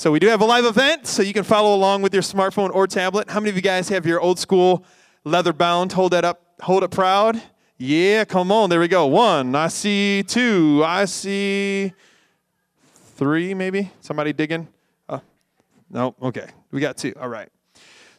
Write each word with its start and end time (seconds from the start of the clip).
So 0.00 0.10
we 0.10 0.18
do 0.18 0.28
have 0.28 0.40
a 0.40 0.46
live 0.46 0.64
event, 0.64 1.06
so 1.06 1.20
you 1.20 1.34
can 1.34 1.44
follow 1.44 1.74
along 1.74 2.00
with 2.00 2.14
your 2.14 2.22
smartphone 2.22 2.70
or 2.74 2.86
tablet. 2.86 3.28
How 3.28 3.38
many 3.38 3.50
of 3.50 3.56
you 3.56 3.60
guys 3.60 3.90
have 3.90 4.06
your 4.06 4.18
old 4.18 4.38
school 4.38 4.82
leather 5.24 5.52
bound? 5.52 5.92
Hold 5.92 6.14
that 6.14 6.24
up. 6.24 6.54
Hold 6.62 6.84
it 6.84 6.90
proud. 6.90 7.42
Yeah, 7.76 8.24
come 8.24 8.50
on. 8.50 8.70
There 8.70 8.80
we 8.80 8.88
go. 8.88 9.06
One. 9.08 9.54
I 9.54 9.68
see 9.68 10.24
two. 10.26 10.82
I 10.86 11.04
see 11.04 11.92
three, 13.16 13.52
maybe. 13.52 13.90
Somebody 14.00 14.32
digging? 14.32 14.68
Uh, 15.06 15.18
no. 15.90 16.14
Okay. 16.22 16.46
We 16.70 16.80
got 16.80 16.96
two. 16.96 17.12
All 17.20 17.28
right. 17.28 17.50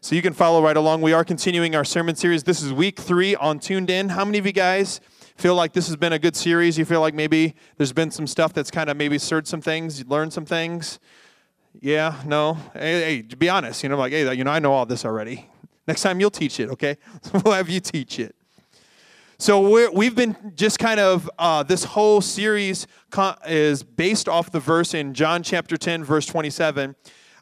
So 0.02 0.14
you 0.14 0.22
can 0.22 0.34
follow 0.34 0.62
right 0.62 0.78
along. 0.78 1.02
We 1.02 1.14
are 1.14 1.24
continuing 1.24 1.76
our 1.76 1.84
sermon 1.84 2.16
series. 2.16 2.44
This 2.44 2.62
is 2.62 2.72
week 2.72 3.00
three 3.00 3.36
on 3.36 3.58
Tuned 3.58 3.90
In. 3.90 4.10
How 4.10 4.24
many 4.24 4.38
of 4.38 4.46
you 4.46 4.52
guys 4.52 5.02
feel 5.36 5.56
like 5.56 5.74
this 5.74 5.88
has 5.88 5.96
been 5.96 6.14
a 6.14 6.20
good 6.20 6.36
series? 6.36 6.78
You 6.78 6.86
feel 6.86 7.02
like 7.02 7.16
maybe 7.16 7.56
there's 7.78 7.92
been 7.92 8.12
some 8.12 8.28
stuff 8.28 8.54
that's 8.54 8.70
kind 8.70 8.88
of 8.88 8.98
maybe 8.98 9.18
stirred 9.18 9.48
some 9.48 9.62
things, 9.62 10.06
learned 10.06 10.32
some 10.32 10.46
things? 10.46 11.00
Yeah, 11.80 12.22
no. 12.26 12.56
Hey, 12.74 13.02
hey, 13.02 13.22
to 13.22 13.38
be 13.38 13.50
honest, 13.50 13.82
you 13.84 13.90
know, 13.90 13.98
like, 13.98 14.12
hey, 14.12 14.34
you 14.34 14.44
know, 14.44 14.52
I 14.52 14.60
know 14.60 14.74
all 14.74 14.86
this 14.86 15.06
already. 15.06 15.48
Next 15.88 16.02
time 16.02 16.20
you'll 16.20 16.30
teach 16.30 16.60
it, 16.60 16.70
okay? 16.70 16.98
we'll 17.34 17.54
have 17.54 17.70
you 17.70 17.80
teach 17.80 18.20
it. 18.20 18.36
So 19.38 19.90
we 19.90 20.06
have 20.06 20.16
been 20.16 20.54
just 20.56 20.78
kind 20.78 21.00
of, 21.00 21.28
uh, 21.40 21.64
this 21.64 21.84
whole 21.84 22.22
series 22.22 22.86
is 23.48 23.82
based 23.82 24.30
off 24.30 24.52
the 24.52 24.60
verse 24.60 24.94
in 24.94 25.16
John 25.16 25.42
chapter 25.42 25.78
10, 25.78 26.04
verse 26.04 26.28
27, 26.28 26.96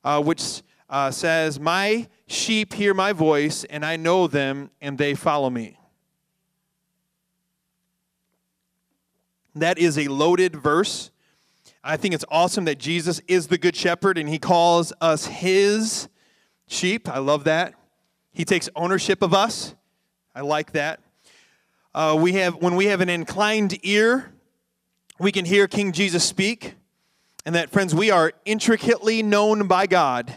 uh, 0.05 0.23
which 0.23 0.61
uh, 0.89 1.11
says, 1.11 1.59
My 1.59 2.07
sheep 2.27 2.73
hear 2.73 2.93
my 2.93 3.11
voice, 3.11 3.65
and 3.65 3.85
I 3.85 3.97
know 3.97 4.27
them, 4.27 4.71
and 4.79 4.97
they 4.97 5.13
follow 5.13 5.49
me. 5.49 5.77
That 9.55 9.77
is 9.77 9.97
a 9.97 10.07
loaded 10.07 10.55
verse. 10.55 11.11
I 11.83 11.95
think 11.95 12.13
it's 12.13 12.25
awesome 12.29 12.65
that 12.65 12.77
Jesus 12.77 13.21
is 13.27 13.47
the 13.47 13.57
good 13.57 13.75
shepherd 13.75 14.17
and 14.17 14.27
he 14.27 14.37
calls 14.37 14.91
us 14.99 15.27
his 15.27 16.09
sheep. 16.67 17.07
I 17.07 17.19
love 17.19 17.45
that. 17.45 17.73
He 18.33 18.43
takes 18.43 18.69
ownership 18.75 19.21
of 19.21 19.33
us. 19.33 19.75
I 20.35 20.41
like 20.41 20.73
that. 20.73 20.99
Uh, 21.95 22.17
we 22.19 22.33
have 22.33 22.55
when 22.55 22.75
we 22.75 22.85
have 22.85 23.01
an 23.01 23.09
inclined 23.09 23.79
ear, 23.83 24.31
we 25.19 25.31
can 25.31 25.45
hear 25.45 25.67
King 25.67 25.91
Jesus 25.91 26.23
speak, 26.23 26.75
and 27.45 27.55
that 27.55 27.71
friends, 27.71 27.95
we 27.95 28.11
are 28.11 28.31
intricately 28.45 29.23
known 29.23 29.67
by 29.67 29.87
God 29.87 30.35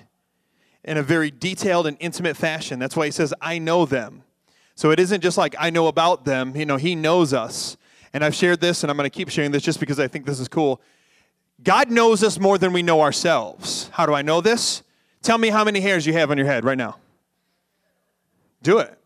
in 0.83 0.97
a 0.97 1.03
very 1.03 1.31
detailed 1.31 1.87
and 1.87 1.97
intimate 2.01 2.37
fashion. 2.37 2.79
That's 2.79 2.97
why 2.97 3.05
he 3.05 3.13
says, 3.13 3.35
"I 3.41 3.59
know 3.59 3.85
them." 3.85 4.23
So 4.75 4.91
it 4.91 4.99
isn't 4.99 5.21
just 5.21 5.37
like 5.37 5.55
I 5.59 5.71
know 5.71 5.89
about 5.89 6.25
them. 6.25 6.57
You 6.57 6.65
know, 6.65 6.79
he 6.79 6.95
knows 6.95 7.35
us. 7.35 7.77
And 8.15 8.25
I've 8.25 8.35
shared 8.35 8.61
this, 8.61 8.83
and 8.83 8.91
I'm 8.91 8.97
going 8.97 9.09
to 9.09 9.15
keep 9.15 9.29
sharing 9.29 9.53
this 9.53 9.63
just 9.63 9.81
because 9.81 10.01
I 10.01 10.09
think 10.09 10.27
this 10.27 10.41
is 10.41 10.49
cool. 10.49 10.81
God 11.63 11.91
knows 11.91 12.23
us 12.23 12.39
more 12.39 12.59
than 12.59 12.73
we 12.73 12.83
know 12.83 13.01
ourselves. 13.01 13.89
How 13.93 14.07
do 14.07 14.15
I 14.15 14.23
know 14.23 14.41
this? 14.41 14.83
Tell 15.23 15.39
me 15.39 15.49
how 15.49 15.65
many 15.65 15.81
hairs 15.81 16.07
you 16.07 16.13
have 16.15 16.31
on 16.31 16.39
your 16.39 16.47
head 16.47 16.65
right 16.65 16.79
now. 16.79 16.97
Do 18.63 18.79
it. 18.79 18.99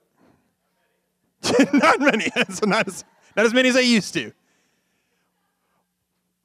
not 1.72 2.00
many. 2.00 2.30
so 2.50 2.66
not 2.66 2.88
as, 2.88 3.04
not 3.36 3.46
as 3.46 3.52
many 3.52 3.68
as 3.68 3.76
I 3.76 3.80
used 3.80 4.14
to. 4.14 4.32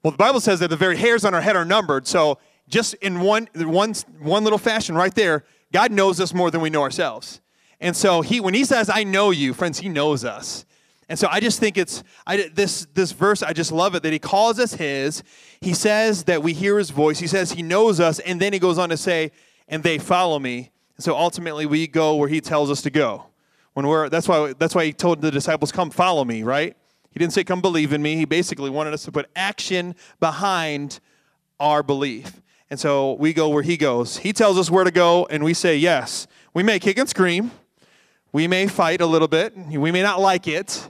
Well, 0.03 0.12
the 0.12 0.18
Bible 0.18 0.40
says 0.40 0.59
that 0.59 0.70
the 0.70 0.76
very 0.76 0.98
hairs 0.98 1.23
on 1.23 1.34
our 1.34 1.42
head 1.42 1.56
are 1.56 1.66
numbered. 1.66 2.08
So 2.08 2.40
just 2.68 2.96
in 2.96 3.22
one, 3.22 3.48
one, 3.56 3.94
one 4.20 4.44
little 4.44 4.59
fashion 4.59 4.96
right 4.96 5.14
there, 5.14 5.46
God 5.72 5.92
knows 5.92 6.20
us 6.20 6.34
more 6.34 6.52
than 6.52 6.62
we 6.62 6.70
know 6.70 6.81
ourselves. 6.81 7.40
And 7.80 7.96
so 7.96 8.22
he, 8.22 8.40
when 8.40 8.53
he 8.53 8.66
says, 8.66 8.90
I 8.90 9.03
know 9.03 9.31
you, 9.31 9.53
friends, 9.53 9.80
he 9.80 9.90
knows 9.90 10.25
us. 10.25 10.66
And 11.12 11.20
so 11.20 11.28
I 11.30 11.42
just 11.42 11.59
think 11.59 11.78
it's 11.78 12.06
I, 12.26 12.50
this 12.54 12.88
this 12.94 13.12
verse. 13.12 13.44
I 13.44 13.52
just 13.52 13.73
love 13.73 13.95
it 13.95 14.04
that 14.04 14.14
he 14.14 14.17
calls 14.17 14.58
us 14.59 14.76
his. 14.76 15.23
He 15.59 15.73
says 15.73 16.23
that 16.23 16.42
we 16.42 16.53
hear 16.53 16.78
his 16.78 16.90
voice. 16.90 17.20
He 17.20 17.28
says 17.28 17.52
he 17.52 17.62
knows 17.62 18.00
us, 18.00 18.20
and 18.20 18.40
then 18.40 18.53
he 18.53 18.59
goes 18.59 18.78
on 18.78 18.88
to 18.88 18.95
say, 18.95 19.34
"And 19.68 19.84
they 19.84 19.98
follow 19.98 20.40
me." 20.40 20.72
And 20.95 21.03
so 21.03 21.18
ultimately, 21.18 21.66
we 21.66 21.86
go 21.86 22.16
where 22.16 22.30
he 22.30 22.40
tells 22.40 22.72
us 22.72 22.81
to 22.84 22.90
go. 22.90 23.26
When 23.73 23.88
we're 23.88 24.08
that's 24.08 24.26
why 24.26 24.53
that's 24.58 24.73
why 24.73 24.86
he 24.86 24.94
told 24.94 25.22
the 25.22 25.31
disciples, 25.31 25.73
"Come 25.73 25.90
follow 25.90 26.23
me." 26.23 26.44
Right? 26.44 26.78
He 27.09 27.19
didn't 27.19 27.34
say, 27.34 27.44
"Come 27.44 27.59
believe 27.59 27.91
in 27.91 28.02
me." 28.02 28.16
He 28.16 28.24
basically 28.24 28.69
wanted 28.69 28.94
us 28.94 29.03
to 29.03 29.12
put 29.12 29.30
action 29.36 29.96
behind 30.22 31.02
our 31.59 31.84
belief. 31.84 32.41
And 32.69 32.80
so 32.80 33.16
we 33.16 33.34
go 33.34 33.50
where 33.50 33.63
he 33.63 33.75
goes. 33.75 34.19
He 34.19 34.31
tells 34.31 34.57
us 34.57 34.72
where 34.72 34.86
to 34.86 34.91
go, 34.91 35.28
and 35.30 35.44
we 35.44 35.53
say 35.53 35.75
yes. 35.75 36.25
We 36.53 36.63
may 36.63 36.80
kick 36.80 36.97
and 36.97 37.09
scream. 37.09 37.52
We 38.31 38.47
may 38.47 38.68
fight 38.68 39.02
a 39.02 39.06
little 39.06 39.28
bit. 39.28 39.57
We 39.57 39.91
may 39.91 40.03
not 40.03 40.22
like 40.22 40.47
it. 40.47 40.90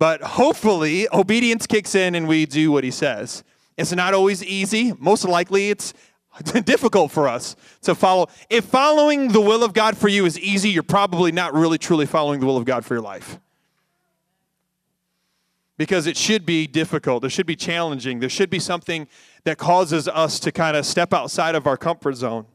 But 0.00 0.22
hopefully, 0.22 1.06
obedience 1.12 1.66
kicks 1.66 1.94
in 1.94 2.14
and 2.14 2.26
we 2.26 2.46
do 2.46 2.72
what 2.72 2.84
he 2.84 2.90
says. 2.90 3.44
It's 3.76 3.92
not 3.92 4.14
always 4.14 4.42
easy. 4.42 4.94
Most 4.98 5.26
likely, 5.26 5.68
it's 5.68 5.92
difficult 6.64 7.12
for 7.12 7.28
us 7.28 7.54
to 7.82 7.94
follow. 7.94 8.28
If 8.48 8.64
following 8.64 9.28
the 9.28 9.42
will 9.42 9.62
of 9.62 9.74
God 9.74 9.98
for 9.98 10.08
you 10.08 10.24
is 10.24 10.38
easy, 10.38 10.70
you're 10.70 10.82
probably 10.82 11.32
not 11.32 11.52
really 11.52 11.76
truly 11.76 12.06
following 12.06 12.40
the 12.40 12.46
will 12.46 12.56
of 12.56 12.64
God 12.64 12.82
for 12.82 12.94
your 12.94 13.02
life. 13.02 13.38
Because 15.76 16.06
it 16.06 16.16
should 16.16 16.46
be 16.46 16.66
difficult, 16.66 17.22
it 17.24 17.28
should 17.28 17.46
be 17.46 17.56
challenging, 17.56 18.20
there 18.20 18.30
should 18.30 18.50
be 18.50 18.58
something 18.58 19.06
that 19.44 19.58
causes 19.58 20.08
us 20.08 20.40
to 20.40 20.50
kind 20.50 20.78
of 20.78 20.86
step 20.86 21.12
outside 21.12 21.54
of 21.54 21.66
our 21.66 21.76
comfort 21.76 22.16
zone. 22.16 22.46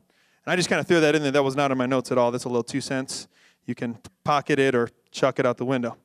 And 0.46 0.52
I 0.52 0.56
just 0.56 0.68
kind 0.68 0.80
of 0.80 0.88
threw 0.88 1.00
that 1.00 1.14
in 1.14 1.22
there. 1.22 1.32
That 1.32 1.44
was 1.44 1.56
not 1.56 1.72
in 1.72 1.78
my 1.78 1.86
notes 1.86 2.12
at 2.12 2.18
all. 2.18 2.32
That's 2.32 2.46
a 2.46 2.50
little 2.50 2.64
two 2.64 2.82
cents. 2.82 3.28
You 3.68 3.76
can 3.76 4.00
pocket 4.24 4.58
it 4.58 4.74
or 4.74 4.90
chuck 5.12 5.38
it 5.38 5.46
out 5.46 5.58
the 5.58 5.66
window. 5.66 5.96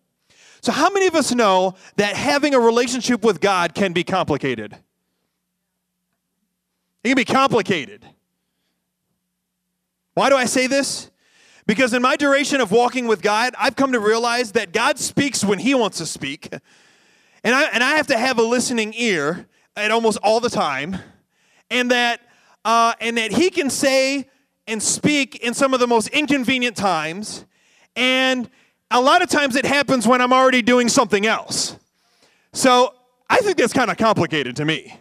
So, 0.62 0.72
how 0.72 0.90
many 0.90 1.06
of 1.06 1.14
us 1.14 1.34
know 1.34 1.74
that 1.96 2.16
having 2.16 2.54
a 2.54 2.60
relationship 2.60 3.24
with 3.24 3.40
God 3.40 3.74
can 3.74 3.92
be 3.92 4.04
complicated? 4.04 4.76
It 7.02 7.08
can 7.08 7.16
be 7.16 7.24
complicated. 7.24 8.04
Why 10.14 10.28
do 10.28 10.36
I 10.36 10.44
say 10.44 10.66
this? 10.66 11.10
Because 11.66 11.94
in 11.94 12.02
my 12.02 12.16
duration 12.16 12.60
of 12.60 12.72
walking 12.72 13.06
with 13.06 13.22
God, 13.22 13.54
I've 13.58 13.76
come 13.76 13.92
to 13.92 14.00
realize 14.00 14.52
that 14.52 14.72
God 14.72 14.98
speaks 14.98 15.44
when 15.44 15.58
He 15.58 15.74
wants 15.74 15.98
to 15.98 16.06
speak. 16.06 16.52
And 17.42 17.54
I, 17.54 17.64
and 17.72 17.82
I 17.82 17.92
have 17.92 18.08
to 18.08 18.18
have 18.18 18.38
a 18.38 18.42
listening 18.42 18.92
ear 18.96 19.46
at 19.76 19.90
almost 19.90 20.18
all 20.22 20.40
the 20.40 20.50
time. 20.50 20.96
And 21.70 21.90
that, 21.90 22.20
uh, 22.64 22.94
and 23.00 23.16
that 23.16 23.32
He 23.32 23.50
can 23.50 23.70
say 23.70 24.28
and 24.66 24.82
speak 24.82 25.36
in 25.36 25.54
some 25.54 25.72
of 25.72 25.80
the 25.80 25.86
most 25.86 26.08
inconvenient 26.08 26.76
times. 26.76 27.46
And 27.96 28.50
a 28.90 29.00
lot 29.00 29.22
of 29.22 29.28
times 29.28 29.56
it 29.56 29.64
happens 29.64 30.06
when 30.06 30.20
I'm 30.20 30.32
already 30.32 30.62
doing 30.62 30.88
something 30.88 31.26
else. 31.26 31.76
So 32.52 32.94
I 33.28 33.38
think 33.38 33.56
that's 33.56 33.72
kind 33.72 33.90
of 33.90 33.96
complicated 33.96 34.56
to 34.56 34.64
me. 34.64 34.96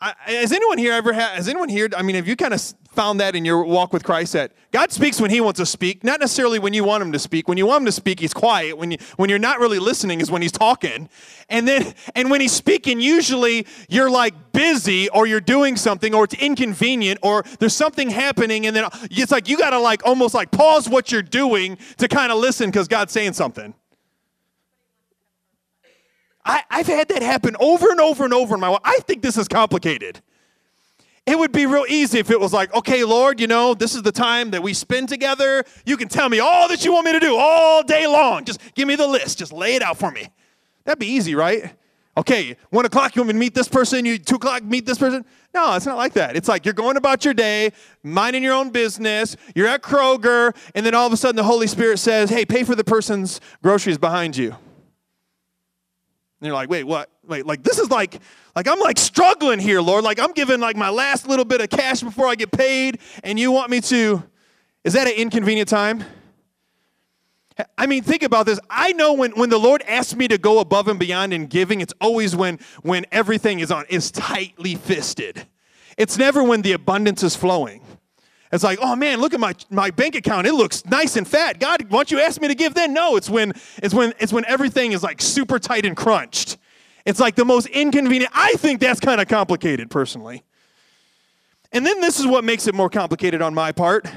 I, 0.00 0.14
has 0.26 0.52
anyone 0.52 0.78
here 0.78 0.92
ever 0.92 1.12
had, 1.12 1.34
has 1.36 1.48
anyone 1.48 1.68
here, 1.68 1.88
I 1.96 2.02
mean, 2.02 2.14
have 2.14 2.28
you 2.28 2.36
kind 2.36 2.54
of 2.54 2.62
found 2.98 3.20
that 3.20 3.36
in 3.36 3.44
your 3.44 3.64
walk 3.64 3.92
with 3.92 4.02
Christ 4.02 4.32
that 4.32 4.52
God 4.72 4.90
speaks 4.90 5.20
when 5.20 5.30
he 5.30 5.40
wants 5.40 5.58
to 5.58 5.66
speak, 5.66 6.02
not 6.02 6.20
necessarily 6.20 6.58
when 6.58 6.72
you 6.72 6.82
want 6.82 7.02
him 7.02 7.12
to 7.12 7.18
speak. 7.18 7.46
When 7.46 7.56
you 7.56 7.66
want 7.66 7.82
him 7.82 7.86
to 7.86 7.92
speak, 7.92 8.18
he's 8.18 8.34
quiet. 8.34 8.76
When 8.76 8.90
you 8.90 8.98
when 9.16 9.30
you're 9.30 9.38
not 9.38 9.60
really 9.60 9.78
listening 9.78 10.20
is 10.20 10.30
when 10.30 10.42
he's 10.42 10.52
talking. 10.52 11.08
And 11.48 11.68
then 11.68 11.94
and 12.16 12.30
when 12.30 12.40
he's 12.40 12.52
speaking, 12.52 13.00
usually 13.00 13.66
you're 13.88 14.10
like 14.10 14.52
busy 14.52 15.08
or 15.10 15.26
you're 15.26 15.40
doing 15.40 15.76
something 15.76 16.14
or 16.14 16.24
it's 16.24 16.34
inconvenient 16.34 17.20
or 17.22 17.44
there's 17.60 17.76
something 17.76 18.10
happening 18.10 18.66
and 18.66 18.74
then 18.74 18.88
it's 19.10 19.30
like 19.30 19.48
you 19.48 19.56
got 19.56 19.70
to 19.70 19.78
like 19.78 20.04
almost 20.04 20.34
like 20.34 20.50
pause 20.50 20.88
what 20.88 21.12
you're 21.12 21.22
doing 21.22 21.78
to 21.98 22.08
kind 22.08 22.32
of 22.32 22.38
listen 22.38 22.72
cuz 22.72 22.88
God's 22.88 23.12
saying 23.12 23.34
something. 23.34 23.74
I, 26.48 26.62
have 26.70 26.86
had 26.86 27.08
that 27.08 27.22
happen 27.22 27.54
over 27.60 27.90
and 27.90 28.00
over 28.00 28.24
and 28.24 28.32
over 28.32 28.54
in 28.54 28.60
my 28.60 28.68
life. 28.68 28.80
I 28.82 28.98
think 29.00 29.22
this 29.22 29.36
is 29.36 29.46
complicated. 29.46 30.20
It 31.26 31.38
would 31.38 31.52
be 31.52 31.66
real 31.66 31.84
easy 31.86 32.18
if 32.18 32.30
it 32.30 32.40
was 32.40 32.54
like, 32.54 32.74
okay, 32.74 33.04
Lord, 33.04 33.38
you 33.38 33.46
know, 33.46 33.74
this 33.74 33.94
is 33.94 34.00
the 34.00 34.12
time 34.12 34.50
that 34.52 34.62
we 34.62 34.72
spend 34.72 35.10
together. 35.10 35.62
You 35.84 35.98
can 35.98 36.08
tell 36.08 36.30
me 36.30 36.38
all 36.38 36.68
that 36.68 36.86
you 36.86 36.92
want 36.92 37.04
me 37.04 37.12
to 37.12 37.20
do 37.20 37.36
all 37.36 37.82
day 37.82 38.06
long. 38.06 38.46
Just 38.46 38.60
give 38.74 38.88
me 38.88 38.96
the 38.96 39.06
list. 39.06 39.38
Just 39.38 39.52
lay 39.52 39.74
it 39.74 39.82
out 39.82 39.98
for 39.98 40.10
me. 40.10 40.26
That'd 40.84 40.98
be 40.98 41.08
easy, 41.08 41.34
right? 41.34 41.74
Okay, 42.16 42.56
one 42.70 42.86
o'clock, 42.86 43.14
you 43.14 43.20
want 43.20 43.28
me 43.28 43.32
to 43.34 43.38
meet 43.38 43.54
this 43.54 43.68
person? 43.68 44.06
You 44.06 44.18
two 44.18 44.36
o'clock, 44.36 44.64
meet 44.64 44.86
this 44.86 44.98
person? 44.98 45.24
No, 45.54 45.74
it's 45.74 45.84
not 45.86 45.98
like 45.98 46.14
that. 46.14 46.34
It's 46.34 46.48
like 46.48 46.64
you're 46.64 46.74
going 46.74 46.96
about 46.96 47.26
your 47.26 47.34
day, 47.34 47.72
minding 48.02 48.42
your 48.42 48.54
own 48.54 48.70
business. 48.70 49.36
You're 49.54 49.68
at 49.68 49.82
Kroger, 49.82 50.56
and 50.74 50.84
then 50.84 50.94
all 50.94 51.06
of 51.06 51.12
a 51.12 51.16
sudden 51.16 51.36
the 51.36 51.44
Holy 51.44 51.66
Spirit 51.66 51.98
says, 51.98 52.30
hey, 52.30 52.46
pay 52.46 52.64
for 52.64 52.74
the 52.74 52.84
person's 52.84 53.40
groceries 53.62 53.98
behind 53.98 54.36
you. 54.36 54.56
And 56.40 56.46
you're 56.46 56.54
like, 56.54 56.70
wait, 56.70 56.84
what? 56.84 57.10
Wait, 57.26 57.46
like 57.46 57.62
this 57.62 57.78
is 57.78 57.90
like, 57.90 58.20
like 58.54 58.68
I'm 58.68 58.78
like 58.78 58.98
struggling 58.98 59.58
here, 59.58 59.80
Lord. 59.80 60.04
Like 60.04 60.20
I'm 60.20 60.32
giving 60.32 60.60
like 60.60 60.76
my 60.76 60.88
last 60.88 61.28
little 61.28 61.44
bit 61.44 61.60
of 61.60 61.68
cash 61.68 62.00
before 62.00 62.26
I 62.26 62.36
get 62.36 62.52
paid, 62.52 63.00
and 63.24 63.38
you 63.38 63.50
want 63.50 63.70
me 63.70 63.80
to. 63.82 64.22
Is 64.84 64.92
that 64.92 65.06
an 65.06 65.14
inconvenient 65.14 65.68
time? 65.68 66.04
I 67.76 67.86
mean, 67.86 68.04
think 68.04 68.22
about 68.22 68.46
this. 68.46 68.60
I 68.70 68.92
know 68.92 69.14
when, 69.14 69.32
when 69.32 69.50
the 69.50 69.58
Lord 69.58 69.82
asks 69.82 70.14
me 70.14 70.28
to 70.28 70.38
go 70.38 70.60
above 70.60 70.86
and 70.86 70.98
beyond 70.98 71.32
in 71.32 71.46
giving, 71.46 71.80
it's 71.80 71.94
always 72.00 72.36
when 72.36 72.60
when 72.82 73.04
everything 73.10 73.58
is 73.58 73.72
on 73.72 73.84
is 73.88 74.10
tightly 74.10 74.76
fisted. 74.76 75.46
It's 75.96 76.16
never 76.16 76.42
when 76.42 76.62
the 76.62 76.72
abundance 76.72 77.24
is 77.24 77.34
flowing. 77.34 77.82
It's 78.50 78.64
like, 78.64 78.78
oh 78.80 78.96
man, 78.96 79.20
look 79.20 79.34
at 79.34 79.40
my, 79.40 79.54
my 79.70 79.90
bank 79.90 80.14
account. 80.14 80.46
It 80.46 80.54
looks 80.54 80.84
nice 80.86 81.16
and 81.16 81.28
fat. 81.28 81.60
God, 81.60 81.82
why 81.90 81.98
don't 81.98 82.10
you 82.10 82.20
ask 82.20 82.40
me 82.40 82.48
to 82.48 82.54
give 82.54 82.74
then? 82.74 82.94
No, 82.94 83.16
it's 83.16 83.28
when 83.28 83.52
it's 83.82 83.92
when 83.92 84.14
it's 84.18 84.32
when 84.32 84.44
everything 84.46 84.92
is 84.92 85.02
like 85.02 85.20
super 85.20 85.58
tight 85.58 85.84
and 85.84 85.96
crunched. 85.96 86.56
It's 87.04 87.20
like 87.20 87.36
the 87.36 87.44
most 87.44 87.66
inconvenient. 87.66 88.32
I 88.34 88.52
think 88.54 88.80
that's 88.80 89.00
kind 89.00 89.20
of 89.20 89.28
complicated 89.28 89.90
personally. 89.90 90.44
And 91.72 91.84
then 91.84 92.00
this 92.00 92.18
is 92.18 92.26
what 92.26 92.44
makes 92.44 92.66
it 92.66 92.74
more 92.74 92.88
complicated 92.88 93.42
on 93.42 93.54
my 93.54 93.72
part. 93.72 94.10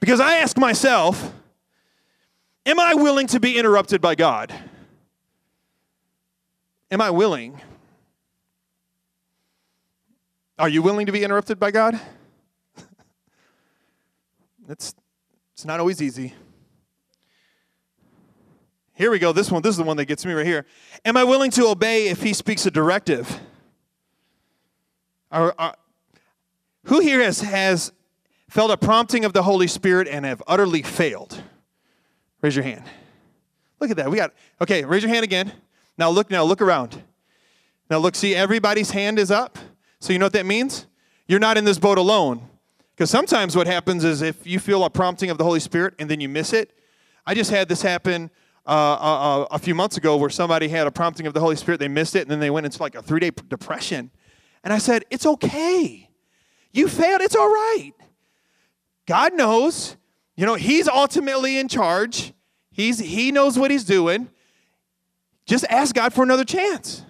Because 0.00 0.20
I 0.20 0.36
ask 0.36 0.56
myself, 0.58 1.32
am 2.66 2.80
I 2.80 2.94
willing 2.94 3.26
to 3.28 3.40
be 3.40 3.58
interrupted 3.58 4.00
by 4.00 4.14
God? 4.14 4.52
Am 6.90 7.00
I 7.00 7.10
willing? 7.10 7.60
Are 10.58 10.68
you 10.68 10.82
willing 10.82 11.06
to 11.06 11.12
be 11.12 11.24
interrupted 11.24 11.58
by 11.58 11.70
God? 11.70 11.98
It's, 14.68 14.94
it's 15.52 15.64
not 15.64 15.80
always 15.80 16.00
easy. 16.00 16.34
Here 18.94 19.10
we 19.10 19.18
go. 19.18 19.32
This 19.32 19.50
one, 19.50 19.62
this 19.62 19.70
is 19.70 19.76
the 19.76 19.82
one 19.82 19.96
that 19.96 20.04
gets 20.04 20.24
me 20.24 20.32
right 20.32 20.46
here. 20.46 20.66
Am 21.04 21.16
I 21.16 21.24
willing 21.24 21.50
to 21.52 21.66
obey 21.66 22.08
if 22.08 22.22
he 22.22 22.32
speaks 22.32 22.64
a 22.64 22.70
directive? 22.70 23.40
Are, 25.32 25.54
are, 25.58 25.74
who 26.84 27.00
here 27.00 27.20
has, 27.20 27.40
has 27.40 27.92
felt 28.48 28.70
a 28.70 28.76
prompting 28.76 29.24
of 29.24 29.32
the 29.32 29.42
Holy 29.42 29.66
Spirit 29.66 30.06
and 30.06 30.24
have 30.24 30.42
utterly 30.46 30.82
failed? 30.82 31.42
Raise 32.40 32.54
your 32.54 32.64
hand. 32.64 32.84
Look 33.80 33.90
at 33.90 33.96
that. 33.96 34.10
We 34.10 34.16
got 34.16 34.32
okay, 34.60 34.84
raise 34.84 35.02
your 35.02 35.12
hand 35.12 35.24
again. 35.24 35.52
Now 35.98 36.10
look 36.10 36.30
now 36.30 36.44
look 36.44 36.62
around. 36.62 37.02
Now 37.90 37.98
look, 37.98 38.14
see 38.14 38.34
everybody's 38.34 38.92
hand 38.92 39.18
is 39.18 39.30
up. 39.30 39.58
So 39.98 40.12
you 40.12 40.18
know 40.18 40.26
what 40.26 40.34
that 40.34 40.46
means? 40.46 40.86
You're 41.26 41.40
not 41.40 41.58
in 41.58 41.64
this 41.64 41.78
boat 41.78 41.98
alone. 41.98 42.48
Because 42.94 43.10
sometimes 43.10 43.56
what 43.56 43.66
happens 43.66 44.04
is 44.04 44.22
if 44.22 44.46
you 44.46 44.60
feel 44.60 44.84
a 44.84 44.90
prompting 44.90 45.30
of 45.30 45.38
the 45.38 45.44
Holy 45.44 45.60
Spirit 45.60 45.94
and 45.98 46.08
then 46.08 46.20
you 46.20 46.28
miss 46.28 46.52
it. 46.52 46.72
I 47.26 47.34
just 47.34 47.50
had 47.50 47.68
this 47.68 47.82
happen 47.82 48.30
uh, 48.66 48.72
a, 48.72 48.74
uh, 48.74 49.46
a, 49.50 49.58
few 49.58 49.74
months 49.74 49.96
ago 49.96 50.16
where 50.16 50.30
somebody 50.30 50.68
had 50.68 50.86
a 50.86 50.90
prompting 50.90 51.26
of 51.26 51.34
the 51.34 51.40
Holy 51.40 51.56
Spirit, 51.56 51.80
they 51.80 51.88
missed 51.88 52.16
it, 52.16 52.22
and 52.22 52.30
then 52.30 52.40
they 52.40 52.50
went 52.50 52.66
into 52.66 52.80
like 52.80 52.94
a 52.94 53.02
three 53.02 53.20
day 53.20 53.30
depression. 53.48 54.10
And 54.62 54.72
I 54.72 54.78
said, 54.78 55.04
It's 55.10 55.26
okay. 55.26 56.08
You 56.72 56.88
failed, 56.88 57.20
it's 57.20 57.36
all 57.36 57.48
right. 57.48 57.92
God 59.06 59.34
knows. 59.34 59.96
You 60.36 60.46
know, 60.46 60.54
He's 60.54 60.88
ultimately 60.88 61.58
in 61.58 61.68
charge, 61.68 62.32
he's, 62.70 62.98
He 62.98 63.32
knows 63.32 63.58
what 63.58 63.70
He's 63.70 63.84
doing. 63.84 64.30
Just 65.46 65.66
ask 65.68 65.94
God 65.94 66.14
for 66.14 66.22
another 66.22 66.44
chance. 66.44 67.03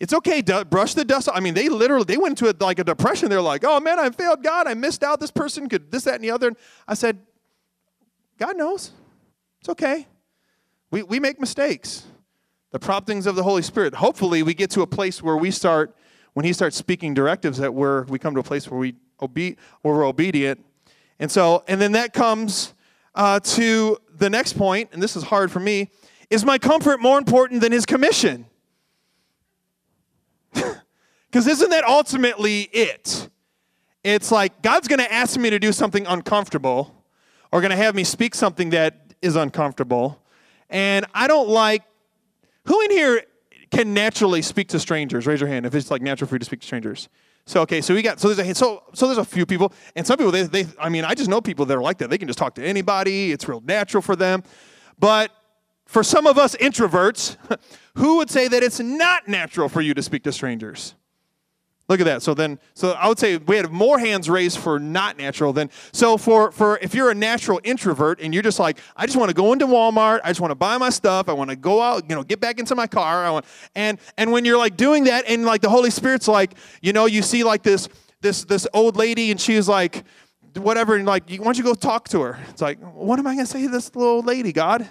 It's 0.00 0.12
okay, 0.12 0.42
brush 0.42 0.94
the 0.94 1.04
dust. 1.04 1.28
Off. 1.28 1.36
I 1.36 1.40
mean, 1.40 1.54
they 1.54 1.68
literally 1.68 2.04
they 2.04 2.16
went 2.16 2.40
into 2.40 2.52
a, 2.52 2.54
like 2.64 2.78
a 2.78 2.84
depression. 2.84 3.30
They're 3.30 3.40
like, 3.40 3.64
"Oh 3.64 3.80
man, 3.80 3.98
I 3.98 4.10
failed 4.10 4.42
God. 4.42 4.66
I 4.66 4.74
missed 4.74 5.02
out. 5.04 5.20
This 5.20 5.30
person 5.30 5.68
could 5.68 5.90
this, 5.90 6.04
that, 6.04 6.16
and 6.16 6.24
the 6.24 6.30
other." 6.30 6.48
And 6.48 6.56
I 6.88 6.94
said, 6.94 7.18
"God 8.38 8.56
knows. 8.56 8.90
It's 9.60 9.68
okay. 9.70 10.06
We, 10.90 11.02
we 11.02 11.18
make 11.18 11.40
mistakes. 11.40 12.04
The 12.70 12.78
promptings 12.78 13.26
of 13.26 13.34
the 13.34 13.42
Holy 13.42 13.62
Spirit. 13.62 13.94
Hopefully, 13.94 14.42
we 14.42 14.52
get 14.52 14.70
to 14.72 14.82
a 14.82 14.86
place 14.86 15.22
where 15.22 15.36
we 15.36 15.50
start, 15.50 15.96
when 16.34 16.44
He 16.44 16.52
starts 16.52 16.76
speaking 16.76 17.14
directives, 17.14 17.58
that 17.58 17.72
we're, 17.72 18.02
we 18.04 18.18
come 18.18 18.34
to 18.34 18.40
a 18.40 18.44
place 18.44 18.68
where, 18.70 18.78
we 18.78 18.94
obe- 19.20 19.56
where 19.82 19.94
we're 19.94 20.06
obedient. 20.06 20.64
And 21.18 21.30
so, 21.30 21.64
and 21.66 21.80
then 21.80 21.92
that 21.92 22.12
comes 22.12 22.74
uh, 23.14 23.40
to 23.40 23.96
the 24.14 24.28
next 24.28 24.52
point, 24.52 24.90
and 24.92 25.02
this 25.02 25.16
is 25.16 25.22
hard 25.22 25.50
for 25.50 25.60
me 25.60 25.90
is 26.30 26.44
my 26.44 26.58
comfort 26.58 27.00
more 27.00 27.18
important 27.18 27.60
than 27.60 27.72
His 27.72 27.86
commission? 27.86 28.46
Because 31.34 31.48
isn't 31.48 31.70
that 31.70 31.82
ultimately 31.82 32.68
it? 32.72 33.28
It's 34.04 34.30
like 34.30 34.62
God's 34.62 34.86
going 34.86 35.00
to 35.00 35.12
ask 35.12 35.36
me 35.36 35.50
to 35.50 35.58
do 35.58 35.72
something 35.72 36.06
uncomfortable 36.06 37.04
or 37.50 37.60
going 37.60 37.72
to 37.72 37.76
have 37.76 37.96
me 37.96 38.04
speak 38.04 38.36
something 38.36 38.70
that 38.70 39.12
is 39.20 39.34
uncomfortable. 39.34 40.22
And 40.70 41.06
I 41.12 41.26
don't 41.26 41.48
like, 41.48 41.82
who 42.66 42.80
in 42.82 42.92
here 42.92 43.22
can 43.72 43.92
naturally 43.92 44.42
speak 44.42 44.68
to 44.68 44.78
strangers? 44.78 45.26
Raise 45.26 45.40
your 45.40 45.48
hand 45.48 45.66
if 45.66 45.74
it's 45.74 45.90
like 45.90 46.02
natural 46.02 46.28
for 46.28 46.36
you 46.36 46.38
to 46.38 46.44
speak 46.44 46.60
to 46.60 46.66
strangers. 46.68 47.08
So 47.46 47.62
okay, 47.62 47.80
so 47.80 47.94
we 47.94 48.02
got 48.02 48.20
so 48.20 48.32
there's 48.32 48.48
a 48.48 48.54
so 48.54 48.84
so 48.94 49.06
there's 49.06 49.18
a 49.18 49.24
few 49.24 49.44
people, 49.44 49.72
and 49.96 50.06
some 50.06 50.16
people 50.16 50.30
they 50.30 50.44
they 50.44 50.66
I 50.78 50.88
mean 50.88 51.04
I 51.04 51.14
just 51.14 51.28
know 51.28 51.40
people 51.40 51.66
that 51.66 51.76
are 51.76 51.82
like 51.82 51.98
that. 51.98 52.10
They 52.10 52.16
can 52.16 52.28
just 52.28 52.38
talk 52.38 52.54
to 52.54 52.64
anybody. 52.64 53.32
It's 53.32 53.48
real 53.48 53.60
natural 53.60 54.02
for 54.02 54.14
them. 54.14 54.44
But 55.00 55.32
for 55.86 56.02
some 56.02 56.26
of 56.26 56.38
us 56.38 56.56
introverts, 56.56 57.36
who 57.96 58.16
would 58.16 58.30
say 58.30 58.48
that 58.48 58.62
it's 58.62 58.80
not 58.80 59.28
natural 59.28 59.68
for 59.68 59.80
you 59.80 59.94
to 59.94 60.02
speak 60.02 60.22
to 60.24 60.32
strangers? 60.32 60.94
Look 61.86 62.00
at 62.00 62.04
that. 62.04 62.22
So 62.22 62.32
then, 62.32 62.58
so 62.72 62.92
I 62.92 63.08
would 63.08 63.18
say 63.18 63.36
we 63.36 63.56
had 63.56 63.70
more 63.70 63.98
hands 63.98 64.30
raised 64.30 64.58
for 64.58 64.78
not 64.78 65.18
natural 65.18 65.52
than 65.52 65.68
so 65.92 66.16
for 66.16 66.50
for 66.50 66.78
if 66.78 66.94
you're 66.94 67.10
a 67.10 67.14
natural 67.14 67.60
introvert 67.62 68.20
and 68.22 68.32
you're 68.32 68.42
just 68.42 68.58
like 68.58 68.78
I 68.96 69.04
just 69.04 69.18
want 69.18 69.28
to 69.28 69.34
go 69.34 69.52
into 69.52 69.66
Walmart, 69.66 70.20
I 70.24 70.30
just 70.30 70.40
want 70.40 70.50
to 70.50 70.56
buy 70.56 70.78
my 70.78 70.88
stuff, 70.88 71.28
I 71.28 71.34
want 71.34 71.50
to 71.50 71.56
go 71.56 71.82
out, 71.82 72.08
you 72.08 72.16
know, 72.16 72.22
get 72.22 72.40
back 72.40 72.58
into 72.58 72.74
my 72.74 72.86
car, 72.86 73.26
I 73.26 73.30
want 73.30 73.44
and 73.74 73.98
and 74.16 74.32
when 74.32 74.46
you're 74.46 74.56
like 74.56 74.78
doing 74.78 75.04
that 75.04 75.24
and 75.28 75.44
like 75.44 75.60
the 75.60 75.68
Holy 75.68 75.90
Spirit's 75.90 76.26
like, 76.26 76.54
you 76.80 76.94
know, 76.94 77.04
you 77.04 77.20
see 77.20 77.44
like 77.44 77.62
this 77.62 77.90
this 78.22 78.44
this 78.44 78.66
old 78.72 78.96
lady 78.96 79.30
and 79.30 79.38
she's 79.38 79.68
like 79.68 80.04
whatever 80.56 80.96
and 80.96 81.04
like 81.04 81.28
why 81.28 81.36
don't 81.36 81.58
you 81.58 81.64
go 81.64 81.74
talk 81.74 82.08
to 82.08 82.22
her? 82.22 82.38
It's 82.48 82.62
like 82.62 82.78
what 82.80 83.18
am 83.18 83.26
I 83.26 83.34
gonna 83.34 83.44
say 83.44 83.60
to 83.64 83.68
this 83.68 83.94
little 83.94 84.10
old 84.10 84.26
lady, 84.26 84.54
God? 84.54 84.88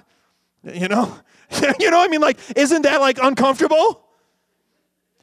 You 0.64 0.88
know, 0.88 1.16
you 1.80 1.92
know, 1.92 2.02
I 2.02 2.08
mean, 2.08 2.22
like, 2.22 2.38
isn't 2.56 2.84
that 2.84 3.02
like 3.02 3.20
uncomfortable? 3.22 4.02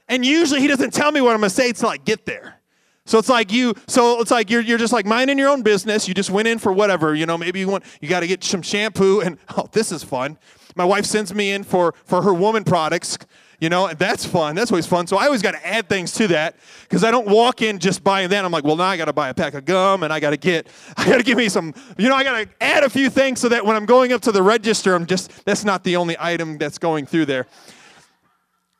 And 0.09 0.25
usually 0.25 0.61
he 0.61 0.67
doesn't 0.67 0.93
tell 0.93 1.13
me 1.13 1.21
what 1.21 1.35
I'm 1.35 1.41
gonna 1.41 1.51
say 1.51 1.69
until 1.69 1.89
I 1.89 1.97
get 1.97 2.27
there. 2.27 2.61
So 3.07 3.19
it's 3.19 3.29
like 3.29 3.51
you, 3.51 3.75
so 3.89 4.21
it's 4.21 4.31
like 4.31 4.51
you're, 4.51 4.61
you're 4.61 4.79
just 4.79 4.93
like 4.93 5.07
minding 5.07 5.39
your 5.39 5.49
own 5.49 5.63
business. 5.63 6.07
You 6.07 6.15
just 6.15 6.31
went 6.31 6.47
in 6.47 6.59
for 6.59 6.73
whatever, 6.73 7.15
you 7.15 7.27
know, 7.27 7.37
maybe 7.37 7.59
you 7.59 7.69
want, 7.69 7.83
you 8.01 8.09
got 8.09 8.21
to 8.21 8.27
get 8.27 8.45
some 8.45 8.63
shampoo 8.63 9.21
and, 9.21 9.39
oh, 9.57 9.69
this 9.73 9.91
is 9.91 10.05
fun. 10.05 10.39
My 10.77 10.85
wife 10.85 11.05
sends 11.05 11.35
me 11.35 11.51
in 11.51 11.65
for, 11.65 11.95
for 12.05 12.23
her 12.23 12.33
woman 12.33 12.63
products, 12.63 13.19
you 13.61 13.69
know, 13.69 13.89
that's 13.93 14.25
fun. 14.25 14.57
That's 14.57 14.73
always 14.73 14.87
fun. 14.87 15.07
So 15.07 15.19
I 15.19 15.27
always 15.27 15.43
got 15.43 15.53
to 15.53 15.67
add 15.67 15.87
things 15.87 16.13
to 16.13 16.29
that 16.29 16.57
because 16.83 17.05
I 17.05 17.11
don't 17.11 17.29
walk 17.29 17.61
in 17.61 17.79
just 17.79 18.03
buying 18.03 18.31
that. 18.31 18.45
I'm 18.45 18.51
like, 18.51 18.65
well, 18.65 18.77
now 18.77 18.85
I 18.85 18.97
got 18.97 19.05
to 19.05 19.13
buy 19.13 19.29
a 19.29 19.35
pack 19.35 19.53
of 19.53 19.67
gum 19.67 20.03
and 20.03 20.13
I 20.13 20.19
got 20.19 20.31
to 20.31 20.39
get, 20.39 20.67
I 20.97 21.07
got 21.07 21.19
to 21.19 21.23
give 21.23 21.37
me 21.37 21.51
some, 21.51 21.75
you 21.99 22.09
know, 22.09 22.17
I 22.17 22.25
got 22.25 22.43
to 22.43 22.49
add 22.63 22.85
a 22.85 22.91
few 22.91 23.11
things 23.11 23.39
so 23.39 23.51
that 23.51 23.65
when 23.65 23.77
I'm 23.77 23.85
going 23.85 24.13
up 24.13 24.23
to 24.23 24.33
the 24.33 24.43
register, 24.43 24.95
I'm 24.95 25.05
just, 25.05 25.45
that's 25.45 25.65
not 25.65 25.85
the 25.85 25.97
only 25.97 26.17
item 26.19 26.57
that's 26.57 26.79
going 26.79 27.07
through 27.07 27.27
there. 27.27 27.47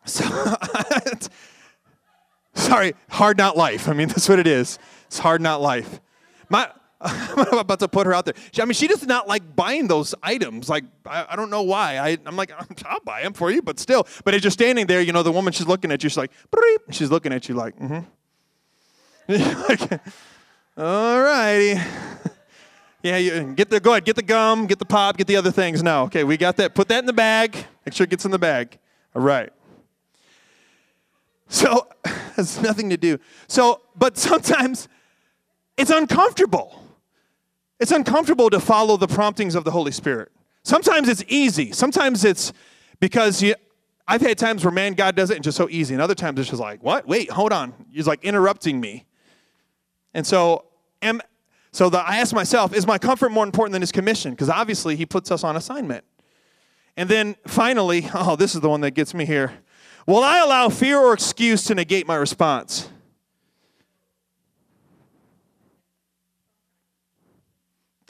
So, 0.07 0.25
sorry, 2.55 2.95
hard 3.11 3.37
not 3.37 3.55
life. 3.55 3.87
I 3.87 3.93
mean, 3.93 4.09
that's 4.09 4.31
what 4.31 4.39
it 4.39 4.47
is. 4.47 4.79
It's 5.07 5.19
hard 5.19 5.43
not 5.43 5.61
life. 5.61 6.01
My, 6.49 6.71
I'm 7.03 7.59
about 7.59 7.81
to 7.81 7.89
put 7.89 8.07
her 8.07 8.13
out 8.13 8.27
there. 8.27 8.35
She, 8.53 8.61
I 8.61 8.67
mean, 8.67 8.75
she 8.75 8.87
does 8.87 9.07
not 9.07 9.27
like 9.27 9.57
buying 9.57 9.89
those 9.89 10.15
items. 10.23 10.69
Like, 10.69 10.85
I, 11.07 11.29
I 11.31 11.37
don't 11.37 11.49
know 11.49 11.63
why. 11.63 11.97
I, 11.97 12.19
am 12.27 12.37
like, 12.37 12.53
I'll 12.85 13.01
buy 13.01 13.23
them 13.23 13.33
for 13.33 13.51
you, 13.51 13.63
but 13.63 13.79
still. 13.79 14.07
But 14.25 14.35
as 14.35 14.45
you're 14.45 14.51
standing 14.51 14.87
there, 14.87 15.01
you 15.01 15.13
know, 15.13 15.23
the 15.23 15.33
woman, 15.33 15.53
she's 15.55 15.67
looking 15.67 15.91
at 15.93 16.03
you. 16.03 16.11
She's 16.11 16.19
like, 16.19 16.33
she's 16.91 17.11
looking 17.11 17.33
at 17.33 17.49
you 17.49 17.55
like, 17.55 17.79
mm-hmm. 17.79 18.01
like, 19.89 20.01
all 20.77 21.23
righty. 21.23 21.81
yeah, 23.03 23.17
you 23.17 23.55
get 23.55 23.71
the, 23.71 23.81
go 23.81 23.93
ahead, 23.93 24.05
get 24.05 24.17
the 24.17 24.23
gum, 24.23 24.67
get 24.67 24.79
the 24.79 24.85
pop, 24.85 25.17
get 25.17 25.27
the 25.27 25.37
other 25.37 25.51
things 25.51 25.83
now. 25.83 26.05
Okay, 26.05 26.25
we 26.25 26.37
got 26.37 26.59
that. 26.59 26.75
Put 26.75 26.89
that 26.89 26.99
in 26.99 27.07
the 27.07 27.15
bag. 27.15 27.57
Make 27.87 27.95
sure 27.95 28.05
it 28.05 28.11
gets 28.11 28.27
in 28.27 28.31
the 28.31 28.39
bag. 28.39 28.79
All 29.17 29.23
right. 29.23 29.51
So, 31.49 31.89
has 32.37 32.61
nothing 32.61 32.91
to 32.91 32.97
do. 32.99 33.19
So, 33.49 33.81
but 33.97 34.19
sometimes 34.19 34.87
it's 35.79 35.91
uncomfortable. 35.91 36.80
It's 37.81 37.93
uncomfortable 37.93 38.51
to 38.51 38.61
follow 38.61 38.99
the 38.99 39.09
promptings 39.09 39.55
of 39.55 39.65
the 39.65 39.71
Holy 39.71 39.91
Spirit. 39.91 40.31
Sometimes 40.63 41.09
it's 41.09 41.25
easy. 41.29 41.73
Sometimes 41.73 42.25
it's 42.25 42.53
because 43.01 43.43
you, 43.43 43.55
I've 44.07 44.21
had 44.21 44.37
times 44.37 44.65
where, 44.65 44.71
man, 44.71 44.93
God 44.93 45.17
does 45.17 45.31
it 45.31 45.37
and 45.37 45.45
just 45.45 45.57
so 45.57 45.67
easy. 45.71 45.95
And 45.95 46.03
other 46.03 46.15
times 46.15 46.39
it's 46.39 46.51
just 46.51 46.61
like, 46.61 46.83
what? 46.83 47.09
Wait, 47.09 47.31
hold 47.31 47.53
on. 47.53 47.73
He's 47.91 48.07
like 48.07 48.23
interrupting 48.23 48.79
me. 48.81 49.07
And 50.13 50.27
so, 50.27 50.67
am, 51.01 51.23
so 51.73 51.89
the, 51.89 51.99
I 51.99 52.19
ask 52.19 52.35
myself, 52.35 52.75
is 52.75 52.87
my 52.87 52.99
comfort 52.99 53.31
more 53.31 53.45
important 53.45 53.73
than 53.73 53.81
his 53.81 53.93
commission? 53.93 54.33
Because 54.33 54.51
obviously 54.51 54.95
he 54.95 55.07
puts 55.07 55.31
us 55.31 55.43
on 55.43 55.57
assignment. 55.57 56.05
And 56.99 57.09
then 57.09 57.37
finally, 57.47 58.09
oh, 58.15 58.37
this 58.37 58.55
is 58.55 58.61
the 58.61 58.69
one 58.69 58.83
that 58.83 58.91
gets 58.91 59.15
me 59.15 59.25
here. 59.25 59.53
Will 60.07 60.23
I 60.23 60.41
allow 60.41 60.69
fear 60.69 60.99
or 60.99 61.15
excuse 61.15 61.65
to 61.65 61.75
negate 61.75 62.07
my 62.07 62.17
response? 62.17 62.91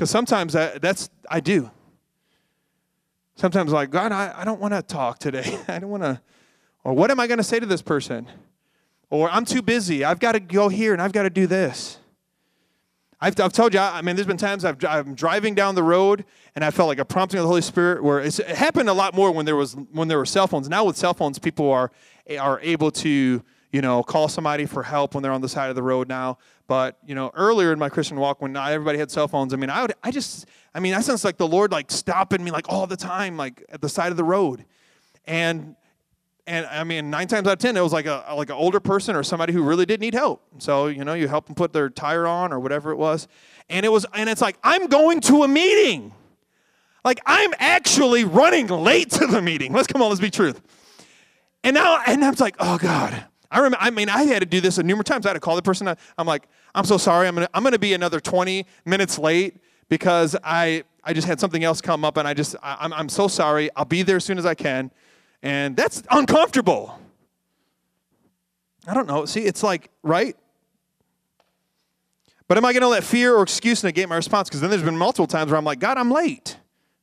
Because 0.01 0.11
sometimes 0.11 0.57
I, 0.57 0.79
that's, 0.79 1.11
I 1.29 1.41
do. 1.41 1.71
Sometimes, 3.35 3.71
like, 3.71 3.91
God, 3.91 4.13
I, 4.13 4.33
I 4.35 4.47
don't 4.47 4.59
want 4.59 4.73
to 4.73 4.81
talk 4.81 5.19
today. 5.19 5.59
I 5.69 5.79
don't 5.79 5.91
want 5.91 6.05
to, 6.05 6.23
or 6.85 6.95
what 6.95 7.11
am 7.11 7.21
I 7.21 7.27
going 7.27 7.37
to 7.37 7.45
say 7.45 7.61
to 7.61 7.67
this 7.67 7.83
person? 7.83 8.27
Or 9.11 9.29
I'm 9.29 9.45
too 9.45 9.61
busy. 9.61 10.03
I've 10.03 10.19
got 10.19 10.33
to 10.33 10.41
go 10.41 10.71
here 10.71 10.95
and 10.95 11.03
I've 11.03 11.13
got 11.13 11.25
to 11.25 11.31
do 11.31 11.47
this. 11.47 11.99
I've, 13.21 13.39
I've 13.39 13.53
told 13.53 13.75
you, 13.75 13.81
I 13.81 14.01
mean, 14.01 14.17
there's 14.17 14.27
been 14.27 14.39
times 14.39 14.65
I've, 14.65 14.83
I'm 14.87 15.15
driving 15.15 15.55
down 15.55 15.75
the 15.75 15.83
road 15.83 16.25
and 16.55 16.65
I 16.65 16.71
felt 16.71 16.89
like 16.89 16.99
a 16.99 17.05
prompting 17.05 17.39
of 17.39 17.43
the 17.43 17.49
Holy 17.49 17.61
Spirit 17.61 18.03
where 18.03 18.21
it 18.21 18.35
happened 18.37 18.89
a 18.89 18.95
lot 18.95 19.13
more 19.13 19.31
when 19.31 19.45
there 19.45 19.57
was 19.57 19.77
when 19.93 20.09
there 20.09 20.17
were 20.17 20.25
cell 20.25 20.47
phones. 20.47 20.67
Now 20.71 20.85
with 20.85 20.97
cell 20.97 21.13
phones, 21.13 21.39
people 21.39 21.71
are 21.71 21.91
are 22.39 22.59
able 22.63 22.91
to 22.93 23.43
you 23.73 23.81
know 23.81 24.03
call 24.03 24.29
somebody 24.29 24.67
for 24.67 24.83
help 24.83 25.15
when 25.15 25.23
they're 25.23 25.33
on 25.33 25.41
the 25.41 25.49
side 25.49 25.71
of 25.71 25.77
the 25.77 25.83
road 25.83 26.09
now. 26.09 26.39
But 26.67 26.99
you 27.05 27.15
know, 27.15 27.31
earlier 27.35 27.73
in 27.73 27.79
my 27.79 27.89
Christian 27.89 28.19
walk, 28.19 28.41
when 28.41 28.53
not 28.53 28.73
everybody 28.73 28.99
had 28.99 29.11
cell 29.11 29.29
phones, 29.29 29.53
I 29.53 29.57
mean, 29.57 29.71
I 29.71 29.83
would, 29.83 29.95
I 30.03 30.11
just, 30.11 30.47
I 30.75 30.81
mean, 30.81 30.95
I 30.95 31.01
sense 31.01 31.25
like 31.25 31.37
the 31.37 31.49
Lord 31.49 31.73
like 31.73 31.91
stopping 31.91 32.45
me 32.45 32.51
like 32.51 32.69
all 32.69 32.87
the 32.87 32.97
time, 32.97 33.37
like 33.37 33.65
at 33.71 33.81
the 33.81 33.89
side 33.89 34.11
of 34.11 34.17
the 34.17 34.25
road, 34.25 34.65
and 35.27 35.75
and 36.47 36.67
I 36.67 36.85
mean, 36.85 37.11
nine 37.11 37.29
times 37.29 37.47
out 37.47 37.55
of 37.55 37.59
ten, 37.59 37.77
it 37.77 37.81
was 37.81 37.93
like 37.93 38.07
a 38.07 38.25
like 38.37 38.51
an 38.51 38.57
older 38.57 38.81
person 38.81 39.17
or 39.17 39.23
somebody 39.23 39.53
who 39.53 39.63
really 39.63 39.87
did 39.87 40.01
need 40.01 40.15
help. 40.15 40.43
So 40.59 40.87
you 40.87 41.05
know, 41.05 41.15
you 41.15 41.29
help 41.29 41.47
them 41.47 41.55
put 41.55 41.73
their 41.73 41.89
tire 41.91 42.27
on 42.27 42.53
or 42.53 42.61
whatever 42.61 42.93
it 42.93 42.97
was, 42.97 43.29
and 43.69 43.85
it 43.85 43.91
was, 43.91 44.07
and 44.15 44.29
it's 44.29 44.41
like 44.41 44.57
I'm 44.63 44.87
going 44.87 45.21
to 45.23 45.43
a 45.43 45.49
meeting, 45.49 46.13
like 47.05 47.21
I'm 47.27 47.53
actually 47.59 48.25
running 48.25 48.69
late 48.69 49.11
to 49.11 49.27
the 49.27 49.43
meeting. 49.43 49.73
Let's 49.73 49.87
come 49.87 50.03
on, 50.03 50.09
let's 50.09 50.21
be 50.21 50.31
truth. 50.31 50.61
And 51.63 51.75
now, 51.75 52.01
and 52.07 52.25
I'm 52.25 52.35
like, 52.35 52.57
oh 52.59 52.79
God. 52.79 53.27
I 53.51 53.59
remember. 53.59 53.79
I 53.81 53.91
mean, 53.91 54.09
I 54.09 54.25
had 54.25 54.41
to 54.41 54.47
do 54.47 54.61
this 54.61 54.79
a 54.79 54.83
numerous 54.83 55.07
times. 55.07 55.27
I 55.27 55.31
had 55.31 55.35
to 55.35 55.41
call 55.41 55.57
the 55.57 55.63
person. 55.63 55.89
I'm 56.19 56.27
like, 56.27 56.47
I'm 56.75 56.85
so 56.85 56.99
sorry. 56.99 57.27
I'm 57.27 57.35
gonna 57.35 57.49
I'm 57.53 57.65
gonna 57.65 57.79
be 57.79 57.95
another 57.95 58.21
20 58.21 58.65
minutes 58.85 59.19
late 59.19 59.57
because 59.89 60.37
I 60.45 60.85
I 61.03 61.13
just 61.13 61.27
had 61.27 61.41
something 61.41 61.65
else 61.65 61.81
come 61.81 62.05
up, 62.05 62.17
and 62.17 62.29
I 62.29 62.35
just 62.35 62.55
I, 62.63 62.77
I'm 62.81 62.93
I'm 62.93 63.09
so 63.09 63.29
sorry. 63.29 63.71
I'll 63.75 63.85
be 63.85 64.03
there 64.03 64.17
as 64.17 64.25
soon 64.25 64.39
as 64.39 64.47
I 64.47 64.55
can, 64.55 64.91
and 65.43 65.77
that's 65.77 66.03
uncomfortable. 66.11 66.99
I 68.87 68.95
don't 68.95 69.07
know. 69.07 69.25
See, 69.27 69.41
it's 69.41 69.63
like 69.63 69.91
right. 70.03 70.37
But 72.49 72.59
am 72.59 72.65
I 72.65 72.73
going 72.73 72.81
to 72.81 72.89
let 72.89 73.05
fear 73.05 73.37
or 73.37 73.45
excuse 73.45 73.85
negate 73.85 74.09
my 74.09 74.17
response? 74.17 74.49
Because 74.49 74.61
then 74.61 74.71
there's 74.71 74.83
been 74.83 74.99
multiple 74.99 75.29
times 75.29 75.53
where 75.53 75.59
I'm 75.59 75.65
like, 75.65 75.79
God, 75.79 75.97
I'm 75.97 76.11
late. 76.11 76.57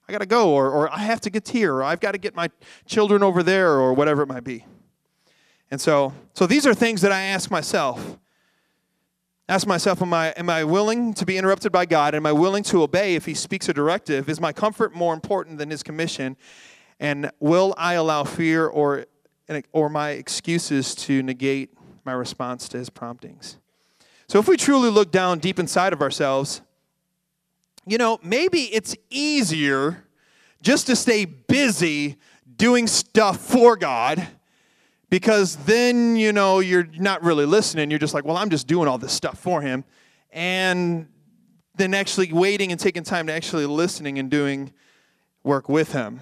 I 0.06 0.12
got 0.12 0.18
to 0.20 0.25
go, 0.25 0.50
or, 0.50 0.70
or 0.70 0.94
I 0.94 1.00
have 1.00 1.22
to 1.22 1.30
get 1.30 1.48
here, 1.48 1.75
or 1.75 1.84
I've 1.86 2.01
got 2.01 2.12
to 2.12 2.18
get 2.18 2.36
my 2.36 2.50
children 2.86 3.24
over 3.24 3.44
there, 3.44 3.72
or 3.72 3.94
whatever 3.94 4.24
it 4.24 4.27
might 4.27 4.44
be. 4.44 4.66
And 5.69 5.81
so, 5.81 6.13
so 6.33 6.47
these 6.47 6.65
are 6.65 6.74
things 6.74 7.01
that 7.01 7.12
I 7.12 7.21
ask 7.21 7.51
myself. 7.51 8.17
Ask 9.50 9.65
myself, 9.65 10.01
am 10.01 10.13
I, 10.13 10.29
am 10.31 10.50
I 10.50 10.63
willing 10.63 11.13
to 11.15 11.25
be 11.25 11.38
interrupted 11.38 11.71
by 11.71 11.86
God? 11.86 12.15
Am 12.15 12.25
I 12.25 12.31
willing 12.31 12.63
to 12.63 12.83
obey 12.83 13.15
if 13.15 13.25
He 13.25 13.33
speaks 13.33 13.69
a 13.69 13.74
directive? 13.74 14.29
Is 14.29 14.41
my 14.41 14.51
comfort 14.51 14.93
more 14.93 15.13
important 15.13 15.57
than 15.57 15.69
His 15.69 15.83
commission? 15.83 16.36
And 17.00 17.31
will 17.39 17.74
I 17.77 17.93
allow 17.93 18.24
fear 18.24 18.67
or, 18.67 19.05
or 19.71 19.89
my 19.89 20.12
excuses 20.12 20.95
to 20.95 21.24
negate 21.24 21.74
my 22.03 22.13
response 22.13 22.67
to 22.69 22.77
His 22.77 22.89
promptings? 22.89 23.57
So, 24.27 24.39
if 24.39 24.47
we 24.50 24.57
truly 24.57 24.89
look 24.89 25.12
down 25.12 25.39
deep 25.39 25.59
inside 25.59 25.93
of 25.93 26.01
ourselves, 26.01 26.62
you 27.86 27.97
know, 27.97 28.19
maybe 28.21 28.63
it's 28.63 28.95
easier 29.09 30.03
just 30.62 30.88
to 30.88 30.95
stay 30.97 31.24
busy 31.24 32.17
doing 32.57 32.88
stuff 32.88 33.39
for 33.39 33.77
God 33.77 34.27
because 35.10 35.56
then, 35.58 36.16
you 36.16 36.34
know, 36.34 36.60
you're 36.60 36.88
not 36.98 37.24
really 37.24 37.46
listening. 37.46 37.90
You're 37.90 38.00
just 38.00 38.14
like, 38.14 38.26
well, 38.26 38.38
I'm 38.38 38.50
just 38.50 38.68
doing 38.68 38.88
all 38.88 38.98
this 38.98 39.14
stuff 39.14 39.40
for 39.40 39.62
Him. 39.62 39.84
And 40.32 41.08
then 41.76 41.94
actually 41.94 42.34
waiting 42.34 42.72
and 42.72 42.80
taking 42.80 43.04
time 43.04 43.28
to 43.28 43.34
actually 43.34 43.66
listening 43.66 44.20
and 44.20 44.30
doing 44.30 44.74
work 45.44 45.70
with 45.70 45.94
Him. 45.94 46.20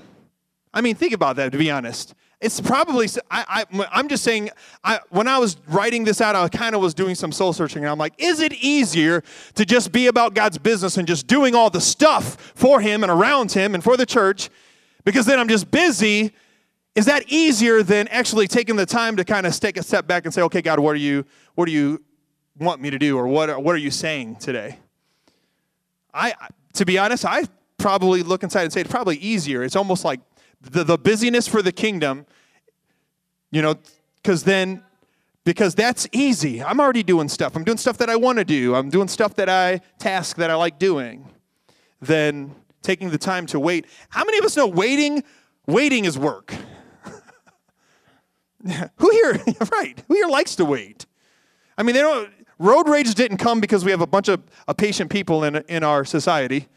I 0.74 0.82
mean, 0.82 0.96
think 0.96 1.14
about 1.14 1.38
that, 1.38 1.52
to 1.54 1.58
be 1.58 1.72
honest. 1.72 2.14
It's 2.42 2.60
probably, 2.60 3.08
I, 3.32 3.66
I, 3.72 3.88
I'm 3.92 4.10
just 4.10 4.24
saying, 4.24 4.50
I, 4.84 5.00
when 5.10 5.28
I 5.28 5.40
was 5.40 5.58
writing 5.68 6.04
this 6.04 6.20
out, 6.20 6.36
I 6.36 6.48
kind 6.50 6.76
of 6.76 6.82
was 6.82 6.94
doing 6.94 7.16
some 7.16 7.32
soul 7.32 7.54
searching. 7.54 7.84
And 7.84 7.90
I'm 7.90 7.98
like, 7.98 8.14
is 8.18 8.42
it 8.42 8.54
easier 8.54 9.24
to 9.56 9.66
just 9.66 9.92
be 9.94 10.08
about 10.08 10.34
God's 10.34 10.58
business 10.58 10.98
and 10.98 11.08
just 11.08 11.28
doing 11.28 11.56
all 11.56 11.70
the 11.70 11.82
stuff 11.82 12.36
for 12.54 12.82
Him 12.82 13.04
and 13.04 13.12
around 13.12 13.54
Him 13.54 13.74
and 13.74 13.84
for 13.84 13.96
the 13.96 14.06
church? 14.06 14.50
Because 15.06 15.26
then 15.26 15.40
I'm 15.40 15.48
just 15.48 15.72
busy. 15.72 16.34
Is 16.96 17.06
that 17.06 17.26
easier 17.28 17.84
than 17.84 18.08
actually 18.08 18.48
taking 18.48 18.78
the 18.78 18.86
time 18.86 19.18
to 19.18 19.26
kind 19.26 19.46
of 19.46 19.60
take 19.60 19.76
a 19.78 19.84
step 19.84 20.08
back 20.08 20.24
and 20.24 20.34
say, 20.34 20.42
okay, 20.44 20.62
God, 20.62 20.80
what 20.80 20.94
do 20.94 21.00
you, 21.00 21.26
what 21.56 21.66
do 21.66 21.74
you 21.74 22.02
want 22.58 22.82
me 22.82 22.90
to 22.90 22.98
do? 22.98 23.18
Or 23.18 23.28
what, 23.28 23.62
what 23.62 23.76
are 23.76 23.80
you 23.80 23.92
saying 23.92 24.38
today? 24.38 24.80
I, 26.14 26.34
to 26.74 26.86
be 26.86 26.98
honest, 26.98 27.26
I 27.26 27.44
probably 27.78 28.24
look 28.24 28.44
inside 28.44 28.64
and 28.64 28.72
say 28.72 28.80
it's 28.80 28.90
probably 28.90 29.18
easier. 29.18 29.62
It's 29.62 29.76
almost 29.76 30.06
like 30.06 30.22
the, 30.62 30.86
the 30.86 30.98
busyness 30.98 31.50
for 31.50 31.62
the 31.62 31.74
kingdom, 31.74 32.26
you 33.52 33.62
know, 33.62 33.76
because 34.24 34.44
then, 34.46 34.82
because 35.44 35.76
that's 35.76 36.08
easy. 36.14 36.64
I'm 36.64 36.80
already 36.80 37.04
doing 37.04 37.28
stuff. 37.28 37.58
I'm 37.58 37.66
doing 37.66 37.78
stuff 37.78 37.98
that 37.98 38.10
I 38.10 38.16
want 38.16 38.38
to 38.38 38.46
do. 38.46 38.74
I'm 38.74 38.90
doing 38.90 39.10
stuff 39.10 39.36
that 39.36 39.50
I, 39.50 39.82
task 40.00 40.38
that 40.38 40.50
I 40.50 40.56
like 40.56 40.80
doing. 40.80 41.30
Then 42.02 42.56
taking 42.82 43.10
the 43.10 43.18
time 43.18 43.46
to 43.48 43.60
wait. 43.60 43.86
How 44.10 44.24
many 44.24 44.38
of 44.38 44.46
us 44.46 44.56
know 44.56 44.68
waiting, 44.68 45.24
waiting 45.68 46.06
is 46.06 46.18
work? 46.18 46.56
who 48.98 49.12
here, 49.12 49.42
right, 49.72 50.02
who 50.08 50.16
here 50.16 50.28
likes 50.28 50.56
to 50.56 50.66
wait? 50.66 51.06
I 51.78 51.84
mean, 51.84 51.96
they 51.96 52.02
don't, 52.02 52.30
road 52.58 52.88
rage 52.88 53.14
didn't 53.16 53.38
come 53.38 53.60
because 53.60 53.86
we 53.86 53.92
have 53.92 54.02
a 54.02 54.08
bunch 54.08 54.28
of, 54.28 54.42
of 54.68 54.78
patient 54.78 55.12
people 55.12 55.44
in, 55.44 55.58
in 55.68 55.84
our 55.84 56.06
society. 56.06 56.68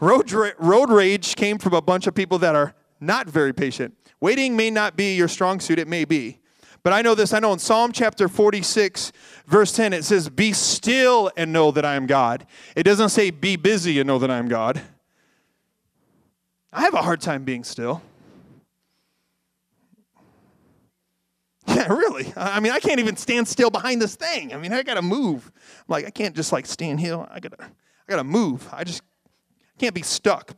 Road, 0.00 0.30
road 0.58 0.90
rage 0.90 1.36
came 1.36 1.58
from 1.58 1.74
a 1.74 1.82
bunch 1.82 2.06
of 2.06 2.14
people 2.14 2.38
that 2.38 2.54
are 2.54 2.74
not 3.00 3.28
very 3.28 3.52
patient. 3.52 3.96
Waiting 4.20 4.56
may 4.56 4.70
not 4.70 4.96
be 4.96 5.14
your 5.14 5.28
strong 5.28 5.60
suit, 5.60 5.78
it 5.78 5.88
may 5.88 6.04
be. 6.04 6.38
But 6.84 6.92
I 6.92 7.02
know 7.02 7.14
this. 7.14 7.32
I 7.32 7.38
know 7.38 7.52
in 7.52 7.60
Psalm 7.60 7.92
chapter 7.92 8.28
46, 8.28 9.12
verse 9.46 9.72
10, 9.72 9.92
it 9.92 10.04
says, 10.04 10.28
Be 10.28 10.52
still 10.52 11.30
and 11.36 11.52
know 11.52 11.70
that 11.70 11.84
I 11.84 11.94
am 11.94 12.06
God. 12.06 12.46
It 12.74 12.82
doesn't 12.82 13.10
say, 13.10 13.30
Be 13.30 13.56
busy 13.56 14.00
and 14.00 14.06
know 14.06 14.18
that 14.18 14.30
I 14.30 14.38
am 14.38 14.48
God. 14.48 14.80
I 16.72 16.82
have 16.82 16.94
a 16.94 17.02
hard 17.02 17.20
time 17.20 17.44
being 17.44 17.62
still. 17.62 18.02
Yeah, 21.88 21.94
really. 21.94 22.32
I 22.36 22.60
mean, 22.60 22.72
I 22.72 22.80
can't 22.80 23.00
even 23.00 23.16
stand 23.16 23.48
still 23.48 23.70
behind 23.70 24.00
this 24.00 24.16
thing. 24.16 24.52
I 24.54 24.56
mean, 24.56 24.72
I 24.72 24.82
gotta 24.82 25.02
move. 25.02 25.50
I'm 25.54 25.84
like, 25.88 26.06
I 26.06 26.10
can't 26.10 26.34
just 26.34 26.52
like 26.52 26.66
stand 26.66 27.00
here. 27.00 27.26
I 27.30 27.40
gotta, 27.40 27.62
I 27.62 28.08
gotta 28.08 28.24
move. 28.24 28.68
I 28.72 28.84
just 28.84 29.02
can't 29.78 29.94
be 29.94 30.02
stuck. 30.02 30.54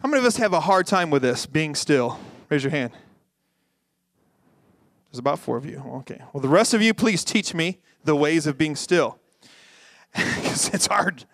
How 0.00 0.08
many 0.08 0.20
of 0.20 0.26
us 0.26 0.36
have 0.36 0.52
a 0.52 0.60
hard 0.60 0.86
time 0.86 1.10
with 1.10 1.22
this, 1.22 1.46
being 1.46 1.74
still? 1.74 2.18
Raise 2.50 2.62
your 2.62 2.70
hand. 2.70 2.92
There's 5.10 5.18
about 5.18 5.38
four 5.38 5.56
of 5.56 5.64
you. 5.64 5.82
Okay. 6.00 6.20
Well, 6.32 6.40
the 6.40 6.48
rest 6.48 6.74
of 6.74 6.82
you, 6.82 6.92
please 6.92 7.24
teach 7.24 7.54
me 7.54 7.78
the 8.04 8.16
ways 8.16 8.46
of 8.46 8.58
being 8.58 8.76
still. 8.76 9.18
Because 10.14 10.68
it's 10.68 10.86
hard. 10.86 11.24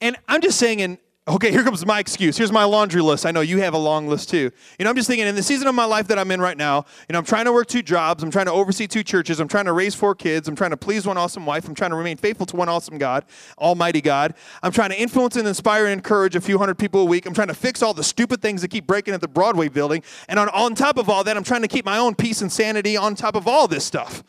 And 0.00 0.16
I'm 0.26 0.40
just 0.40 0.58
saying, 0.58 0.80
in 0.80 0.98
Okay, 1.28 1.52
here 1.52 1.62
comes 1.62 1.86
my 1.86 2.00
excuse. 2.00 2.36
Here's 2.36 2.50
my 2.50 2.64
laundry 2.64 3.00
list. 3.00 3.24
I 3.26 3.30
know 3.30 3.42
you 3.42 3.58
have 3.58 3.74
a 3.74 3.78
long 3.78 4.08
list 4.08 4.28
too. 4.28 4.50
You 4.76 4.84
know, 4.84 4.90
I'm 4.90 4.96
just 4.96 5.06
thinking 5.06 5.24
in 5.24 5.36
the 5.36 5.42
season 5.44 5.68
of 5.68 5.74
my 5.76 5.84
life 5.84 6.08
that 6.08 6.18
I'm 6.18 6.32
in 6.32 6.40
right 6.40 6.56
now, 6.56 6.84
you 7.08 7.12
know, 7.12 7.20
I'm 7.20 7.24
trying 7.24 7.44
to 7.44 7.52
work 7.52 7.68
two 7.68 7.80
jobs. 7.80 8.24
I'm 8.24 8.30
trying 8.32 8.46
to 8.46 8.52
oversee 8.52 8.88
two 8.88 9.04
churches. 9.04 9.38
I'm 9.38 9.46
trying 9.46 9.66
to 9.66 9.72
raise 9.72 9.94
four 9.94 10.16
kids. 10.16 10.48
I'm 10.48 10.56
trying 10.56 10.72
to 10.72 10.76
please 10.76 11.06
one 11.06 11.16
awesome 11.16 11.46
wife. 11.46 11.68
I'm 11.68 11.76
trying 11.76 11.90
to 11.90 11.96
remain 11.96 12.16
faithful 12.16 12.44
to 12.46 12.56
one 12.56 12.68
awesome 12.68 12.98
God, 12.98 13.24
Almighty 13.56 14.00
God. 14.00 14.34
I'm 14.64 14.72
trying 14.72 14.90
to 14.90 15.00
influence 15.00 15.36
and 15.36 15.46
inspire 15.46 15.84
and 15.84 15.92
encourage 15.92 16.34
a 16.34 16.40
few 16.40 16.58
hundred 16.58 16.76
people 16.76 17.02
a 17.02 17.04
week. 17.04 17.24
I'm 17.24 17.34
trying 17.34 17.48
to 17.48 17.54
fix 17.54 17.82
all 17.84 17.94
the 17.94 18.02
stupid 18.02 18.42
things 18.42 18.60
that 18.62 18.72
keep 18.72 18.88
breaking 18.88 19.14
at 19.14 19.20
the 19.20 19.28
Broadway 19.28 19.68
building. 19.68 20.02
And 20.28 20.40
on, 20.40 20.48
on 20.48 20.74
top 20.74 20.98
of 20.98 21.08
all 21.08 21.22
that, 21.22 21.36
I'm 21.36 21.44
trying 21.44 21.62
to 21.62 21.68
keep 21.68 21.84
my 21.84 21.98
own 21.98 22.16
peace 22.16 22.42
and 22.42 22.50
sanity 22.50 22.96
on 22.96 23.14
top 23.14 23.36
of 23.36 23.46
all 23.46 23.68
this 23.68 23.84
stuff. 23.84 24.24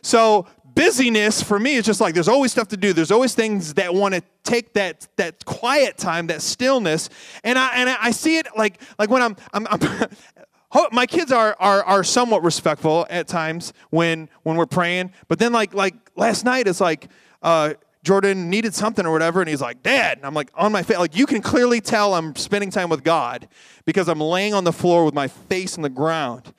So 0.00 0.46
busyness 0.74 1.42
for 1.42 1.58
me 1.58 1.74
is 1.74 1.84
just 1.84 2.00
like 2.00 2.14
there's 2.14 2.28
always 2.28 2.52
stuff 2.52 2.68
to 2.68 2.76
do. 2.76 2.92
There's 2.92 3.10
always 3.10 3.34
things 3.34 3.74
that 3.74 3.94
want 3.94 4.14
to 4.14 4.22
take 4.44 4.72
that 4.74 5.06
that 5.16 5.44
quiet 5.44 5.96
time, 5.96 6.28
that 6.28 6.42
stillness, 6.42 7.08
and 7.44 7.58
I 7.58 7.70
and 7.74 7.88
I 7.88 8.10
see 8.10 8.38
it 8.38 8.46
like 8.56 8.80
like 8.98 9.10
when 9.10 9.22
I'm 9.22 9.36
I'm. 9.52 9.66
I'm 9.70 9.80
my 10.92 11.04
kids 11.04 11.32
are, 11.32 11.56
are 11.58 11.82
are 11.82 12.04
somewhat 12.04 12.44
respectful 12.44 13.04
at 13.10 13.26
times 13.26 13.72
when 13.90 14.28
when 14.44 14.56
we're 14.56 14.66
praying, 14.66 15.12
but 15.26 15.38
then 15.38 15.52
like 15.52 15.74
like 15.74 15.94
last 16.14 16.44
night 16.44 16.68
it's 16.68 16.80
like 16.80 17.08
uh, 17.42 17.74
Jordan 18.02 18.48
needed 18.48 18.74
something 18.74 19.04
or 19.04 19.12
whatever, 19.12 19.40
and 19.40 19.48
he's 19.48 19.60
like, 19.60 19.82
Dad. 19.82 20.18
And 20.18 20.26
I'm 20.26 20.34
like, 20.34 20.50
on 20.54 20.72
my 20.72 20.82
face. 20.82 20.98
Like, 20.98 21.16
you 21.16 21.26
can 21.26 21.42
clearly 21.42 21.80
tell 21.80 22.14
I'm 22.14 22.34
spending 22.34 22.70
time 22.70 22.88
with 22.88 23.04
God 23.04 23.48
because 23.84 24.08
I'm 24.08 24.20
laying 24.20 24.54
on 24.54 24.64
the 24.64 24.72
floor 24.72 25.04
with 25.04 25.14
my 25.14 25.28
face 25.28 25.76
in 25.76 25.82
the 25.82 25.90
ground. 25.90 26.52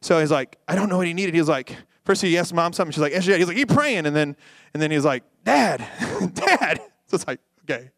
So 0.00 0.18
he's 0.18 0.30
like, 0.30 0.58
I 0.66 0.74
don't 0.74 0.88
know 0.88 0.96
what 0.96 1.06
he 1.06 1.14
needed. 1.14 1.34
He's 1.34 1.48
like, 1.48 1.76
First 2.04 2.22
he 2.22 2.36
asked 2.38 2.54
mom 2.54 2.72
something. 2.72 2.92
She's 2.92 3.00
like, 3.00 3.12
He's 3.12 3.48
like, 3.48 3.56
you 3.56 3.66
praying. 3.66 4.06
And 4.06 4.16
then, 4.16 4.36
and 4.74 4.82
then 4.82 4.90
he 4.90 4.96
was 4.96 5.04
like, 5.04 5.24
Dad, 5.44 5.78
Dad. 6.34 6.80
So 7.06 7.16
it's 7.16 7.26
like, 7.26 7.40
okay. 7.64 7.90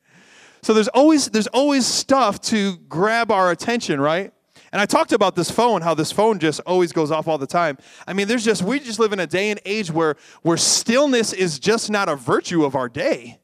So 0.62 0.72
there's 0.74 0.88
always, 0.88 1.28
there's 1.28 1.48
always 1.48 1.86
stuff 1.86 2.40
to 2.42 2.76
grab 2.88 3.30
our 3.30 3.50
attention, 3.50 4.00
right? 4.00 4.32
And 4.72 4.80
I 4.80 4.86
talked 4.86 5.12
about 5.12 5.36
this 5.36 5.50
phone, 5.50 5.82
how 5.82 5.92
this 5.92 6.10
phone 6.10 6.38
just 6.38 6.60
always 6.60 6.92
goes 6.92 7.10
off 7.10 7.28
all 7.28 7.36
the 7.36 7.46
time. 7.46 7.76
I 8.06 8.14
mean, 8.14 8.26
there's 8.26 8.44
just, 8.44 8.62
we 8.62 8.80
just 8.80 8.98
live 8.98 9.12
in 9.12 9.20
a 9.20 9.26
day 9.26 9.50
and 9.50 9.60
age 9.66 9.90
where, 9.90 10.16
where 10.42 10.56
stillness 10.56 11.32
is 11.34 11.58
just 11.58 11.90
not 11.90 12.08
a 12.08 12.16
virtue 12.16 12.64
of 12.64 12.74
our 12.74 12.88
day. 12.88 13.38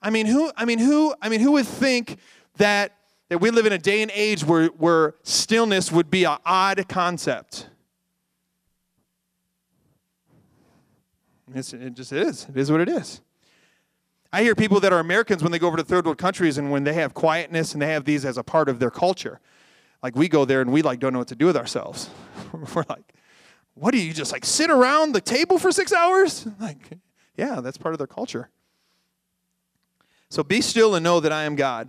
I 0.00 0.10
mean, 0.10 0.26
who, 0.26 0.50
I 0.56 0.64
mean, 0.64 0.78
who, 0.78 1.14
I 1.20 1.28
mean, 1.28 1.40
who 1.40 1.52
would 1.52 1.66
think 1.66 2.18
that, 2.56 2.96
that 3.28 3.40
we 3.40 3.50
live 3.50 3.66
in 3.66 3.72
a 3.72 3.78
day 3.78 4.00
and 4.00 4.10
age 4.14 4.42
where, 4.44 4.68
where 4.68 5.16
stillness 5.22 5.92
would 5.92 6.10
be 6.10 6.24
an 6.24 6.38
odd 6.46 6.88
concept? 6.88 7.68
It's, 11.54 11.72
it 11.72 11.94
just 11.94 12.12
is. 12.12 12.46
It 12.48 12.56
is 12.56 12.70
what 12.70 12.80
it 12.80 12.88
is. 12.88 13.20
I 14.32 14.42
hear 14.42 14.54
people 14.54 14.80
that 14.80 14.92
are 14.92 14.98
Americans 14.98 15.42
when 15.42 15.52
they 15.52 15.58
go 15.58 15.68
over 15.68 15.76
to 15.76 15.84
third 15.84 16.04
world 16.04 16.18
countries 16.18 16.58
and 16.58 16.70
when 16.70 16.84
they 16.84 16.92
have 16.94 17.14
quietness 17.14 17.72
and 17.72 17.80
they 17.80 17.92
have 17.92 18.04
these 18.04 18.24
as 18.24 18.36
a 18.36 18.42
part 18.42 18.68
of 18.68 18.78
their 18.78 18.90
culture. 18.90 19.40
Like 20.02 20.16
we 20.16 20.28
go 20.28 20.44
there 20.44 20.60
and 20.60 20.72
we 20.72 20.82
like 20.82 20.98
don't 20.98 21.12
know 21.12 21.20
what 21.20 21.28
to 21.28 21.36
do 21.36 21.46
with 21.46 21.56
ourselves. 21.56 22.10
We're 22.52 22.84
like, 22.88 23.14
what 23.74 23.92
do 23.92 23.98
you 23.98 24.12
just 24.12 24.32
like 24.32 24.44
sit 24.44 24.70
around 24.70 25.12
the 25.12 25.20
table 25.20 25.58
for 25.58 25.70
six 25.72 25.92
hours? 25.92 26.46
Like, 26.60 26.98
yeah, 27.36 27.60
that's 27.60 27.76
part 27.76 27.94
of 27.94 27.98
their 27.98 28.06
culture. 28.06 28.48
So 30.30 30.42
be 30.42 30.60
still 30.60 30.94
and 30.94 31.04
know 31.04 31.20
that 31.20 31.32
I 31.32 31.44
am 31.44 31.54
God. 31.54 31.88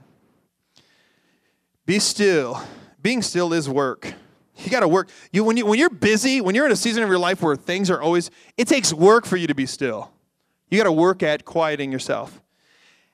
Be 1.85 1.99
still. 1.99 2.61
being 3.01 3.21
still 3.21 3.53
is 3.53 3.69
work. 3.69 4.13
You 4.59 4.71
got 4.71 4.79
to 4.79 4.87
work. 4.87 5.09
You 5.31 5.43
when 5.43 5.57
you 5.57 5.65
when 5.65 5.77
you're 5.77 5.89
busy, 5.89 6.41
when 6.41 6.55
you're 6.55 6.65
in 6.65 6.71
a 6.71 6.77
season 6.77 7.03
of 7.03 7.09
your 7.09 7.19
life 7.19 7.41
where 7.41 7.55
things 7.55 7.89
are 7.89 8.01
always, 8.01 8.31
it 8.57 8.67
takes 8.67 8.91
work 8.91 9.25
for 9.25 9.37
you 9.37 9.47
to 9.47 9.55
be 9.55 9.65
still. 9.65 10.11
You 10.69 10.77
got 10.77 10.85
to 10.85 10.91
work 10.91 11.23
at 11.23 11.45
quieting 11.45 11.91
yourself. 11.91 12.41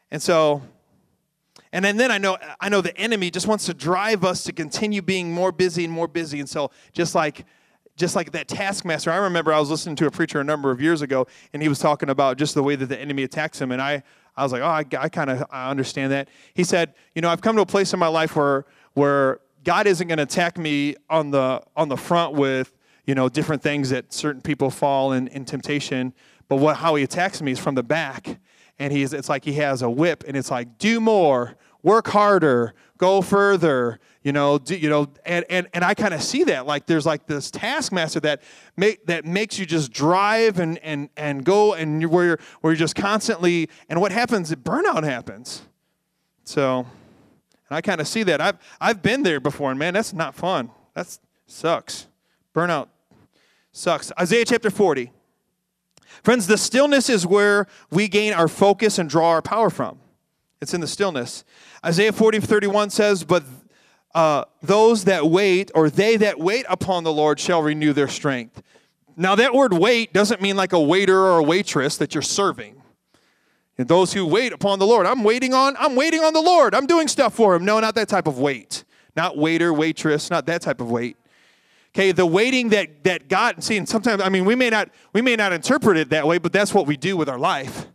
And 0.09 0.21
so, 0.21 0.62
and 1.71 1.83
then, 1.83 1.97
then 1.97 2.12
I 2.12 2.17
know 2.17 2.38
I 2.59 2.69
know 2.69 2.81
the 2.81 2.95
enemy 2.97 3.29
just 3.29 3.47
wants 3.47 3.65
to 3.65 3.73
drive 3.73 4.23
us 4.23 4.43
to 4.45 4.53
continue 4.53 5.01
being 5.01 5.31
more 5.31 5.51
busy 5.51 5.83
and 5.83 5.93
more 5.93 6.07
busy. 6.07 6.39
And 6.39 6.47
so, 6.47 6.71
just 6.93 7.15
like 7.15 7.45
just 7.95 8.15
like 8.15 8.31
that 8.31 8.47
taskmaster, 8.47 9.12
I 9.12 9.17
remember 9.17 9.53
I 9.53 9.59
was 9.59 9.69
listening 9.69 9.95
to 9.97 10.07
a 10.07 10.12
preacher 10.12 10.39
a 10.39 10.43
number 10.43 10.71
of 10.71 10.81
years 10.81 11.01
ago, 11.01 11.27
and 11.53 11.62
he 11.62 11.69
was 11.69 11.79
talking 11.79 12.09
about 12.09 12.38
just 12.38 12.55
the 12.55 12.63
way 12.63 12.75
that 12.75 12.88
the 12.88 13.00
enemy 13.00 13.23
attacks 13.23 13.62
him. 13.62 13.71
And 13.71 13.81
I, 13.81 14.01
I 14.35 14.43
was 14.43 14.51
like, 14.51 14.62
oh, 14.62 14.65
I, 14.65 14.83
I 14.97 15.09
kind 15.09 15.29
of 15.29 15.45
I 15.51 15.69
understand 15.69 16.12
that. 16.12 16.27
He 16.53 16.63
said, 16.63 16.93
you 17.13 17.21
know, 17.21 17.29
I've 17.29 17.41
come 17.41 17.55
to 17.55 17.62
a 17.62 17.67
place 17.67 17.93
in 17.93 18.00
my 18.00 18.07
life 18.07 18.35
where 18.35 18.65
where 18.93 19.39
God 19.63 19.88
isn't 19.88 20.08
going 20.08 20.17
to 20.17 20.24
attack 20.24 20.58
me 20.58 20.96
on 21.10 21.32
the 21.32 21.62
on 21.75 21.89
the 21.89 21.98
front 21.98 22.34
with 22.34 22.74
you 23.05 23.15
know 23.15 23.29
different 23.29 23.62
things 23.62 23.89
that 23.89 24.12
certain 24.13 24.41
people 24.41 24.70
fall 24.70 25.13
in, 25.13 25.27
in 25.29 25.46
temptation, 25.46 26.13
but 26.48 26.58
what 26.58 26.77
how 26.77 26.96
he 26.96 27.03
attacks 27.03 27.41
me 27.41 27.51
is 27.51 27.60
from 27.60 27.75
the 27.75 27.84
back, 27.84 28.39
and 28.79 28.91
he's 28.91 29.13
it's 29.13 29.29
like 29.29 29.46
he 29.46 29.53
has 29.53 29.82
a 29.82 29.89
whip, 29.89 30.24
and 30.27 30.36
it's 30.36 30.51
like 30.51 30.77
do 30.77 31.00
more, 31.00 31.55
work 31.82 32.08
harder, 32.08 32.74
go 32.98 33.22
further, 33.22 34.00
you 34.22 34.32
know, 34.32 34.58
do, 34.58 34.75
you 34.75 34.89
know, 34.89 35.08
and 35.25 35.46
and, 35.50 35.67
and 35.74 35.84
I 35.84 35.93
kind 35.93 36.13
of 36.13 36.22
see 36.22 36.43
that 36.46 36.65
like 36.65 36.86
there's 36.86 37.05
like 37.05 37.25
this 37.25 37.50
taskmaster 37.51 38.20
that 38.22 38.41
make 38.75 39.05
that 39.05 39.25
makes 39.25 39.58
you 39.58 39.65
just 39.65 39.91
drive 39.91 40.60
and 40.60 40.77
and 40.79 41.10
and 41.15 41.46
go 41.46 41.74
and 41.74 42.01
you're, 42.01 42.10
where 42.10 42.25
you're 42.25 42.39
where 42.62 42.74
you're 42.74 42.79
just 42.79 42.96
constantly 42.96 43.70
and 43.89 44.01
what 44.01 44.12
happens? 44.12 44.53
Burnout 44.55 45.03
happens. 45.03 45.62
So. 46.43 46.86
And 47.73 47.77
I 47.79 47.81
kind 47.81 47.99
of 47.99 48.07
see 48.07 48.21
that. 48.21 48.39
I've, 48.39 48.59
I've 48.79 49.01
been 49.01 49.23
there 49.23 49.39
before, 49.39 49.71
and 49.71 49.79
man, 49.79 49.95
that's 49.95 50.13
not 50.13 50.35
fun. 50.35 50.69
That 50.93 51.17
sucks. 51.47 52.05
Burnout 52.53 52.87
sucks. 53.71 54.11
Isaiah 54.19 54.45
chapter 54.45 54.69
40. 54.69 55.11
Friends, 56.21 56.45
the 56.45 56.55
stillness 56.55 57.09
is 57.09 57.25
where 57.25 57.65
we 57.89 58.07
gain 58.07 58.33
our 58.33 58.47
focus 58.47 58.99
and 58.99 59.09
draw 59.09 59.29
our 59.29 59.41
power 59.41 59.71
from. 59.71 59.97
It's 60.61 60.75
in 60.75 60.81
the 60.81 60.87
stillness. 60.87 61.43
Isaiah 61.83 62.13
40, 62.13 62.41
31 62.41 62.91
says, 62.91 63.23
But 63.23 63.43
uh, 64.13 64.43
those 64.61 65.05
that 65.05 65.25
wait, 65.25 65.71
or 65.73 65.89
they 65.89 66.15
that 66.17 66.37
wait 66.39 66.67
upon 66.69 67.03
the 67.03 67.11
Lord, 67.11 67.39
shall 67.39 67.63
renew 67.63 67.91
their 67.91 68.07
strength. 68.07 68.61
Now, 69.17 69.33
that 69.33 69.55
word 69.55 69.73
wait 69.73 70.13
doesn't 70.13 70.43
mean 70.43 70.55
like 70.55 70.73
a 70.73 70.79
waiter 70.79 71.17
or 71.17 71.39
a 71.39 71.43
waitress 71.43 71.97
that 71.97 72.13
you're 72.13 72.21
serving. 72.21 72.82
And 73.77 73.87
those 73.87 74.13
who 74.13 74.25
wait 74.25 74.53
upon 74.53 74.79
the 74.79 74.85
Lord. 74.85 75.05
I'm 75.05 75.23
waiting 75.23 75.53
on, 75.53 75.75
I'm 75.79 75.95
waiting 75.95 76.21
on 76.21 76.33
the 76.33 76.41
Lord. 76.41 76.75
I'm 76.75 76.85
doing 76.85 77.07
stuff 77.07 77.33
for 77.33 77.55
him. 77.55 77.65
No, 77.65 77.79
not 77.79 77.95
that 77.95 78.07
type 78.07 78.27
of 78.27 78.37
wait. 78.37 78.83
Not 79.15 79.37
waiter, 79.37 79.73
waitress, 79.73 80.29
not 80.29 80.45
that 80.45 80.61
type 80.61 80.81
of 80.81 80.91
wait. 80.91 81.17
Okay, 81.95 82.11
the 82.11 82.25
waiting 82.25 82.69
that 82.69 83.03
that 83.03 83.29
God 83.29 83.63
see, 83.63 83.77
and 83.77 83.87
sometimes 83.87 84.21
I 84.21 84.29
mean 84.29 84.45
we 84.45 84.55
may 84.55 84.71
not 84.71 84.89
we 85.13 85.21
may 85.21 85.35
not 85.35 85.53
interpret 85.53 85.95
it 85.97 86.09
that 86.09 86.25
way, 86.25 86.39
but 86.39 86.51
that's 86.51 86.73
what 86.73 86.87
we 86.87 86.97
do 86.97 87.15
with 87.15 87.29
our 87.29 87.37
life. 87.37 87.85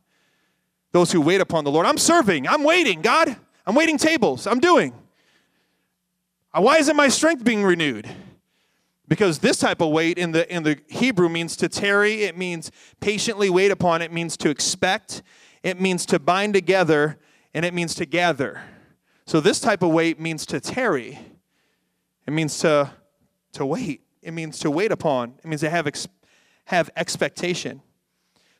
Those 0.92 1.10
who 1.10 1.20
wait 1.20 1.40
upon 1.40 1.64
the 1.64 1.70
Lord. 1.70 1.84
I'm 1.84 1.98
serving, 1.98 2.46
I'm 2.46 2.62
waiting, 2.62 3.02
God. 3.02 3.36
I'm 3.66 3.74
waiting 3.74 3.98
tables. 3.98 4.46
I'm 4.46 4.60
doing. 4.60 4.94
Uh, 6.54 6.62
why 6.62 6.78
isn't 6.78 6.96
my 6.96 7.08
strength 7.08 7.44
being 7.44 7.64
renewed? 7.64 8.08
Because 9.08 9.40
this 9.40 9.58
type 9.58 9.80
of 9.80 9.90
wait 9.90 10.16
in 10.16 10.30
the 10.30 10.50
in 10.54 10.62
the 10.62 10.78
Hebrew 10.88 11.28
means 11.28 11.56
to 11.56 11.68
tarry, 11.68 12.22
it 12.22 12.38
means 12.38 12.70
patiently 13.00 13.50
wait 13.50 13.72
upon, 13.72 14.00
it 14.00 14.12
means 14.12 14.36
to 14.38 14.48
expect, 14.48 15.22
it 15.62 15.80
means 15.80 16.06
to 16.06 16.18
bind 16.18 16.54
together, 16.54 17.18
and 17.54 17.64
it 17.64 17.74
means 17.74 17.94
to 17.96 18.06
gather. 18.06 18.62
So 19.26 19.40
this 19.40 19.60
type 19.60 19.82
of 19.82 19.90
wait 19.90 20.18
means 20.18 20.46
to 20.46 20.60
tarry. 20.60 21.18
It 22.26 22.30
means 22.30 22.58
to, 22.60 22.90
to 23.52 23.66
wait. 23.66 24.02
It 24.22 24.32
means 24.32 24.58
to 24.60 24.70
wait 24.70 24.92
upon. 24.92 25.34
It 25.42 25.46
means 25.46 25.60
to 25.62 25.70
have, 25.70 25.86
ex- 25.86 26.08
have 26.66 26.90
expectation. 26.96 27.82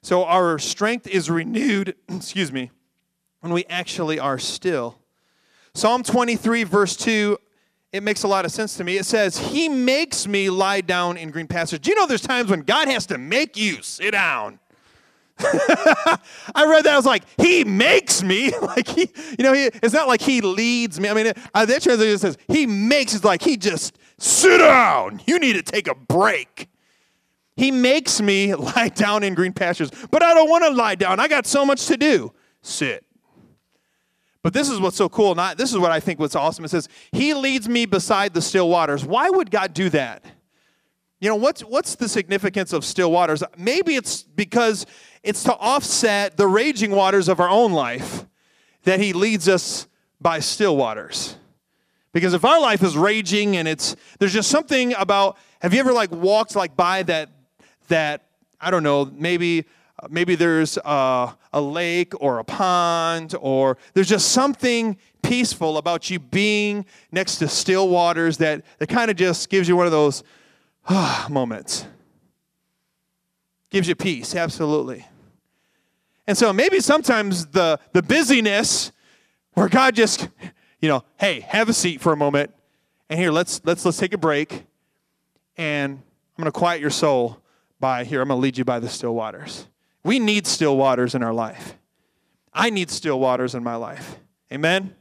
So 0.02 0.24
our 0.24 0.58
strength 0.58 1.06
is 1.06 1.30
renewed, 1.30 1.94
excuse 2.08 2.52
me, 2.52 2.70
when 3.40 3.52
we 3.52 3.64
actually 3.66 4.18
are 4.18 4.38
still. 4.38 4.98
Psalm 5.74 6.02
23, 6.02 6.64
verse 6.64 6.96
2, 6.96 7.38
it 7.92 8.02
makes 8.02 8.22
a 8.22 8.28
lot 8.28 8.44
of 8.44 8.52
sense 8.52 8.76
to 8.76 8.84
me. 8.84 8.98
It 8.98 9.06
says, 9.06 9.38
He 9.38 9.68
makes 9.68 10.26
me 10.26 10.50
lie 10.50 10.80
down 10.80 11.16
in 11.16 11.30
green 11.30 11.46
pastures. 11.46 11.78
Do 11.78 11.90
you 11.90 11.96
know 11.96 12.06
there's 12.06 12.20
times 12.20 12.50
when 12.50 12.60
God 12.60 12.88
has 12.88 13.06
to 13.06 13.18
make 13.18 13.56
you 13.56 13.82
sit 13.82 14.10
down? 14.10 14.60
I 15.40 16.66
read 16.68 16.84
that. 16.84 16.94
I 16.94 16.96
was 16.96 17.06
like, 17.06 17.22
he 17.40 17.64
makes 17.64 18.22
me. 18.22 18.50
like 18.62 18.88
he, 18.88 19.10
you 19.38 19.44
know, 19.44 19.52
he, 19.52 19.66
it's 19.66 19.94
not 19.94 20.08
like 20.08 20.20
he 20.20 20.40
leads 20.40 20.98
me. 20.98 21.08
I 21.08 21.14
mean, 21.14 21.32
uh, 21.54 21.64
that 21.64 21.82
translation 21.82 22.18
says 22.18 22.38
he 22.48 22.66
makes. 22.66 23.14
It's 23.14 23.24
like 23.24 23.42
he 23.42 23.56
just 23.56 23.98
sit 24.18 24.58
down. 24.58 25.20
You 25.26 25.38
need 25.38 25.54
to 25.54 25.62
take 25.62 25.86
a 25.88 25.94
break. 25.94 26.68
He 27.56 27.70
makes 27.70 28.20
me 28.20 28.54
lie 28.76 28.88
down 28.88 29.22
in 29.22 29.34
green 29.34 29.52
pastures, 29.52 29.90
but 30.10 30.22
I 30.22 30.34
don't 30.34 30.50
want 30.50 30.64
to 30.64 30.70
lie 30.70 30.94
down. 30.94 31.20
I 31.20 31.28
got 31.28 31.46
so 31.46 31.64
much 31.64 31.86
to 31.86 31.96
do. 31.96 32.32
Sit. 32.62 33.04
But 34.42 34.52
this 34.52 34.68
is 34.68 34.80
what's 34.80 34.96
so 34.96 35.08
cool. 35.08 35.34
Not 35.34 35.58
this 35.58 35.72
is 35.72 35.78
what 35.78 35.90
I 35.90 36.00
think 36.00 36.18
what's 36.18 36.36
awesome. 36.36 36.64
It 36.64 36.68
says 36.68 36.88
he 37.12 37.34
leads 37.34 37.68
me 37.68 37.86
beside 37.86 38.34
the 38.34 38.42
still 38.42 38.68
waters. 38.68 39.04
Why 39.04 39.30
would 39.30 39.50
God 39.50 39.74
do 39.74 39.88
that? 39.90 40.24
You 41.20 41.28
know, 41.28 41.36
what's, 41.36 41.62
what's 41.62 41.96
the 41.96 42.08
significance 42.08 42.72
of 42.72 42.84
still 42.84 43.10
waters? 43.10 43.42
Maybe 43.56 43.96
it's 43.96 44.22
because 44.22 44.86
it's 45.22 45.42
to 45.44 45.56
offset 45.56 46.36
the 46.36 46.46
raging 46.46 46.90
waters 46.90 47.28
of 47.28 47.40
our 47.40 47.48
own 47.48 47.72
life 47.72 48.26
that 48.84 49.00
he 49.00 49.12
leads 49.12 49.48
us 49.48 49.86
by 50.20 50.40
still 50.40 50.76
waters. 50.76 51.36
Because 52.12 52.34
if 52.34 52.44
our 52.44 52.60
life 52.60 52.82
is 52.82 52.96
raging 52.96 53.56
and 53.56 53.68
it's, 53.68 53.94
there's 54.18 54.32
just 54.32 54.50
something 54.50 54.94
about, 54.94 55.36
have 55.60 55.74
you 55.74 55.80
ever 55.80 55.92
like 55.92 56.10
walked 56.10 56.56
like 56.56 56.76
by 56.76 57.02
that, 57.04 57.30
that, 57.88 58.26
I 58.60 58.70
don't 58.70 58.82
know, 58.82 59.04
maybe, 59.04 59.66
maybe 60.08 60.34
there's 60.34 60.78
a, 60.78 61.36
a 61.52 61.60
lake 61.60 62.12
or 62.20 62.38
a 62.38 62.44
pond 62.44 63.34
or 63.40 63.76
there's 63.94 64.08
just 64.08 64.32
something 64.32 64.96
peaceful 65.22 65.76
about 65.76 66.08
you 66.08 66.18
being 66.18 66.86
next 67.12 67.36
to 67.36 67.48
still 67.48 67.88
waters 67.88 68.38
that, 68.38 68.64
that 68.78 68.88
kind 68.88 69.10
of 69.10 69.16
just 69.16 69.50
gives 69.50 69.68
you 69.68 69.76
one 69.76 69.86
of 69.86 69.92
those, 69.92 70.22
ah, 70.88 71.26
moments. 71.28 71.84
Gives 73.70 73.88
you 73.88 73.94
peace, 73.94 74.34
absolutely. 74.34 75.06
And 76.26 76.36
so 76.36 76.52
maybe 76.52 76.80
sometimes 76.80 77.46
the, 77.46 77.78
the 77.92 78.02
busyness 78.02 78.92
where 79.52 79.68
God 79.68 79.94
just, 79.94 80.28
you 80.80 80.88
know, 80.88 81.04
hey, 81.16 81.40
have 81.40 81.68
a 81.68 81.72
seat 81.72 82.00
for 82.00 82.12
a 82.12 82.16
moment. 82.16 82.54
And 83.10 83.18
here, 83.18 83.30
let's 83.30 83.62
let's 83.64 83.84
let's 83.84 83.96
take 83.96 84.12
a 84.12 84.18
break. 84.18 84.64
And 85.56 85.92
I'm 85.92 86.42
gonna 86.42 86.52
quiet 86.52 86.80
your 86.80 86.90
soul 86.90 87.40
by 87.80 88.04
here, 88.04 88.20
I'm 88.20 88.28
gonna 88.28 88.40
lead 88.40 88.58
you 88.58 88.64
by 88.64 88.78
the 88.78 88.88
still 88.88 89.14
waters. 89.14 89.66
We 90.04 90.18
need 90.18 90.46
still 90.46 90.76
waters 90.76 91.14
in 91.14 91.22
our 91.22 91.32
life. 91.32 91.76
I 92.52 92.70
need 92.70 92.90
still 92.90 93.20
waters 93.20 93.54
in 93.54 93.62
my 93.62 93.76
life. 93.76 94.18
Amen. 94.52 94.94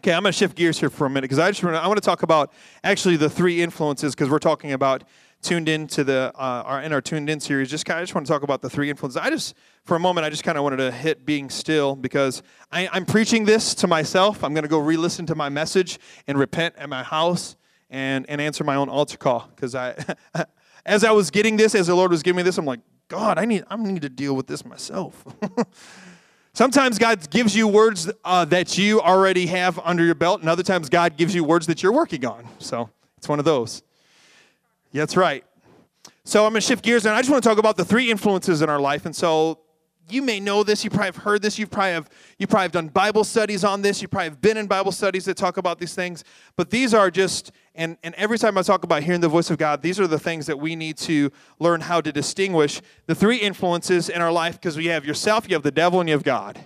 Okay, 0.00 0.12
I'm 0.12 0.22
going 0.22 0.32
to 0.32 0.36
shift 0.36 0.56
gears 0.56 0.80
here 0.80 0.90
for 0.90 1.06
a 1.06 1.10
minute 1.10 1.22
because 1.22 1.38
I 1.38 1.50
just 1.50 1.62
want 1.62 1.76
to, 1.76 1.80
I 1.80 1.86
want 1.86 1.96
to 1.96 2.04
talk 2.04 2.24
about 2.24 2.52
actually 2.82 3.16
the 3.16 3.30
three 3.30 3.62
influences 3.62 4.14
because 4.14 4.28
we're 4.28 4.40
talking 4.40 4.72
about 4.72 5.04
tuned 5.42 5.68
in 5.68 5.86
to 5.88 6.04
the 6.04 6.32
uh, 6.34 6.62
our 6.64 6.80
in 6.82 6.92
our 6.92 7.00
tuned 7.00 7.28
in 7.28 7.40
series. 7.40 7.68
Just 7.68 7.84
kind 7.84 8.00
of 8.00 8.04
just 8.04 8.14
want 8.14 8.26
to 8.26 8.32
talk 8.32 8.42
about 8.42 8.62
the 8.62 8.70
three 8.70 8.88
influences. 8.88 9.16
I 9.16 9.28
just 9.28 9.54
for 9.84 9.96
a 9.96 10.00
moment 10.00 10.24
I 10.24 10.30
just 10.30 10.44
kind 10.44 10.56
of 10.56 10.64
wanted 10.64 10.78
to 10.78 10.90
hit 10.90 11.26
being 11.26 11.50
still 11.50 11.94
because 11.94 12.42
I, 12.70 12.88
I'm 12.92 13.04
preaching 13.04 13.44
this 13.44 13.74
to 13.76 13.86
myself. 13.86 14.42
I'm 14.42 14.54
going 14.54 14.62
to 14.62 14.68
go 14.68 14.78
re-listen 14.78 15.26
to 15.26 15.34
my 15.34 15.48
message 15.48 15.98
and 16.26 16.38
repent 16.38 16.76
at 16.78 16.88
my 16.88 17.02
house 17.02 17.56
and 17.90 18.24
and 18.28 18.40
answer 18.40 18.64
my 18.64 18.76
own 18.76 18.88
altar 18.88 19.18
call 19.18 19.50
because 19.54 19.74
I 19.74 19.96
as 20.86 21.04
I 21.04 21.10
was 21.10 21.30
getting 21.30 21.56
this 21.56 21.74
as 21.74 21.88
the 21.88 21.94
Lord 21.94 22.10
was 22.10 22.22
giving 22.22 22.38
me 22.38 22.42
this 22.42 22.56
I'm 22.56 22.64
like 22.64 22.80
God 23.08 23.38
I 23.38 23.44
need 23.44 23.64
I 23.68 23.76
need 23.76 24.02
to 24.02 24.08
deal 24.08 24.34
with 24.34 24.46
this 24.46 24.64
myself. 24.64 25.24
Sometimes 26.54 26.98
God 26.98 27.30
gives 27.30 27.56
you 27.56 27.66
words 27.66 28.10
uh, 28.26 28.44
that 28.44 28.76
you 28.76 29.00
already 29.00 29.46
have 29.46 29.78
under 29.78 30.04
your 30.04 30.14
belt, 30.14 30.42
and 30.42 30.50
other 30.50 30.62
times 30.62 30.90
God 30.90 31.16
gives 31.16 31.34
you 31.34 31.44
words 31.44 31.66
that 31.68 31.82
you're 31.82 31.94
working 31.94 32.26
on. 32.26 32.46
So 32.58 32.90
it's 33.16 33.26
one 33.26 33.38
of 33.38 33.46
those. 33.46 33.82
That's 35.00 35.16
right. 35.16 35.44
So 36.24 36.44
I'm 36.44 36.52
going 36.52 36.60
to 36.60 36.66
shift 36.66 36.84
gears, 36.84 37.04
and 37.06 37.14
I 37.14 37.20
just 37.20 37.30
want 37.30 37.42
to 37.42 37.48
talk 37.48 37.58
about 37.58 37.76
the 37.76 37.84
three 37.84 38.10
influences 38.10 38.62
in 38.62 38.68
our 38.68 38.80
life. 38.80 39.06
And 39.06 39.16
so 39.16 39.58
you 40.08 40.22
may 40.22 40.40
know 40.40 40.62
this. 40.62 40.84
You 40.84 40.90
probably 40.90 41.06
have 41.06 41.16
heard 41.16 41.42
this. 41.42 41.58
You 41.58 41.66
probably 41.66 41.92
have 41.92 42.10
you 42.38 42.46
probably 42.46 42.64
have 42.64 42.72
done 42.72 42.88
Bible 42.88 43.24
studies 43.24 43.64
on 43.64 43.82
this. 43.82 44.02
You 44.02 44.08
probably 44.08 44.30
have 44.30 44.40
been 44.40 44.56
in 44.56 44.66
Bible 44.66 44.92
studies 44.92 45.24
that 45.24 45.36
talk 45.36 45.56
about 45.56 45.78
these 45.78 45.94
things. 45.94 46.24
But 46.56 46.70
these 46.70 46.94
are 46.94 47.10
just 47.10 47.52
and 47.74 47.96
and 48.02 48.14
every 48.16 48.38
time 48.38 48.58
I 48.58 48.62
talk 48.62 48.84
about 48.84 49.02
hearing 49.02 49.20
the 49.20 49.28
voice 49.28 49.50
of 49.50 49.58
God, 49.58 49.82
these 49.82 49.98
are 49.98 50.06
the 50.06 50.18
things 50.18 50.46
that 50.46 50.58
we 50.58 50.76
need 50.76 50.96
to 50.98 51.30
learn 51.58 51.80
how 51.80 52.00
to 52.00 52.12
distinguish 52.12 52.80
the 53.06 53.14
three 53.14 53.38
influences 53.38 54.08
in 54.08 54.20
our 54.20 54.32
life 54.32 54.60
because 54.60 54.76
we 54.76 54.86
have 54.86 55.04
yourself, 55.04 55.48
you 55.48 55.54
have 55.54 55.62
the 55.62 55.70
devil, 55.70 56.00
and 56.00 56.08
you 56.08 56.14
have 56.14 56.24
God. 56.24 56.60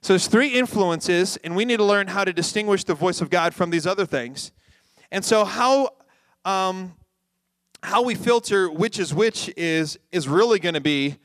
So 0.00 0.12
there's 0.12 0.26
three 0.26 0.48
influences, 0.48 1.38
and 1.38 1.56
we 1.56 1.64
need 1.64 1.78
to 1.78 1.84
learn 1.84 2.08
how 2.08 2.24
to 2.24 2.32
distinguish 2.32 2.84
the 2.84 2.94
voice 2.94 3.22
of 3.22 3.30
God 3.30 3.54
from 3.54 3.70
these 3.70 3.86
other 3.86 4.04
things. 4.04 4.52
And 5.10 5.24
so 5.24 5.46
how 5.46 5.88
um, 6.44 6.94
how 7.84 8.00
we 8.02 8.14
filter 8.14 8.70
which 8.70 8.98
is 8.98 9.12
which 9.12 9.52
is 9.58 9.98
is 10.10 10.26
really 10.26 10.58
going 10.58 10.74
to 10.74 10.80
be 10.80 11.16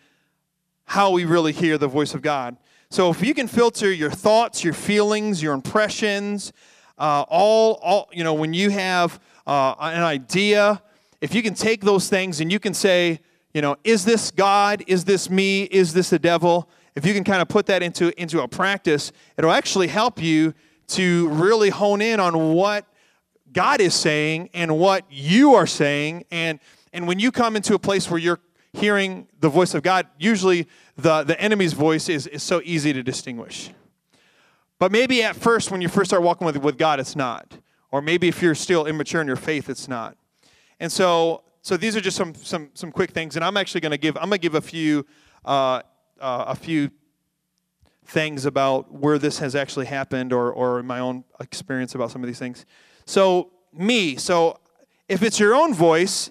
how 0.83 1.09
we 1.11 1.23
really 1.23 1.53
hear 1.53 1.77
the 1.77 1.87
voice 1.87 2.13
of 2.13 2.21
God. 2.21 2.57
So 2.89 3.09
if 3.11 3.23
you 3.23 3.33
can 3.33 3.47
filter 3.47 3.91
your 3.91 4.09
thoughts, 4.09 4.63
your 4.63 4.73
feelings, 4.73 5.41
your 5.41 5.53
impressions, 5.53 6.51
uh, 6.97 7.23
all, 7.29 7.79
all, 7.83 8.09
you 8.11 8.23
know, 8.23 8.33
when 8.33 8.53
you 8.53 8.71
have 8.71 9.19
uh, 9.45 9.75
an 9.79 10.01
idea, 10.01 10.81
if 11.21 11.35
you 11.35 11.43
can 11.43 11.53
take 11.53 11.81
those 11.81 12.09
things 12.09 12.41
and 12.41 12.51
you 12.51 12.59
can 12.59 12.73
say, 12.73 13.19
you 13.53 13.61
know, 13.61 13.77
is 13.83 14.03
this 14.03 14.31
God? 14.31 14.83
Is 14.87 15.05
this 15.05 15.29
me? 15.29 15.63
Is 15.63 15.93
this 15.93 16.09
the 16.09 16.19
devil? 16.19 16.67
If 16.95 17.05
you 17.05 17.13
can 17.13 17.23
kind 17.23 17.41
of 17.41 17.47
put 17.47 17.67
that 17.67 17.83
into, 17.83 18.19
into 18.19 18.41
a 18.41 18.47
practice, 18.47 19.11
it'll 19.37 19.51
actually 19.51 19.87
help 19.87 20.21
you 20.21 20.55
to 20.87 21.29
really 21.29 21.69
hone 21.69 22.01
in 22.01 22.19
on 22.19 22.53
what 22.53 22.85
God 23.53 23.81
is 23.81 23.93
saying 23.95 24.49
and 24.53 24.77
what 24.77 25.05
you 25.09 25.55
are 25.55 25.67
saying. 25.67 26.25
And, 26.31 26.59
and 26.93 27.07
when 27.07 27.19
you 27.19 27.31
come 27.31 27.55
into 27.55 27.73
a 27.73 27.79
place 27.79 28.09
where 28.09 28.19
you're 28.19 28.39
hearing 28.73 29.27
the 29.39 29.49
voice 29.49 29.73
of 29.73 29.83
God, 29.83 30.07
usually 30.17 30.67
the, 30.97 31.23
the 31.23 31.39
enemy's 31.39 31.73
voice 31.73 32.09
is, 32.09 32.27
is 32.27 32.43
so 32.43 32.61
easy 32.63 32.93
to 32.93 33.03
distinguish. 33.03 33.71
But 34.77 34.91
maybe 34.91 35.23
at 35.23 35.35
first, 35.35 35.71
when 35.71 35.81
you 35.81 35.89
first 35.89 36.09
start 36.09 36.23
walking 36.23 36.45
with, 36.45 36.57
with 36.57 36.77
God, 36.77 36.99
it's 36.99 37.15
not. 37.15 37.57
Or 37.91 38.01
maybe 38.01 38.27
if 38.27 38.41
you're 38.41 38.55
still 38.55 38.85
immature 38.85 39.21
in 39.21 39.27
your 39.27 39.35
faith, 39.35 39.69
it's 39.69 39.87
not. 39.87 40.15
And 40.79 40.91
so, 40.91 41.43
so 41.61 41.75
these 41.75 41.95
are 41.95 42.01
just 42.01 42.15
some, 42.15 42.33
some, 42.35 42.69
some 42.73 42.91
quick 42.91 43.11
things. 43.11 43.35
And 43.35 43.43
I'm 43.43 43.57
actually 43.57 43.81
going 43.81 43.91
to 43.91 43.97
give, 43.97 44.15
I'm 44.17 44.29
going 44.29 44.39
to 44.39 44.41
give 44.41 44.55
a 44.55 44.61
few, 44.61 45.05
uh, 45.43 45.81
uh, 46.19 46.45
a 46.47 46.55
few 46.55 46.91
things 48.05 48.45
about 48.45 48.91
where 48.91 49.19
this 49.19 49.39
has 49.39 49.55
actually 49.55 49.85
happened 49.85 50.33
or, 50.33 50.51
or 50.51 50.81
my 50.83 50.99
own 50.99 51.23
experience 51.39 51.95
about 51.95 52.11
some 52.11 52.23
of 52.23 52.27
these 52.27 52.39
things. 52.39 52.65
So, 53.09 53.49
me, 53.73 54.17
so 54.17 54.59
if 55.07 55.23
it's 55.23 55.39
your 55.39 55.55
own 55.55 55.73
voice, 55.73 56.29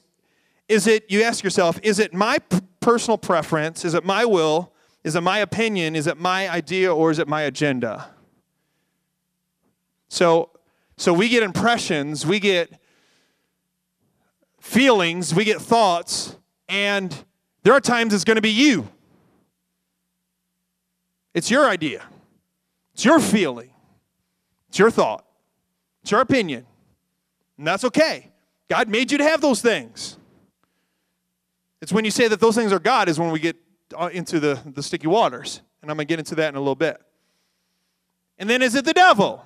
is 0.68 0.86
it, 0.86 1.10
you 1.10 1.24
ask 1.24 1.42
yourself, 1.42 1.80
is 1.82 1.98
it 1.98 2.14
my 2.14 2.38
personal 2.78 3.18
preference? 3.18 3.84
Is 3.84 3.94
it 3.94 4.04
my 4.04 4.24
will? 4.24 4.72
Is 5.02 5.16
it 5.16 5.22
my 5.22 5.38
opinion? 5.38 5.96
Is 5.96 6.06
it 6.06 6.18
my 6.18 6.48
idea 6.48 6.94
or 6.94 7.10
is 7.10 7.18
it 7.18 7.26
my 7.26 7.42
agenda? 7.42 8.10
So, 10.06 10.50
so 10.96 11.12
we 11.12 11.28
get 11.28 11.42
impressions, 11.42 12.24
we 12.24 12.38
get 12.38 12.70
feelings, 14.60 15.34
we 15.34 15.44
get 15.44 15.60
thoughts, 15.60 16.36
and 16.68 17.24
there 17.64 17.72
are 17.72 17.80
times 17.80 18.14
it's 18.14 18.22
going 18.22 18.36
to 18.36 18.40
be 18.40 18.52
you. 18.52 18.86
It's 21.34 21.50
your 21.50 21.68
idea, 21.68 22.04
it's 22.94 23.04
your 23.04 23.18
feeling, 23.18 23.70
it's 24.68 24.78
your 24.78 24.92
thought, 24.92 25.24
it's 26.08 26.12
your 26.12 26.22
opinion. 26.22 26.64
And 27.58 27.66
that's 27.66 27.84
okay. 27.84 28.30
God 28.70 28.88
made 28.88 29.12
you 29.12 29.18
to 29.18 29.24
have 29.24 29.42
those 29.42 29.60
things. 29.60 30.16
It's 31.82 31.92
when 31.92 32.06
you 32.06 32.10
say 32.10 32.28
that 32.28 32.40
those 32.40 32.54
things 32.54 32.72
are 32.72 32.78
God, 32.78 33.10
is 33.10 33.20
when 33.20 33.30
we 33.30 33.38
get 33.38 33.56
uh, 33.94 34.08
into 34.10 34.40
the, 34.40 34.58
the 34.64 34.82
sticky 34.82 35.06
waters. 35.06 35.60
And 35.82 35.90
I'm 35.90 35.98
going 35.98 36.06
to 36.06 36.10
get 36.10 36.18
into 36.18 36.34
that 36.36 36.48
in 36.48 36.54
a 36.54 36.60
little 36.60 36.74
bit. 36.74 36.98
And 38.38 38.48
then 38.48 38.62
is 38.62 38.74
it 38.74 38.86
the 38.86 38.94
devil? 38.94 39.44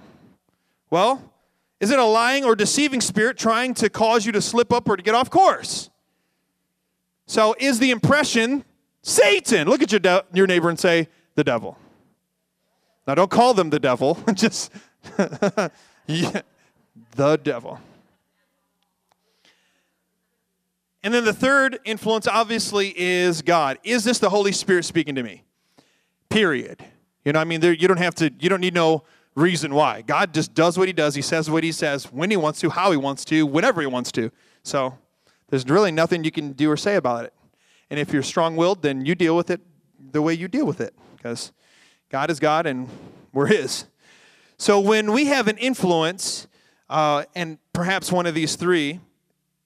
Well, 0.89 1.33
is 1.81 1.91
it 1.91 1.99
a 1.99 2.05
lying 2.05 2.45
or 2.45 2.55
deceiving 2.55 3.01
spirit 3.01 3.37
trying 3.37 3.75
to 3.75 3.91
cause 3.91 4.25
you 4.25 4.31
to 4.31 4.41
slip 4.41 4.73
up 4.73 4.89
or 4.89 4.97
to 4.97 5.03
get 5.03 5.17
off 5.17 5.31
course? 5.31 5.91
So 7.27 7.57
is 7.59 7.81
the 7.81 7.91
impression 7.91 8.65
Satan? 9.03 9.67
Look 9.67 9.83
at 9.83 9.91
your, 9.91 9.99
de- 9.99 10.25
your 10.33 10.47
neighbor 10.47 10.69
and 10.69 10.79
say, 10.79 11.09
the 11.35 11.43
devil. 11.43 11.77
Now, 13.05 13.17
don't 13.17 13.33
call 13.33 13.53
them 13.53 13.71
the 13.71 13.81
devil, 13.81 14.17
just 14.35 14.71
yeah, 16.07 16.43
the 17.17 17.37
devil. 17.37 17.81
And 21.03 21.13
then 21.13 21.25
the 21.25 21.33
third 21.33 21.81
influence, 21.85 22.29
obviously, 22.29 22.95
is 22.97 23.43
God. 23.43 23.79
Is 23.83 24.05
this 24.05 24.19
the 24.19 24.31
Holy 24.31 24.53
Spirit 24.53 24.85
speaking 24.85 25.17
to 25.17 25.23
me? 25.23 25.43
Period. 26.29 26.85
You 27.25 27.33
know, 27.33 27.41
I 27.41 27.45
mean, 27.45 27.61
there, 27.61 27.73
you 27.73 27.89
don't 27.89 27.99
have 27.99 28.15
to, 28.17 28.33
you 28.39 28.49
don't 28.49 28.61
need 28.61 28.75
no 28.75 29.05
reason 29.35 29.75
why. 29.75 30.03
God 30.03 30.33
just 30.33 30.55
does 30.55 30.79
what 30.79 30.87
He 30.87 30.93
does. 30.93 31.15
He 31.15 31.23
says 31.23 31.51
what 31.51 31.65
He 31.65 31.73
says, 31.73 32.13
when 32.13 32.31
He 32.31 32.37
wants 32.37 32.61
to, 32.61 32.71
how 32.71 32.91
He 32.91 32.97
wants 32.97 33.25
to, 33.27 33.45
whenever 33.47 33.81
He 33.81 33.87
wants 33.87 34.13
to. 34.13 34.31
So 34.63 34.97
there's 35.49 35.69
really 35.69 35.91
nothing 35.91 36.25
you 36.25 36.31
can 36.31 36.53
do 36.53 36.71
or 36.71 36.77
say 36.77 36.97
about 36.97 37.25
it. 37.25 37.35
And 37.91 37.99
if 37.99 38.13
you're 38.13 38.23
strong 38.23 38.57
willed, 38.57 38.83
then 38.83 39.05
you 39.05 39.15
deal 39.15 39.37
with 39.37 39.51
it 39.51 39.61
the 40.13 40.23
way 40.23 40.35
you 40.35 40.49
deal 40.49 40.67
with 40.67 40.81
it 40.81 40.95
because 41.17 41.53
God 42.11 42.31
is 42.31 42.39
God 42.39 42.67
and 42.67 42.89
we're 43.33 43.47
His. 43.47 43.87
So 44.57 44.79
when 44.79 45.13
we 45.13 45.27
have 45.27 45.49
an 45.49 45.59
influence, 45.59 46.47
uh, 46.93 47.25
and 47.35 47.57
perhaps 47.73 48.13
one 48.13 48.27
of 48.27 48.35
these 48.35 48.55
three, 48.55 49.01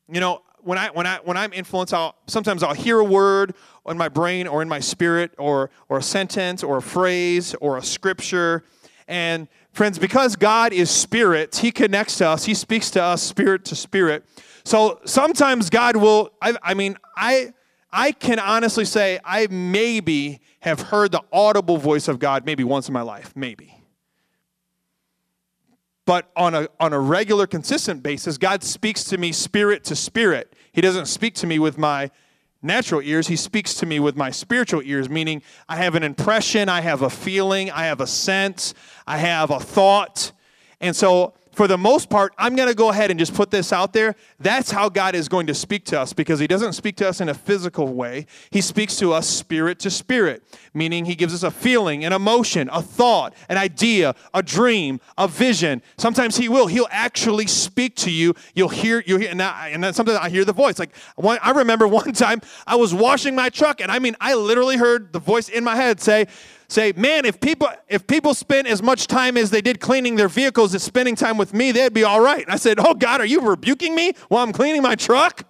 you 0.08 0.20
know, 0.20 0.42
when 0.60 0.78
I 0.78 0.90
when 0.90 1.06
I 1.06 1.18
when 1.24 1.36
I'm 1.36 1.52
influenced, 1.52 1.92
I'll 1.92 2.14
sometimes 2.28 2.62
I'll 2.62 2.72
hear 2.72 3.00
a 3.00 3.04
word 3.04 3.54
in 3.88 3.98
my 3.98 4.08
brain 4.08 4.46
or 4.46 4.62
in 4.62 4.68
my 4.68 4.78
spirit 4.78 5.32
or 5.36 5.70
or 5.88 5.98
a 5.98 6.02
sentence 6.02 6.62
or 6.62 6.76
a 6.76 6.82
phrase 6.82 7.54
or 7.60 7.78
a 7.78 7.82
scripture. 7.82 8.64
And 9.08 9.48
friends, 9.72 9.98
because 9.98 10.36
God 10.36 10.72
is 10.72 10.88
spirit, 10.88 11.56
He 11.56 11.72
connects 11.72 12.18
to 12.18 12.28
us, 12.28 12.44
He 12.44 12.54
speaks 12.54 12.90
to 12.92 13.02
us 13.02 13.22
spirit 13.22 13.64
to 13.66 13.76
spirit. 13.76 14.24
So 14.64 15.00
sometimes 15.04 15.68
God 15.68 15.96
will, 15.96 16.30
I, 16.40 16.54
I 16.62 16.74
mean, 16.74 16.96
I 17.16 17.52
I 17.92 18.12
can 18.12 18.38
honestly 18.38 18.84
say 18.84 19.18
I 19.24 19.48
maybe 19.50 20.40
have 20.60 20.80
heard 20.80 21.10
the 21.10 21.22
audible 21.32 21.76
voice 21.76 22.06
of 22.06 22.20
God 22.20 22.46
maybe 22.46 22.62
once 22.62 22.86
in 22.86 22.94
my 22.94 23.02
life, 23.02 23.32
maybe. 23.34 23.75
But 26.06 26.30
on 26.36 26.54
a, 26.54 26.68
on 26.80 26.92
a 26.92 27.00
regular, 27.00 27.46
consistent 27.46 28.02
basis, 28.02 28.38
God 28.38 28.62
speaks 28.62 29.04
to 29.04 29.18
me 29.18 29.32
spirit 29.32 29.84
to 29.84 29.96
spirit. 29.96 30.54
He 30.72 30.80
doesn't 30.80 31.06
speak 31.06 31.34
to 31.34 31.46
me 31.46 31.58
with 31.58 31.76
my 31.76 32.10
natural 32.62 33.02
ears, 33.02 33.28
He 33.28 33.36
speaks 33.36 33.74
to 33.74 33.86
me 33.86 34.00
with 34.00 34.16
my 34.16 34.30
spiritual 34.30 34.82
ears, 34.82 35.08
meaning 35.08 35.42
I 35.68 35.76
have 35.76 35.94
an 35.94 36.02
impression, 36.02 36.68
I 36.68 36.80
have 36.80 37.02
a 37.02 37.10
feeling, 37.10 37.70
I 37.70 37.84
have 37.84 38.00
a 38.00 38.06
sense, 38.06 38.72
I 39.06 39.18
have 39.18 39.50
a 39.50 39.60
thought. 39.60 40.32
And 40.80 40.94
so 40.94 41.34
for 41.56 41.66
the 41.66 41.78
most 41.78 42.10
part, 42.10 42.34
I'm 42.36 42.54
going 42.54 42.68
to 42.68 42.74
go 42.74 42.90
ahead 42.90 43.10
and 43.10 43.18
just 43.18 43.32
put 43.32 43.50
this 43.50 43.72
out 43.72 43.94
there. 43.94 44.14
That's 44.38 44.70
how 44.70 44.90
God 44.90 45.14
is 45.14 45.26
going 45.26 45.46
to 45.46 45.54
speak 45.54 45.86
to 45.86 45.98
us 45.98 46.12
because 46.12 46.38
He 46.38 46.46
doesn't 46.46 46.74
speak 46.74 46.96
to 46.96 47.08
us 47.08 47.22
in 47.22 47.30
a 47.30 47.34
physical 47.34 47.94
way. 47.94 48.26
He 48.50 48.60
speaks 48.60 48.96
to 48.96 49.14
us 49.14 49.26
spirit 49.26 49.78
to 49.78 49.90
spirit, 49.90 50.42
meaning 50.74 51.06
He 51.06 51.14
gives 51.14 51.32
us 51.32 51.42
a 51.42 51.50
feeling, 51.50 52.04
an 52.04 52.12
emotion, 52.12 52.68
a 52.70 52.82
thought, 52.82 53.34
an 53.48 53.56
idea, 53.56 54.14
a 54.34 54.42
dream, 54.42 55.00
a 55.16 55.26
vision. 55.26 55.80
Sometimes 55.96 56.36
He 56.36 56.50
will. 56.50 56.66
He'll 56.66 56.88
actually 56.90 57.46
speak 57.46 57.96
to 57.96 58.10
you. 58.10 58.34
You'll 58.54 58.68
hear, 58.68 59.02
you'll 59.06 59.20
hear, 59.20 59.30
and, 59.30 59.40
I, 59.40 59.70
and 59.70 59.82
then 59.82 59.94
sometimes 59.94 60.18
I 60.18 60.28
hear 60.28 60.44
the 60.44 60.52
voice. 60.52 60.78
Like 60.78 60.94
one, 61.14 61.38
I 61.40 61.52
remember 61.52 61.88
one 61.96 62.12
time 62.12 62.42
I 62.66 62.76
was 62.76 62.92
washing 62.92 63.34
my 63.34 63.48
truck, 63.48 63.80
and 63.80 63.90
I 63.90 63.98
mean, 63.98 64.14
I 64.20 64.34
literally 64.34 64.76
heard 64.76 65.10
the 65.10 65.20
voice 65.20 65.48
in 65.48 65.64
my 65.64 65.74
head 65.74 66.02
say, 66.02 66.26
say, 66.68 66.92
man, 66.96 67.24
if 67.24 67.40
people 67.40 67.68
if 67.88 68.06
people 68.06 68.34
spent 68.34 68.66
as 68.66 68.82
much 68.82 69.06
time 69.06 69.36
as 69.36 69.50
they 69.50 69.60
did 69.60 69.80
cleaning 69.80 70.16
their 70.16 70.28
vehicles 70.28 70.74
as 70.74 70.82
spending 70.82 71.14
time 71.14 71.38
with 71.38 71.54
me, 71.54 71.72
they'd 71.72 71.92
be 71.92 72.04
all 72.04 72.20
right. 72.20 72.44
I 72.48 72.56
said, 72.56 72.78
Oh 72.80 72.94
God, 72.94 73.20
are 73.20 73.26
you 73.26 73.40
rebuking 73.40 73.94
me 73.94 74.12
while 74.28 74.42
I'm 74.42 74.52
cleaning 74.52 74.82
my 74.82 74.94
truck? 74.94 75.44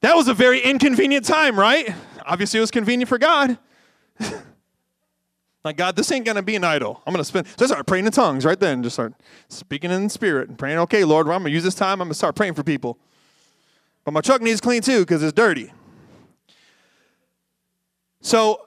That 0.00 0.16
was 0.16 0.28
a 0.28 0.34
very 0.34 0.60
inconvenient 0.60 1.24
time, 1.24 1.58
right? 1.58 1.94
Obviously, 2.26 2.58
it 2.58 2.60
was 2.60 2.70
convenient 2.70 3.08
for 3.08 3.18
God. 3.18 3.58
like, 5.64 5.76
God, 5.76 5.96
this 5.96 6.10
ain't 6.12 6.24
gonna 6.24 6.42
be 6.42 6.56
an 6.56 6.64
idol. 6.64 7.02
I'm 7.06 7.12
gonna 7.12 7.24
spend 7.24 7.46
so 7.48 7.64
I 7.64 7.66
start 7.66 7.86
praying 7.86 8.06
in 8.06 8.12
tongues 8.12 8.44
right 8.44 8.58
then, 8.58 8.82
just 8.82 8.96
start 8.96 9.14
speaking 9.48 9.90
in 9.90 10.04
the 10.04 10.10
spirit 10.10 10.48
and 10.48 10.58
praying, 10.58 10.78
okay, 10.80 11.04
Lord, 11.04 11.26
well, 11.26 11.36
I'm 11.36 11.42
gonna 11.42 11.54
use 11.54 11.64
this 11.64 11.74
time, 11.74 12.00
I'm 12.00 12.08
gonna 12.08 12.14
start 12.14 12.36
praying 12.36 12.54
for 12.54 12.62
people. 12.62 12.98
But 14.04 14.12
my 14.12 14.20
truck 14.20 14.42
needs 14.42 14.60
clean 14.60 14.82
too, 14.82 15.00
because 15.00 15.22
it's 15.22 15.32
dirty. 15.32 15.72
So 18.20 18.60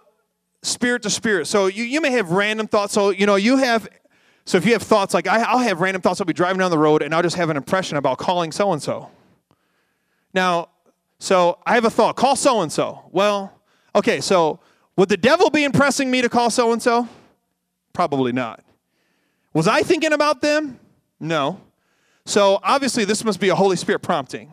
spirit 0.64 1.04
to 1.04 1.10
spirit. 1.10 1.48
So 1.48 1.68
you, 1.68 1.84
you 1.84 2.02
may 2.02 2.12
have 2.12 2.32
random 2.32 2.68
thoughts. 2.68 2.94
So, 2.94 3.10
you 3.10 3.26
know, 3.26 3.36
you 3.36 3.58
have, 3.58 3.88
so 4.46 4.58
if 4.58 4.66
you 4.66 4.74
have 4.74 4.84
thoughts 4.84 5.14
like 5.14 5.28
I, 5.28 5.42
I'll 5.44 5.60
have 5.60 5.82
random 5.82 6.02
thoughts, 6.02 6.22
I'll 6.22 6.26
be 6.26 6.34
driving 6.34 6.60
down 6.60 6.72
the 6.72 6.78
road 6.78 7.02
and 7.02 7.14
I'll 7.14 7.24
just 7.24 7.36
have 7.36 7.50
an 7.50 7.58
impression 7.58 7.98
about 7.98 8.18
calling 8.18 8.52
so 8.52 8.74
and 8.74 8.82
so. 8.82 9.10
Now, 10.34 10.70
so 11.20 11.60
I 11.66 11.76
have 11.76 11.86
a 11.86 11.90
thought, 11.90 12.16
call 12.16 12.36
so 12.36 12.62
and 12.62 12.72
so. 12.72 13.10
Well, 13.12 13.54
okay, 13.96 14.22
so 14.22 14.60
would 14.96 15.10
the 15.10 15.18
devil 15.18 15.50
be 15.50 15.64
impressing 15.64 16.12
me 16.12 16.22
to 16.22 16.30
call 16.30 16.50
so 16.50 16.72
and 16.72 16.82
so? 16.82 17.08
Probably 17.94 18.32
not. 18.32 18.64
Was 19.54 19.68
I 19.68 19.82
thinking 19.82 20.14
about 20.14 20.42
them? 20.42 20.80
No. 21.20 21.60
So 22.26 22.60
obviously, 22.62 23.06
this 23.06 23.24
must 23.24 23.40
be 23.40 23.50
a 23.50 23.56
Holy 23.56 23.76
Spirit 23.76 24.00
prompting. 24.00 24.52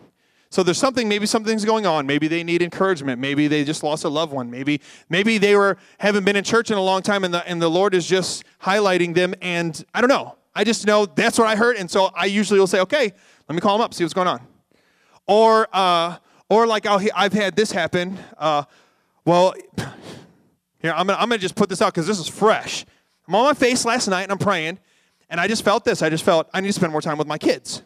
So 0.54 0.62
there's 0.62 0.78
something, 0.78 1.08
maybe 1.08 1.26
something's 1.26 1.64
going 1.64 1.84
on. 1.84 2.06
Maybe 2.06 2.28
they 2.28 2.44
need 2.44 2.62
encouragement. 2.62 3.20
Maybe 3.20 3.48
they 3.48 3.64
just 3.64 3.82
lost 3.82 4.04
a 4.04 4.08
loved 4.08 4.32
one. 4.32 4.52
Maybe, 4.52 4.80
maybe 5.08 5.36
they 5.36 5.56
were 5.56 5.76
haven't 5.98 6.24
been 6.24 6.36
in 6.36 6.44
church 6.44 6.70
in 6.70 6.78
a 6.78 6.80
long 6.80 7.02
time 7.02 7.24
and 7.24 7.34
the 7.34 7.44
and 7.48 7.60
the 7.60 7.68
Lord 7.68 7.92
is 7.92 8.06
just 8.06 8.44
highlighting 8.62 9.16
them. 9.16 9.34
And 9.42 9.84
I 9.92 10.00
don't 10.00 10.06
know. 10.06 10.36
I 10.54 10.62
just 10.62 10.86
know 10.86 11.06
that's 11.06 11.40
what 11.40 11.48
I 11.48 11.56
heard. 11.56 11.74
And 11.74 11.90
so 11.90 12.08
I 12.14 12.26
usually 12.26 12.60
will 12.60 12.68
say, 12.68 12.78
okay, 12.82 13.12
let 13.48 13.54
me 13.56 13.60
call 13.60 13.76
them 13.76 13.84
up, 13.84 13.94
see 13.94 14.04
what's 14.04 14.14
going 14.14 14.28
on. 14.28 14.46
Or 15.26 15.66
uh, 15.72 16.18
or 16.48 16.68
like 16.68 16.86
i 16.86 17.10
have 17.16 17.32
had 17.32 17.56
this 17.56 17.72
happen. 17.72 18.16
Uh, 18.38 18.62
well, 19.24 19.54
here 20.78 20.92
I'm 20.92 21.08
gonna, 21.08 21.18
I'm 21.18 21.28
gonna 21.28 21.38
just 21.38 21.56
put 21.56 21.68
this 21.68 21.82
out 21.82 21.92
because 21.92 22.06
this 22.06 22.20
is 22.20 22.28
fresh. 22.28 22.86
I'm 23.26 23.34
on 23.34 23.44
my 23.44 23.54
face 23.54 23.84
last 23.84 24.06
night 24.06 24.22
and 24.22 24.30
I'm 24.30 24.38
praying, 24.38 24.78
and 25.28 25.40
I 25.40 25.48
just 25.48 25.64
felt 25.64 25.84
this. 25.84 26.00
I 26.00 26.10
just 26.10 26.22
felt 26.22 26.48
I 26.54 26.60
need 26.60 26.68
to 26.68 26.74
spend 26.74 26.92
more 26.92 27.02
time 27.02 27.18
with 27.18 27.26
my 27.26 27.38
kids. 27.38 27.82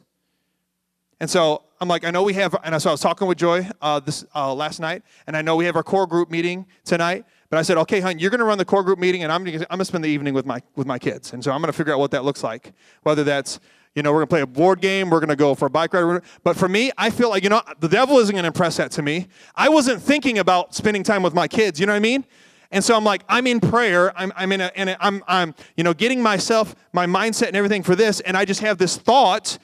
And 1.21 1.29
so 1.29 1.65
I'm 1.81 1.89
like, 1.89 2.05
I 2.05 2.11
know 2.11 2.23
we 2.23 2.35
have, 2.35 2.55
and 2.65 2.81
so 2.81 2.91
I 2.91 2.93
was 2.93 3.01
talking 3.01 3.27
with 3.27 3.39
Joy 3.39 3.69
uh, 3.81 4.01
this 4.01 4.25
uh, 4.35 4.55
last 4.55 4.81
night, 4.81 5.03
and 5.27 5.37
I 5.37 5.43
know 5.43 5.57
we 5.57 5.65
have 5.65 5.77
our 5.77 5.83
core 5.83 6.07
group 6.07 6.31
meeting 6.31 6.67
tonight. 6.85 7.25
But 7.51 7.59
I 7.59 7.63
said, 7.63 7.79
okay, 7.79 8.01
hon, 8.01 8.19
you're 8.19 8.31
going 8.31 8.41
to 8.41 8.45
run 8.45 8.59
the 8.59 8.65
core 8.65 8.83
group 8.83 8.99
meeting, 8.99 9.23
and 9.23 9.33
I'm 9.33 9.43
going 9.43 9.59
to 9.61 9.85
spend 9.85 10.05
the 10.05 10.09
evening 10.09 10.35
with 10.35 10.45
my 10.45 10.61
with 10.77 10.87
my 10.87 10.99
kids. 10.99 11.33
And 11.33 11.43
so 11.43 11.51
I'm 11.51 11.61
going 11.61 11.73
to 11.73 11.77
figure 11.77 11.93
out 11.93 11.99
what 11.99 12.11
that 12.11 12.25
looks 12.25 12.45
like. 12.45 12.73
Whether 13.03 13.25
that's 13.25 13.59
you 13.95 14.03
know, 14.03 14.13
we're 14.13 14.19
going 14.19 14.29
to 14.29 14.33
play 14.33 14.41
a 14.43 14.47
board 14.47 14.81
game, 14.81 15.11
we're 15.11 15.19
going 15.19 15.29
to 15.29 15.35
go 15.35 15.57
for 15.57 15.67
a 15.67 15.71
bike 15.71 15.93
ride. 15.93 16.23
But 16.45 16.57
for 16.57 16.69
me, 16.69 16.93
I 16.97 17.11
feel 17.11 17.31
like, 17.31 17.43
you 17.43 17.49
know, 17.49 17.63
the 17.81 17.89
devil 17.89 18.19
isn't 18.19 18.33
going 18.33 18.45
to 18.45 18.49
impress 18.49 18.77
that 18.77 18.93
to 18.93 19.03
me. 19.03 19.27
I 19.57 19.69
wasn't 19.69 20.01
thinking 20.01 20.39
about 20.39 20.73
spending 20.73 21.03
time 21.03 21.23
with 21.23 21.35
my 21.35 21.49
kids, 21.49 21.81
you 21.81 21.87
know 21.87 21.95
what 21.95 21.97
I 21.97 22.01
mean? 22.01 22.25
And 22.71 22.85
so 22.85 22.95
I'm 22.95 23.03
like, 23.03 23.25
I'm 23.29 23.49
in 23.49 23.59
prayer. 23.59 24.17
I'm, 24.17 24.33
I'm 24.37 24.53
in 24.53 24.61
a, 24.61 24.71
and 24.77 24.97
I'm, 25.01 25.25
I'm, 25.27 25.55
you 25.77 25.83
know, 25.83 25.95
getting 25.95 26.23
myself, 26.23 26.77
my 26.93 27.07
mindset 27.07 27.49
and 27.49 27.57
everything 27.57 27.83
for 27.83 27.97
this. 27.97 28.21
And 28.21 28.37
I 28.37 28.45
just 28.45 28.61
have 28.61 28.79
this 28.79 28.97
thought. 28.97 29.59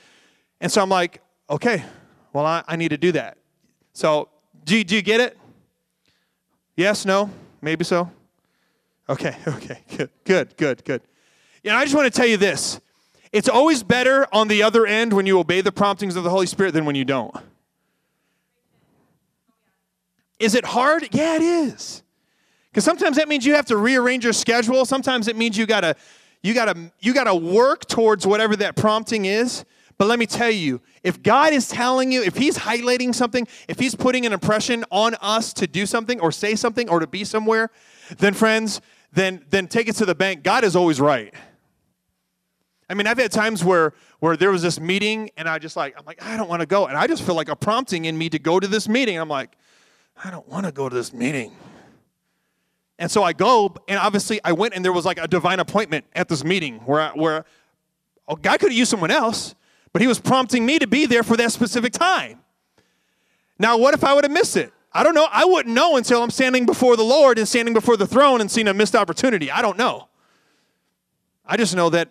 And 0.60 0.72
so 0.72 0.82
I'm 0.82 0.88
like, 0.88 1.20
okay, 1.48 1.84
well, 2.32 2.46
I, 2.46 2.62
I 2.66 2.76
need 2.76 2.90
to 2.90 2.98
do 2.98 3.12
that. 3.12 3.38
So 3.92 4.28
do, 4.64 4.82
do 4.82 4.96
you 4.96 5.02
get 5.02 5.20
it? 5.20 5.38
Yes, 6.76 7.04
no, 7.04 7.30
maybe 7.62 7.84
so? 7.84 8.10
Okay, 9.08 9.36
okay, 9.46 9.80
good, 9.96 10.10
good, 10.24 10.56
good, 10.56 10.84
good. 10.84 11.02
You 11.62 11.72
I 11.72 11.84
just 11.84 11.94
want 11.94 12.12
to 12.12 12.16
tell 12.16 12.28
you 12.28 12.36
this. 12.36 12.80
It's 13.32 13.48
always 13.48 13.82
better 13.82 14.26
on 14.32 14.48
the 14.48 14.62
other 14.62 14.86
end 14.86 15.12
when 15.12 15.26
you 15.26 15.38
obey 15.38 15.60
the 15.60 15.72
promptings 15.72 16.14
of 16.14 16.24
the 16.24 16.30
Holy 16.30 16.46
Spirit 16.46 16.72
than 16.72 16.84
when 16.84 16.94
you 16.94 17.04
don't. 17.04 17.34
Is 20.38 20.54
it 20.54 20.64
hard? 20.64 21.08
Yeah, 21.12 21.36
it 21.36 21.42
is. 21.42 22.02
Because 22.70 22.84
sometimes 22.84 23.16
that 23.16 23.28
means 23.28 23.46
you 23.46 23.54
have 23.54 23.66
to 23.66 23.76
rearrange 23.76 24.24
your 24.24 24.32
schedule. 24.32 24.84
Sometimes 24.84 25.28
it 25.28 25.36
means 25.36 25.56
you 25.56 25.66
gotta, 25.66 25.96
you 26.42 26.54
gotta, 26.54 26.92
you 27.00 27.14
gotta 27.14 27.34
work 27.34 27.86
towards 27.86 28.26
whatever 28.26 28.56
that 28.56 28.76
prompting 28.76 29.24
is. 29.24 29.64
But 29.96 30.08
let 30.08 30.18
me 30.18 30.26
tell 30.26 30.50
you, 30.50 30.80
if 31.02 31.22
God 31.22 31.52
is 31.52 31.68
telling 31.68 32.10
you, 32.10 32.22
if 32.22 32.36
He's 32.36 32.58
highlighting 32.58 33.14
something, 33.14 33.46
if 33.68 33.78
He's 33.78 33.94
putting 33.94 34.26
an 34.26 34.32
impression 34.32 34.84
on 34.90 35.14
us 35.20 35.52
to 35.54 35.66
do 35.66 35.86
something 35.86 36.20
or 36.20 36.32
say 36.32 36.54
something 36.56 36.88
or 36.88 37.00
to 37.00 37.06
be 37.06 37.24
somewhere, 37.24 37.70
then 38.18 38.34
friends, 38.34 38.80
then 39.12 39.44
then 39.50 39.68
take 39.68 39.88
it 39.88 39.94
to 39.96 40.06
the 40.06 40.14
bank. 40.14 40.42
God 40.42 40.64
is 40.64 40.74
always 40.74 41.00
right. 41.00 41.32
I 42.88 42.94
mean, 42.94 43.06
I've 43.06 43.18
had 43.18 43.32
times 43.32 43.64
where 43.64 43.94
where 44.20 44.36
there 44.36 44.50
was 44.50 44.62
this 44.62 44.80
meeting 44.80 45.30
and 45.36 45.48
I 45.48 45.58
just 45.58 45.76
like 45.76 45.94
I'm 45.98 46.04
like 46.04 46.22
I 46.22 46.36
don't 46.36 46.48
want 46.48 46.60
to 46.60 46.66
go 46.66 46.86
and 46.86 46.96
I 46.96 47.06
just 47.06 47.22
feel 47.22 47.34
like 47.34 47.48
a 47.48 47.56
prompting 47.56 48.04
in 48.04 48.16
me 48.16 48.28
to 48.30 48.38
go 48.38 48.58
to 48.58 48.66
this 48.66 48.88
meeting. 48.88 49.18
I'm 49.18 49.28
like 49.28 49.56
I 50.22 50.30
don't 50.30 50.48
want 50.48 50.66
to 50.66 50.72
go 50.72 50.88
to 50.88 50.94
this 50.94 51.12
meeting. 51.12 51.52
And 52.98 53.10
so 53.10 53.22
I 53.22 53.32
go 53.32 53.74
and 53.88 53.98
obviously 53.98 54.40
I 54.44 54.52
went 54.52 54.74
and 54.74 54.84
there 54.84 54.92
was 54.92 55.04
like 55.04 55.18
a 55.18 55.28
divine 55.28 55.60
appointment 55.60 56.04
at 56.14 56.28
this 56.28 56.44
meeting 56.44 56.78
where 56.80 57.00
I, 57.00 57.10
where 57.10 57.44
oh, 58.28 58.36
God 58.36 58.60
could 58.60 58.70
have 58.70 58.78
used 58.78 58.90
someone 58.90 59.10
else, 59.10 59.54
but 59.94 60.02
he 60.02 60.08
was 60.08 60.18
prompting 60.18 60.66
me 60.66 60.80
to 60.80 60.88
be 60.88 61.06
there 61.06 61.22
for 61.22 61.36
that 61.36 61.52
specific 61.52 61.92
time. 61.92 62.40
Now, 63.60 63.78
what 63.78 63.94
if 63.94 64.02
I 64.02 64.12
would 64.12 64.24
have 64.24 64.32
missed 64.32 64.56
it? 64.56 64.72
I 64.92 65.04
don't 65.04 65.14
know. 65.14 65.28
I 65.30 65.44
wouldn't 65.44 65.72
know 65.72 65.96
until 65.96 66.20
I'm 66.20 66.30
standing 66.30 66.66
before 66.66 66.96
the 66.96 67.04
Lord 67.04 67.38
and 67.38 67.46
standing 67.46 67.72
before 67.72 67.96
the 67.96 68.06
throne 68.06 68.40
and 68.40 68.50
seeing 68.50 68.66
a 68.66 68.74
missed 68.74 68.96
opportunity. 68.96 69.52
I 69.52 69.62
don't 69.62 69.78
know. 69.78 70.08
I 71.46 71.56
just 71.56 71.76
know 71.76 71.90
that 71.90 72.08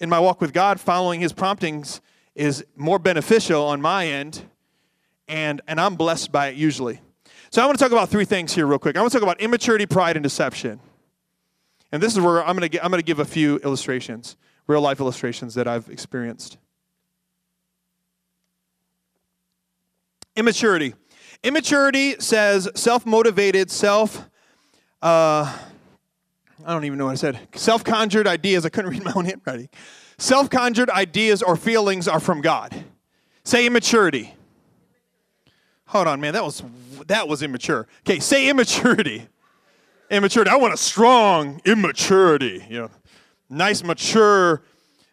in 0.00 0.08
my 0.08 0.20
walk 0.20 0.40
with 0.40 0.54
God, 0.54 0.80
following 0.80 1.20
his 1.20 1.34
promptings 1.34 2.00
is 2.34 2.64
more 2.76 2.98
beneficial 2.98 3.62
on 3.62 3.82
my 3.82 4.06
end, 4.06 4.46
and, 5.28 5.60
and 5.68 5.78
I'm 5.78 5.96
blessed 5.96 6.32
by 6.32 6.48
it 6.48 6.56
usually. 6.56 7.02
So 7.50 7.62
I 7.62 7.66
want 7.66 7.78
to 7.78 7.84
talk 7.84 7.92
about 7.92 8.08
three 8.08 8.24
things 8.24 8.54
here, 8.54 8.66
real 8.66 8.78
quick. 8.78 8.96
I 8.96 9.00
want 9.00 9.12
to 9.12 9.18
talk 9.18 9.22
about 9.22 9.38
immaturity, 9.42 9.84
pride, 9.84 10.16
and 10.16 10.22
deception. 10.22 10.80
And 11.92 12.02
this 12.02 12.14
is 12.14 12.20
where 12.20 12.42
I'm 12.42 12.56
going 12.56 12.70
to, 12.70 12.82
I'm 12.82 12.90
going 12.90 13.02
to 13.02 13.06
give 13.06 13.18
a 13.18 13.26
few 13.26 13.58
illustrations, 13.58 14.38
real 14.66 14.80
life 14.80 14.98
illustrations 14.98 15.52
that 15.54 15.68
I've 15.68 15.90
experienced. 15.90 16.56
Immaturity. 20.36 20.94
Immaturity 21.42 22.16
says 22.20 22.68
self 22.74 23.04
motivated, 23.04 23.70
self. 23.70 24.28
Uh, 25.00 25.58
I 26.64 26.72
don't 26.72 26.84
even 26.84 26.98
know 26.98 27.06
what 27.06 27.12
I 27.12 27.16
said. 27.16 27.38
Self 27.54 27.84
conjured 27.84 28.26
ideas. 28.26 28.64
I 28.64 28.68
couldn't 28.68 28.90
read 28.90 29.04
my 29.04 29.12
own 29.14 29.24
handwriting. 29.24 29.68
Self 30.18 30.50
conjured 30.50 30.88
ideas 30.90 31.42
or 31.42 31.56
feelings 31.56 32.06
are 32.06 32.20
from 32.20 32.40
God. 32.40 32.84
Say 33.44 33.66
immaturity. 33.66 34.34
Hold 35.86 36.06
on, 36.06 36.20
man. 36.20 36.32
That 36.32 36.44
was 36.44 36.62
that 37.08 37.28
was 37.28 37.42
immature. 37.42 37.88
Okay, 38.06 38.20
say 38.20 38.48
immaturity. 38.48 39.26
Immaturity. 40.10 40.50
I 40.50 40.56
want 40.56 40.74
a 40.74 40.78
strong 40.78 41.60
immaturity. 41.64 42.64
You 42.70 42.82
know, 42.82 42.90
nice 43.50 43.82
mature 43.82 44.62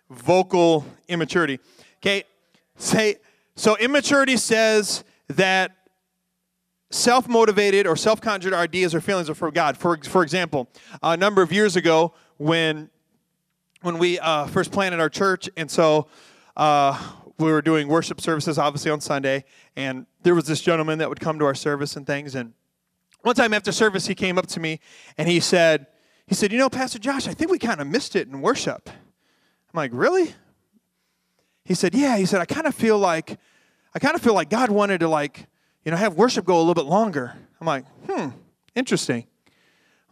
vocal 0.10 0.86
immaturity. 1.08 1.60
Okay, 1.97 2.23
say 2.77 3.15
so. 3.55 3.75
Immaturity 3.77 4.38
says 4.38 5.03
that 5.29 5.75
self 6.91 7.27
motivated 7.27 7.87
or 7.87 7.95
self 7.95 8.21
conjured 8.21 8.53
ideas 8.53 8.93
or 8.93 9.01
feelings 9.01 9.29
are 9.29 9.35
from 9.35 9.51
God. 9.51 9.77
For, 9.77 9.97
for 9.97 10.23
example, 10.23 10.69
a 11.01 11.15
number 11.15 11.41
of 11.41 11.51
years 11.51 11.75
ago, 11.75 12.13
when, 12.37 12.89
when 13.81 13.97
we 13.97 14.19
uh, 14.19 14.47
first 14.47 14.71
planted 14.71 14.99
our 14.99 15.09
church, 15.09 15.49
and 15.55 15.69
so 15.69 16.07
uh, 16.57 16.99
we 17.37 17.51
were 17.51 17.61
doing 17.61 17.87
worship 17.87 18.19
services, 18.19 18.57
obviously, 18.57 18.91
on 18.91 19.01
Sunday, 19.01 19.45
and 19.75 20.05
there 20.23 20.35
was 20.35 20.45
this 20.45 20.61
gentleman 20.61 20.99
that 20.99 21.09
would 21.09 21.19
come 21.19 21.39
to 21.39 21.45
our 21.45 21.55
service 21.55 21.95
and 21.95 22.05
things. 22.05 22.35
And 22.35 22.53
one 23.21 23.35
time 23.35 23.53
after 23.53 23.71
service, 23.71 24.07
he 24.07 24.15
came 24.15 24.37
up 24.37 24.47
to 24.47 24.59
me 24.59 24.79
and 25.17 25.27
he 25.27 25.39
said, 25.39 25.87
he 26.27 26.35
said, 26.35 26.51
You 26.51 26.57
know, 26.57 26.69
Pastor 26.69 26.99
Josh, 26.99 27.27
I 27.27 27.33
think 27.33 27.51
we 27.51 27.57
kind 27.57 27.81
of 27.81 27.87
missed 27.87 28.15
it 28.15 28.27
in 28.27 28.41
worship. 28.41 28.89
I'm 28.89 29.77
like, 29.77 29.91
Really? 29.93 30.33
He 31.65 31.73
said, 31.73 31.93
Yeah. 31.93 32.17
He 32.17 32.25
said, 32.25 32.41
I 32.41 32.45
kind 32.45 32.67
of 32.67 32.75
feel 32.75 32.97
like, 32.97 33.37
I 33.93 33.99
kind 33.99 34.15
of 34.15 34.21
feel 34.21 34.34
like 34.34 34.49
God 34.49 34.69
wanted 34.69 34.99
to 34.99 35.08
like 35.08 35.47
you 35.84 35.91
know, 35.91 35.97
have 35.97 36.15
worship 36.15 36.45
go 36.45 36.58
a 36.58 36.60
little 36.60 36.75
bit 36.75 36.86
longer. 36.86 37.34
I'm 37.60 37.67
like, 37.67 37.86
hmm, 38.08 38.30
interesting. 38.75 39.25
I'm 39.47 39.54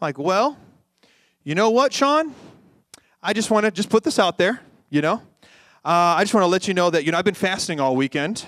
like, 0.02 0.18
well, 0.18 0.58
you 1.44 1.56
know 1.56 1.70
what, 1.70 1.94
Sean? 1.94 2.34
I 3.22 3.34
just 3.34 3.52
want 3.52 3.66
to 3.66 3.72
just 3.72 3.90
put 3.90 4.04
this 4.04 4.20
out 4.20 4.38
there, 4.38 4.62
you 4.90 5.02
know. 5.02 5.22
Uh, 5.86 6.16
I 6.18 6.24
just 6.24 6.34
want 6.34 6.44
to 6.44 6.48
let 6.48 6.68
you 6.68 6.74
know 6.74 6.90
that, 6.90 7.04
you 7.04 7.12
know, 7.12 7.18
I've 7.18 7.26
been 7.26 7.34
fasting 7.34 7.80
all 7.80 7.96
weekend. 7.96 8.46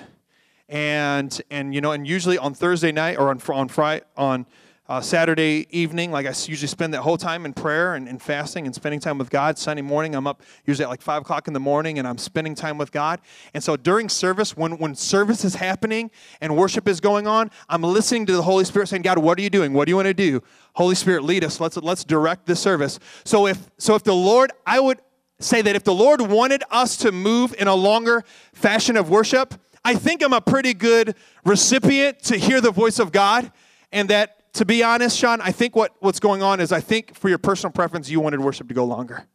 And, 0.67 1.41
and 1.49 1.73
you 1.73 1.81
know, 1.81 1.91
and 1.91 2.07
usually 2.07 2.37
on 2.37 2.53
Thursday 2.53 2.91
night 2.91 3.17
or 3.17 3.29
on, 3.29 3.41
on 3.49 3.67
Friday, 3.67 4.05
on 4.15 4.45
uh, 4.89 4.99
Saturday 4.99 5.67
evening, 5.69 6.11
like 6.11 6.25
I 6.25 6.29
usually 6.29 6.67
spend 6.67 6.95
that 6.95 7.01
whole 7.01 7.15
time 7.15 7.45
in 7.45 7.53
prayer 7.53 7.93
and, 7.93 8.09
and, 8.09 8.19
fasting 8.19 8.65
and 8.65 8.73
spending 8.73 8.99
time 8.99 9.19
with 9.19 9.29
God. 9.29 9.59
Sunday 9.59 9.83
morning, 9.83 10.15
I'm 10.15 10.25
up 10.25 10.41
usually 10.65 10.83
at 10.83 10.89
like 10.89 11.03
5 11.03 11.21
o'clock 11.21 11.47
in 11.47 11.53
the 11.53 11.59
morning 11.59 11.99
and 11.99 12.07
I'm 12.07 12.17
spending 12.17 12.55
time 12.55 12.79
with 12.79 12.91
God. 12.91 13.21
And 13.53 13.63
so 13.63 13.77
during 13.77 14.09
service, 14.09 14.57
when, 14.57 14.79
when 14.79 14.95
service 14.95 15.45
is 15.45 15.53
happening 15.53 16.09
and 16.41 16.57
worship 16.57 16.87
is 16.87 16.99
going 16.99 17.27
on, 17.27 17.51
I'm 17.69 17.83
listening 17.83 18.25
to 18.25 18.33
the 18.33 18.41
Holy 18.41 18.65
Spirit 18.65 18.87
saying, 18.89 19.03
God, 19.03 19.19
what 19.19 19.37
are 19.37 19.43
you 19.43 19.51
doing? 19.51 19.73
What 19.73 19.85
do 19.85 19.91
you 19.91 19.95
want 19.95 20.07
to 20.07 20.13
do? 20.15 20.41
Holy 20.73 20.95
Spirit, 20.95 21.23
lead 21.23 21.43
us. 21.43 21.59
Let's, 21.59 21.77
let's 21.77 22.03
direct 22.03 22.47
this 22.47 22.59
service. 22.59 22.97
So 23.25 23.45
if, 23.45 23.69
so 23.77 23.93
if 23.93 24.03
the 24.03 24.15
Lord, 24.15 24.51
I 24.65 24.79
would 24.79 25.01
say 25.39 25.61
that 25.61 25.75
if 25.75 25.83
the 25.83 25.93
Lord 25.93 26.19
wanted 26.19 26.63
us 26.71 26.97
to 26.97 27.11
move 27.11 27.53
in 27.59 27.67
a 27.67 27.75
longer 27.75 28.23
fashion 28.53 28.97
of 28.97 29.11
worship, 29.11 29.53
I 29.85 29.93
think 29.93 30.23
I'm 30.23 30.33
a 30.33 30.41
pretty 30.41 30.73
good 30.73 31.15
recipient 31.45 32.23
to 32.23 32.37
hear 32.37 32.59
the 32.59 32.71
voice 32.71 32.97
of 32.97 33.11
God 33.11 33.51
and 33.91 34.09
that 34.09 34.38
to 34.53 34.65
be 34.65 34.83
honest, 34.83 35.17
Sean, 35.17 35.41
I 35.41 35.51
think 35.51 35.75
what, 35.75 35.95
what's 35.99 36.19
going 36.19 36.41
on 36.41 36.59
is 36.59 36.71
I 36.71 36.79
think 36.79 37.15
for 37.15 37.29
your 37.29 37.37
personal 37.37 37.71
preference, 37.71 38.09
you 38.09 38.19
wanted 38.19 38.39
worship 38.39 38.67
to 38.67 38.73
go 38.73 38.85
longer. 38.85 39.25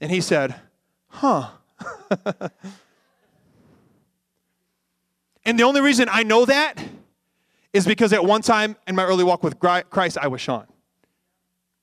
And 0.00 0.10
he 0.10 0.20
said, 0.20 0.54
Huh. 1.08 1.48
and 5.44 5.58
the 5.58 5.62
only 5.62 5.80
reason 5.80 6.08
I 6.10 6.22
know 6.22 6.44
that 6.44 6.82
is 7.72 7.86
because 7.86 8.12
at 8.12 8.24
one 8.24 8.42
time 8.42 8.76
in 8.86 8.94
my 8.94 9.04
early 9.04 9.24
walk 9.24 9.42
with 9.42 9.58
Christ, 9.58 10.18
I 10.18 10.28
was 10.28 10.40
Sean. 10.40 10.66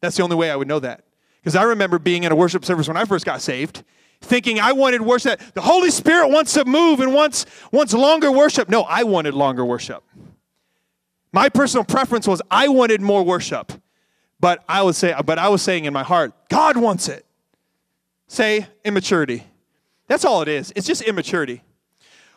That's 0.01 0.17
the 0.17 0.23
only 0.23 0.35
way 0.35 0.51
I 0.51 0.55
would 0.55 0.67
know 0.67 0.79
that. 0.79 1.03
Because 1.41 1.55
I 1.55 1.63
remember 1.63 1.99
being 1.99 2.23
in 2.23 2.31
a 2.31 2.35
worship 2.35 2.65
service 2.65 2.87
when 2.87 2.97
I 2.97 3.05
first 3.05 3.25
got 3.25 3.41
saved, 3.41 3.83
thinking 4.21 4.59
I 4.59 4.71
wanted 4.71 5.01
worship. 5.01 5.39
The 5.53 5.61
Holy 5.61 5.91
Spirit 5.91 6.29
wants 6.29 6.53
to 6.53 6.65
move 6.65 6.99
and 6.99 7.13
wants, 7.13 7.45
wants 7.71 7.93
longer 7.93 8.31
worship. 8.31 8.67
No, 8.67 8.81
I 8.83 9.03
wanted 9.03 9.33
longer 9.33 9.63
worship. 9.63 10.03
My 11.35 11.49
personal 11.49 11.83
preference 11.83 12.29
was 12.29 12.41
I 12.49 12.69
wanted 12.69 13.01
more 13.01 13.21
worship. 13.21 13.73
But 14.39 14.63
I 14.69 14.81
would 14.81 14.95
say, 14.95 15.13
but 15.25 15.37
I 15.37 15.49
was 15.49 15.61
saying 15.61 15.83
in 15.83 15.91
my 15.91 16.03
heart, 16.03 16.33
God 16.47 16.77
wants 16.77 17.09
it. 17.09 17.25
Say 18.29 18.67
immaturity. 18.85 19.43
That's 20.07 20.23
all 20.23 20.41
it 20.41 20.47
is. 20.47 20.71
It's 20.77 20.87
just 20.87 21.01
immaturity. 21.01 21.61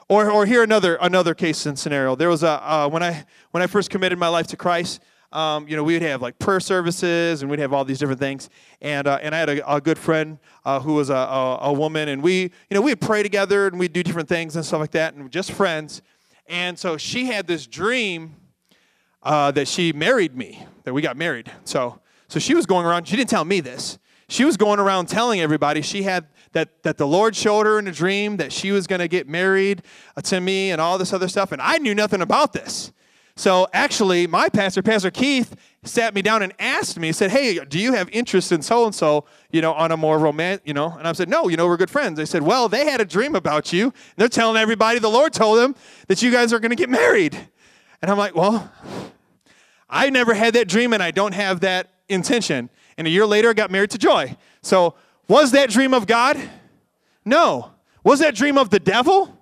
Or, 0.09 0.29
or 0.29 0.47
here 0.47 0.65
another 0.65 0.97
another 1.01 1.33
case 1.35 1.65
and 1.65 1.79
scenario. 1.79 2.17
There 2.17 2.29
was 2.29 2.43
a 2.43 2.49
uh, 2.49 2.89
when 2.89 3.05
I 3.05 3.25
when 3.53 3.63
I 3.63 3.69
first 3.69 3.89
committed 3.89 4.19
my 4.19 4.27
life 4.27 4.49
to 4.49 4.57
Christ. 4.57 5.01
Um, 5.31 5.69
you 5.69 5.77
know, 5.77 5.85
we 5.85 5.93
would 5.93 6.03
have 6.03 6.21
like 6.21 6.37
prayer 6.41 6.59
services 6.59 7.43
and 7.43 7.51
we'd 7.51 7.61
have 7.61 7.73
all 7.73 7.85
these 7.85 8.01
different 8.01 8.19
things. 8.19 8.51
And, 8.81 9.07
uh, 9.07 9.19
and 9.21 9.33
I 9.35 9.39
had 9.39 9.49
a, 9.51 9.75
a 9.75 9.81
good 9.81 9.99
friend 9.99 10.39
uh, 10.65 10.81
who 10.81 10.95
was 10.95 11.11
a, 11.11 11.15
a, 11.15 11.59
a, 11.65 11.73
woman, 11.73 12.09
and 12.09 12.23
we, 12.23 12.45
you 12.45 12.51
know, 12.71 12.81
we'd 12.81 13.03
pray 13.03 13.23
together 13.23 13.67
and 13.67 13.79
we'd 13.79 13.93
do 13.93 14.03
different 14.03 14.31
things 14.31 14.57
and 14.57 14.65
stuff 14.65 14.81
like 14.81 14.93
that, 14.93 15.13
and 15.13 15.31
just 15.31 15.53
friends. 15.53 16.01
And 16.47 16.79
so 16.79 16.97
she 16.97 17.27
had 17.27 17.47
this 17.47 17.67
dream 17.67 18.37
uh, 19.23 19.51
that 19.53 19.69
she 19.69 19.93
married 19.93 20.37
me, 20.37 20.65
that 20.85 20.95
we 20.95 21.03
got 21.03 21.17
married. 21.17 21.51
So, 21.65 22.01
so 22.29 22.39
she 22.39 22.55
was 22.55 22.67
going 22.67 22.87
around, 22.87 23.09
she 23.09 23.17
didn't 23.17 23.31
tell 23.31 23.45
me 23.45 23.61
this. 23.61 23.99
she 24.29 24.45
was 24.45 24.57
going 24.57 24.79
around 24.79 25.07
telling 25.07 25.41
everybody 25.41 25.83
she 25.83 26.03
had 26.03 26.27
that, 26.53 26.83
that 26.83 26.99
the 26.99 27.07
Lord 27.07 27.37
showed 27.37 27.67
her 27.67 27.79
in 27.79 27.87
a 27.89 27.93
dream 27.93 28.37
that 28.39 28.53
she 28.53 28.73
was 28.73 28.87
going 28.87 29.01
to 29.01 29.09
get 29.09 29.29
married 29.29 29.83
uh, 30.17 30.21
to 30.23 30.41
me 30.41 30.71
and 30.71 30.81
all 30.81 30.99
this 30.99 31.13
other 31.13 31.29
stuff. 31.29 31.53
And 31.53 31.61
I 31.61 31.79
knew 31.79 31.95
nothing 31.95 32.23
about 32.23 32.53
this. 32.53 32.93
So 33.37 33.69
actually, 33.73 34.27
my 34.27 34.49
pastor, 34.49 34.83
Pastor 34.83 35.13
Keith, 35.13 35.55
sat 35.85 36.13
me 36.13 36.23
down 36.23 36.43
and 36.43 36.53
asked 36.59 36.99
me, 36.99 37.13
said, 37.13 37.31
Hey, 37.31 37.61
do 37.65 37.79
you 37.79 37.93
have 37.93 38.09
interest 38.11 38.51
in 38.51 38.63
so 38.63 38.85
and 38.85 38.93
so, 38.95 39.27
you 39.53 39.61
know, 39.63 39.75
on 39.75 39.93
a 39.93 39.97
more 39.97 40.19
romantic, 40.19 40.67
you 40.67 40.75
know? 40.75 40.91
And 40.99 41.07
I 41.07 41.13
said, 41.13 41.29
No, 41.29 41.47
you 41.47 41.57
know, 41.57 41.69
we're 41.69 41.77
good 41.77 41.89
friends. 41.89 42.17
They 42.17 42.25
said, 42.25 42.43
Well, 42.43 42.69
they 42.69 42.87
had 42.87 43.01
a 43.01 43.05
dream 43.05 43.37
about 43.37 43.73
you. 43.73 43.93
They're 44.17 44.29
telling 44.29 44.57
everybody 44.57 44.99
the 44.99 45.09
Lord 45.09 45.33
told 45.33 45.59
them 45.59 45.77
that 46.09 46.21
you 46.21 46.33
guys 46.33 46.53
are 46.53 46.59
going 46.59 46.71
to 46.71 46.77
get 46.77 46.91
married. 46.91 47.39
And 48.01 48.11
I'm 48.11 48.19
like, 48.19 48.35
Well, 48.35 48.71
I 49.89 50.11
never 50.11 50.35
had 50.35 50.55
that 50.55 50.69
dream 50.69 50.93
and 50.93 51.03
I 51.03 51.11
don't 51.11 51.33
have 51.33 51.61
that 51.61 51.91
intention. 52.09 52.71
And 52.97 53.07
a 53.07 53.11
year 53.11 53.27
later, 53.27 53.51
I 53.51 53.53
got 53.53 53.71
married 53.71 53.91
to 53.91 53.99
Joy. 53.99 54.37
So, 54.63 54.95
was 55.29 55.53
that 55.53 55.71
dream 55.71 55.95
of 55.95 56.07
God? 56.07 56.39
No. 57.25 57.73
Was 58.03 58.21
that 58.21 58.35
dream 58.35 58.59
of 58.59 58.71
the 58.71 58.81
devil? 58.81 59.39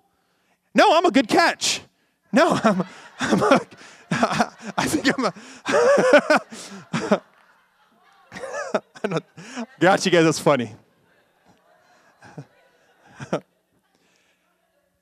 No, 0.74 0.96
I'm 0.96 1.06
a 1.06 1.10
good 1.10 1.28
catch. 1.28 1.80
No, 2.32 2.58
I'm, 2.64 2.84
I'm 3.20 3.42
a, 3.42 3.60
I 4.76 4.84
think 4.86 5.06
I'm 5.16 5.24
a. 5.24 5.32
got 9.80 10.04
you 10.04 10.12
guys, 10.12 10.24
that's 10.24 10.38
funny. 10.38 10.74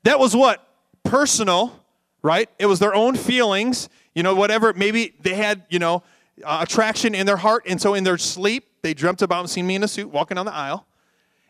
that 0.05 0.19
was 0.19 0.37
what? 0.37 0.67
Personal, 1.03 1.84
right? 2.25 2.49
It 2.59 2.65
was 2.67 2.79
their 2.79 2.95
own 2.95 3.17
feelings, 3.17 3.91
you 4.15 4.23
know, 4.23 4.35
whatever. 4.35 4.73
Maybe 4.73 5.15
they 5.21 5.35
had, 5.35 5.63
you 5.69 5.79
know, 5.79 6.03
uh, 6.43 6.61
attraction 6.63 7.15
in 7.15 7.27
their 7.27 7.37
heart, 7.37 7.65
and 7.69 7.81
so 7.81 7.93
in 7.93 8.03
their 8.03 8.19
sleep, 8.19 8.65
they 8.83 8.95
dreamt 8.95 9.23
about 9.23 9.49
seeing 9.51 9.67
me 9.67 9.77
in 9.77 9.85
a 9.85 9.89
suit 9.89 10.11
walking 10.11 10.37
down 10.37 10.47
the 10.47 10.55
aisle. 10.55 10.87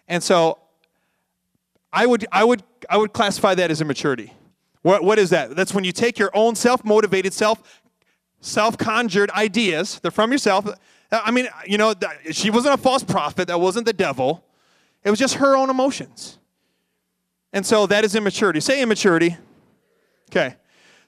And 0.09 0.23
so 0.23 0.59
I 1.93 2.07
would, 2.07 2.27
I 2.31 2.43
would, 2.45 2.63
I 2.91 2.97
would 2.97 3.13
classify 3.13 3.55
that 3.55 3.71
as 3.71 3.81
immaturity. 3.81 4.33
What, 4.83 5.05
what 5.05 5.19
is 5.19 5.31
that? 5.31 5.55
That's 5.57 5.73
when 5.73 5.85
you 5.85 5.93
take 5.93 6.19
your 6.19 6.31
own 6.35 6.57
self 6.57 6.85
motivated, 6.85 7.33
self 7.33 7.81
self 8.41 8.77
conjured 8.77 9.31
ideas, 9.31 10.01
they're 10.01 10.11
from 10.11 10.33
yourself. 10.33 10.69
I 11.11 11.31
mean, 11.31 11.49
you 11.67 11.79
know, 11.79 11.95
she 12.33 12.51
wasn't 12.51 12.75
a 12.75 12.79
false 12.79 13.05
prophet, 13.05 13.47
that 13.47 13.61
wasn't 13.61 13.87
the 13.87 13.93
devil. 13.93 14.45
It 15.05 15.11
was 15.11 15.21
just 15.21 15.37
her 15.37 15.57
own 15.57 15.71
emotions. 15.71 16.39
And 17.53 17.65
so 17.65 17.87
that 17.87 18.05
is 18.05 18.17
immaturity. 18.17 18.59
Say 18.59 18.83
immaturity. 18.83 19.37
Okay. 20.31 20.57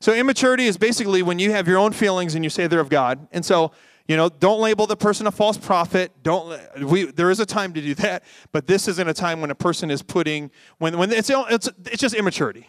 So 0.00 0.14
immaturity 0.14 0.66
is 0.66 0.76
basically 0.76 1.22
when 1.22 1.38
you 1.38 1.52
have 1.52 1.66
your 1.66 1.78
own 1.78 1.92
feelings 1.92 2.34
and 2.34 2.44
you 2.44 2.50
say 2.50 2.66
they're 2.66 2.80
of 2.80 2.88
God. 2.88 3.26
And 3.32 3.44
so, 3.44 3.72
you 4.06 4.16
know, 4.16 4.28
don't 4.28 4.60
label 4.60 4.86
the 4.86 4.96
person 4.96 5.26
a 5.26 5.30
false 5.30 5.56
prophet. 5.56 6.12
Don't 6.22 6.58
we 6.80 7.04
there 7.04 7.30
is 7.30 7.40
a 7.40 7.46
time 7.46 7.72
to 7.74 7.80
do 7.80 7.94
that, 7.96 8.24
but 8.52 8.66
this 8.66 8.88
isn't 8.88 9.08
a 9.08 9.14
time 9.14 9.40
when 9.40 9.50
a 9.50 9.54
person 9.54 9.90
is 9.90 10.02
putting 10.02 10.50
when 10.78 10.98
when 10.98 11.12
it's 11.12 11.30
it's, 11.30 11.68
it's 11.86 12.00
just 12.00 12.14
immaturity. 12.14 12.68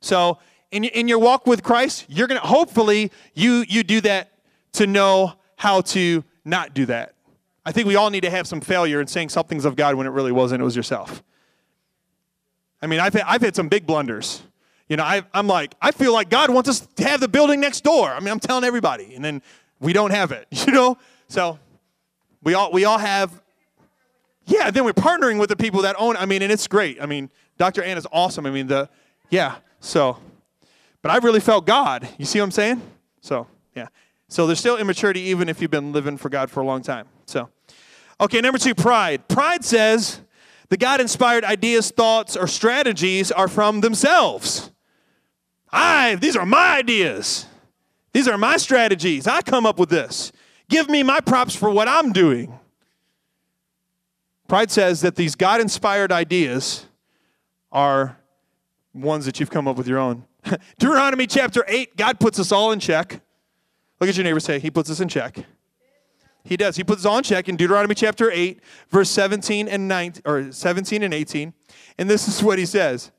So 0.00 0.38
in, 0.70 0.84
in 0.84 1.08
your 1.08 1.18
walk 1.18 1.46
with 1.46 1.62
Christ, 1.62 2.06
you're 2.08 2.26
gonna 2.26 2.40
hopefully 2.40 3.12
you 3.34 3.64
you 3.68 3.82
do 3.82 4.00
that 4.02 4.32
to 4.72 4.86
know 4.86 5.34
how 5.56 5.80
to 5.80 6.22
not 6.44 6.74
do 6.74 6.86
that. 6.86 7.14
I 7.64 7.72
think 7.72 7.88
we 7.88 7.96
all 7.96 8.10
need 8.10 8.20
to 8.20 8.30
have 8.30 8.46
some 8.46 8.60
failure 8.60 9.00
in 9.00 9.06
saying 9.06 9.30
something's 9.30 9.64
of 9.64 9.74
God 9.74 9.96
when 9.96 10.06
it 10.06 10.10
really 10.10 10.32
wasn't. 10.32 10.60
It 10.60 10.64
was 10.64 10.76
yourself. 10.76 11.22
I 12.80 12.86
mean, 12.86 13.00
I've 13.00 13.14
had, 13.14 13.24
I've 13.26 13.42
had 13.42 13.56
some 13.56 13.68
big 13.68 13.86
blunders. 13.86 14.42
You 14.88 14.96
know, 14.96 15.02
I, 15.02 15.22
I'm 15.34 15.48
like, 15.48 15.74
I 15.80 15.90
feel 15.90 16.12
like 16.12 16.30
God 16.30 16.50
wants 16.50 16.68
us 16.68 16.80
to 16.80 17.04
have 17.04 17.20
the 17.20 17.28
building 17.28 17.60
next 17.60 17.82
door. 17.82 18.08
I 18.08 18.20
mean, 18.20 18.28
I'm 18.28 18.38
telling 18.38 18.64
everybody, 18.64 19.14
and 19.14 19.24
then 19.24 19.42
we 19.80 19.92
don't 19.92 20.12
have 20.12 20.32
it. 20.32 20.46
You 20.66 20.72
know, 20.72 20.98
so 21.28 21.58
we 22.42 22.54
all 22.54 22.72
we 22.72 22.84
all 22.84 22.98
have. 22.98 23.42
Yeah, 24.44 24.70
then 24.70 24.84
we're 24.84 24.92
partnering 24.92 25.40
with 25.40 25.48
the 25.48 25.56
people 25.56 25.82
that 25.82 25.96
own. 25.98 26.16
I 26.16 26.26
mean, 26.26 26.42
and 26.42 26.52
it's 26.52 26.68
great. 26.68 27.02
I 27.02 27.06
mean, 27.06 27.30
Dr. 27.58 27.82
Ann 27.82 27.98
is 27.98 28.06
awesome. 28.12 28.46
I 28.46 28.50
mean, 28.50 28.68
the 28.68 28.88
yeah. 29.28 29.56
So, 29.80 30.18
but 31.02 31.10
I 31.10 31.18
really 31.18 31.40
felt 31.40 31.66
God. 31.66 32.08
You 32.18 32.24
see 32.24 32.38
what 32.38 32.44
I'm 32.44 32.50
saying? 32.52 32.82
So, 33.20 33.48
yeah. 33.74 33.88
So 34.28 34.46
there's 34.46 34.60
still 34.60 34.76
immaturity 34.76 35.20
even 35.20 35.48
if 35.48 35.60
you've 35.60 35.70
been 35.70 35.92
living 35.92 36.16
for 36.16 36.28
God 36.28 36.50
for 36.50 36.60
a 36.60 36.64
long 36.64 36.82
time. 36.82 37.06
So, 37.26 37.48
okay, 38.20 38.40
number 38.40 38.58
two, 38.58 38.74
pride. 38.74 39.26
Pride 39.28 39.64
says 39.64 40.20
the 40.68 40.76
God 40.76 41.00
inspired 41.00 41.44
ideas, 41.44 41.90
thoughts, 41.90 42.36
or 42.36 42.46
strategies 42.46 43.30
are 43.32 43.48
from 43.48 43.80
themselves. 43.80 44.70
I, 45.76 46.14
these 46.16 46.36
are 46.36 46.46
my 46.46 46.78
ideas. 46.78 47.46
These 48.12 48.28
are 48.28 48.38
my 48.38 48.56
strategies. 48.56 49.26
I 49.26 49.42
come 49.42 49.66
up 49.66 49.78
with 49.78 49.90
this. 49.90 50.32
Give 50.68 50.88
me 50.88 51.02
my 51.02 51.20
props 51.20 51.54
for 51.54 51.70
what 51.70 51.86
I'm 51.86 52.12
doing. 52.12 52.58
Pride 54.48 54.70
says 54.70 55.02
that 55.02 55.16
these 55.16 55.34
God 55.34 55.60
inspired 55.60 56.12
ideas 56.12 56.86
are 57.70 58.16
ones 58.94 59.26
that 59.26 59.38
you've 59.38 59.50
come 59.50 59.68
up 59.68 59.76
with 59.76 59.86
your 59.86 59.98
own. 59.98 60.24
Deuteronomy 60.78 61.26
chapter 61.26 61.64
8, 61.68 61.96
God 61.96 62.18
puts 62.18 62.38
us 62.38 62.52
all 62.52 62.72
in 62.72 62.80
check. 62.80 63.20
Look 64.00 64.08
at 64.08 64.16
your 64.16 64.24
neighbor 64.24 64.40
say, 64.40 64.58
He 64.58 64.70
puts 64.70 64.90
us 64.90 65.00
in 65.00 65.08
check. 65.08 65.44
He 66.44 66.56
does. 66.56 66.76
He 66.76 66.84
puts 66.84 67.02
us 67.02 67.06
all 67.06 67.18
in 67.18 67.24
check 67.24 67.48
in 67.48 67.56
Deuteronomy 67.56 67.94
chapter 67.94 68.30
8, 68.30 68.60
verse 68.88 69.10
17 69.10 69.68
and 69.68 69.88
19, 69.88 70.22
or 70.24 70.52
17 70.52 71.02
and 71.02 71.12
18. 71.12 71.52
And 71.98 72.08
this 72.08 72.28
is 72.28 72.42
what 72.42 72.58
he 72.58 72.66
says. 72.66 73.10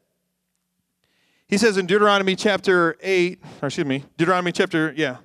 He 1.48 1.58
says 1.58 1.78
in 1.78 1.86
Deuteronomy 1.86 2.36
chapter 2.36 2.98
8, 3.02 3.42
or 3.62 3.68
excuse 3.68 3.88
me, 3.88 4.04
Deuteronomy 4.18 4.52
chapter, 4.52 4.94
yeah. 4.96 5.18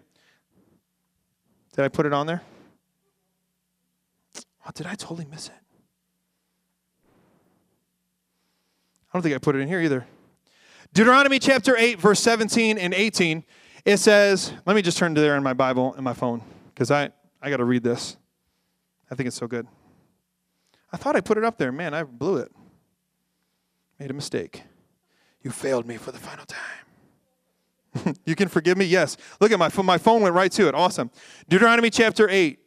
Did 1.75 1.85
I 1.85 1.89
put 1.89 2.07
it 2.07 2.13
on 2.13 2.27
there? 2.27 2.43
Oh, 4.65 4.71
did 4.73 4.87
I 4.87 4.95
totally 4.95 5.27
miss 5.29 5.49
it? 5.49 5.55
I 9.13 9.19
don't 9.19 9.23
think 9.23 9.35
I 9.35 9.39
put 9.39 9.57
it 9.57 9.59
in 9.59 9.69
here 9.69 9.81
either. 9.81 10.07
Deuteronomy 10.95 11.39
chapter 11.39 11.77
8, 11.77 12.01
verse 12.01 12.21
17 12.21 12.79
and 12.79 12.95
18, 12.95 13.45
it 13.85 13.97
says, 13.97 14.53
let 14.65 14.77
me 14.77 14.83
just 14.83 14.99
turn 14.99 15.15
to 15.17 15.21
there 15.21 15.37
in 15.37 15.43
my 15.43 15.55
Bible 15.55 15.95
and 15.95 16.05
my 16.05 16.13
phone, 16.13 16.43
because 16.73 16.91
I, 16.91 17.11
I 17.41 17.51
got 17.51 17.57
to 17.57 17.65
read 17.65 17.83
this. 17.83 18.17
I 19.11 19.17
think 19.17 19.27
it's 19.27 19.37
so 19.37 19.49
good. 19.49 19.67
I 20.93 20.97
thought 20.99 21.17
I 21.17 21.21
put 21.21 21.37
it 21.37 21.45
up 21.45 21.59
there. 21.59 21.73
Man, 21.73 21.95
I 21.95 22.05
blew 22.05 22.37
it. 22.37 22.53
Made 23.99 24.11
a 24.11 24.15
mistake. 24.15 24.63
You 25.43 25.51
failed 25.51 25.87
me 25.87 25.97
for 25.97 26.13
the 26.13 26.19
final 26.19 26.45
time. 26.47 28.17
you 28.25 28.35
can 28.35 28.49
forgive 28.49 28.79
me? 28.79 28.85
Yes. 28.85 29.17
Look 29.41 29.53
at 29.53 29.59
my 29.59 29.69
phone. 29.69 29.87
My 29.87 29.99
phone 29.99 30.23
went 30.23 30.35
right 30.35 30.51
to 30.53 30.69
it. 30.69 30.75
Awesome. 30.75 31.11
Deuteronomy 31.49 31.91
chapter 31.91 32.29
8. 32.29 32.59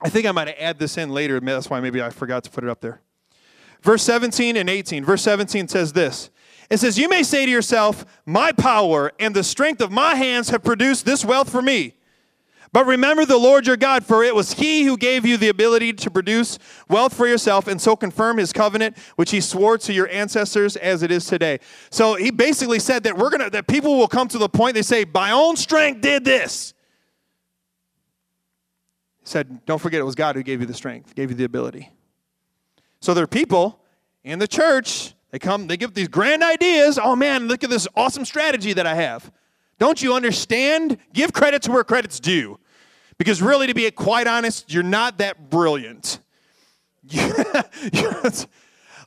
I 0.00 0.08
think 0.08 0.26
I 0.26 0.32
might 0.32 0.48
add 0.58 0.78
this 0.78 0.96
in 0.96 1.10
later. 1.10 1.40
That's 1.40 1.68
why 1.68 1.80
maybe 1.80 2.00
I 2.00 2.10
forgot 2.10 2.44
to 2.44 2.50
put 2.50 2.62
it 2.62 2.70
up 2.70 2.80
there. 2.80 3.00
Verse 3.82 4.02
17 4.02 4.56
and 4.56 4.70
18. 4.70 5.04
Verse 5.04 5.22
17 5.22 5.68
says 5.68 5.92
this 5.92 6.30
it 6.70 6.78
says, 6.78 6.98
You 6.98 7.08
may 7.08 7.22
say 7.22 7.46
to 7.46 7.50
yourself, 7.50 8.04
My 8.26 8.52
power 8.52 9.12
and 9.18 9.34
the 9.34 9.44
strength 9.44 9.80
of 9.80 9.90
my 9.90 10.14
hands 10.14 10.50
have 10.50 10.62
produced 10.62 11.06
this 11.06 11.24
wealth 11.24 11.50
for 11.50 11.62
me. 11.62 11.94
But 12.72 12.86
remember 12.86 13.24
the 13.24 13.38
Lord 13.38 13.66
your 13.66 13.76
God, 13.76 14.04
for 14.04 14.22
it 14.22 14.34
was 14.34 14.54
he 14.54 14.84
who 14.84 14.96
gave 14.96 15.24
you 15.24 15.36
the 15.36 15.48
ability 15.48 15.92
to 15.94 16.10
produce 16.10 16.58
wealth 16.88 17.14
for 17.14 17.26
yourself 17.26 17.66
and 17.66 17.80
so 17.80 17.96
confirm 17.96 18.38
his 18.38 18.52
covenant, 18.52 18.96
which 19.16 19.30
he 19.30 19.40
swore 19.40 19.78
to 19.78 19.92
your 19.92 20.08
ancestors 20.08 20.76
as 20.76 21.02
it 21.02 21.10
is 21.10 21.24
today. 21.26 21.60
So 21.90 22.14
he 22.14 22.30
basically 22.30 22.78
said 22.78 23.04
that 23.04 23.16
we're 23.16 23.30
gonna 23.30 23.50
that 23.50 23.66
people 23.66 23.96
will 23.96 24.08
come 24.08 24.28
to 24.28 24.38
the 24.38 24.48
point 24.48 24.74
they 24.74 24.82
say, 24.82 25.04
My 25.12 25.30
own 25.30 25.56
strength 25.56 26.00
did 26.00 26.24
this. 26.24 26.74
He 29.20 29.26
said, 29.26 29.64
Don't 29.64 29.80
forget 29.80 30.00
it 30.00 30.04
was 30.04 30.14
God 30.14 30.36
who 30.36 30.42
gave 30.42 30.60
you 30.60 30.66
the 30.66 30.74
strength, 30.74 31.14
gave 31.14 31.30
you 31.30 31.36
the 31.36 31.44
ability. 31.44 31.90
So 33.00 33.14
there 33.14 33.24
are 33.24 33.28
people 33.28 33.80
in 34.24 34.38
the 34.38 34.48
church 34.48 35.14
they 35.30 35.38
come, 35.38 35.66
they 35.66 35.76
give 35.76 35.94
these 35.94 36.08
grand 36.08 36.42
ideas. 36.42 36.98
Oh 37.02 37.14
man, 37.14 37.48
look 37.48 37.62
at 37.62 37.70
this 37.70 37.86
awesome 37.94 38.24
strategy 38.24 38.72
that 38.72 38.86
I 38.86 38.94
have. 38.94 39.30
Don't 39.78 40.02
you 40.02 40.14
understand? 40.14 40.98
Give 41.12 41.32
credit 41.32 41.62
to 41.62 41.72
where 41.72 41.84
credit's 41.84 42.20
due. 42.20 42.58
Because 43.16 43.42
really, 43.42 43.66
to 43.66 43.74
be 43.74 43.90
quite 43.90 44.26
honest, 44.26 44.72
you're 44.72 44.82
not 44.82 45.18
that 45.18 45.50
brilliant. 45.50 46.20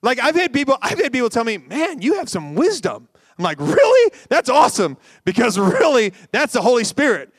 like 0.02 0.20
I've 0.20 0.36
had 0.36 0.54
people, 0.54 0.78
I've 0.82 1.00
had 1.00 1.14
people 1.14 1.30
tell 1.30 1.44
me, 1.44 1.58
man, 1.58 2.02
you 2.02 2.16
have 2.16 2.28
some 2.30 2.56
wisdom. 2.56 3.08
I'm 3.38 3.44
like, 3.44 3.60
really? 3.60 4.14
That's 4.30 4.50
awesome. 4.50 4.98
Because 5.24 5.58
really, 5.58 6.14
that's 6.32 6.54
the 6.54 6.62
Holy 6.62 6.84
Spirit. 6.84 7.34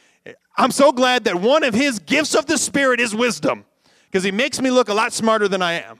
I'm 0.56 0.70
so 0.70 0.92
glad 0.92 1.24
that 1.24 1.36
one 1.36 1.64
of 1.64 1.74
his 1.74 1.98
gifts 1.98 2.34
of 2.34 2.46
the 2.46 2.58
Spirit 2.58 3.00
is 3.00 3.14
wisdom. 3.14 3.64
Because 4.06 4.24
he 4.24 4.30
makes 4.30 4.60
me 4.60 4.70
look 4.70 4.88
a 4.88 4.94
lot 4.94 5.12
smarter 5.12 5.48
than 5.48 5.62
I 5.62 5.74
am. 5.74 5.98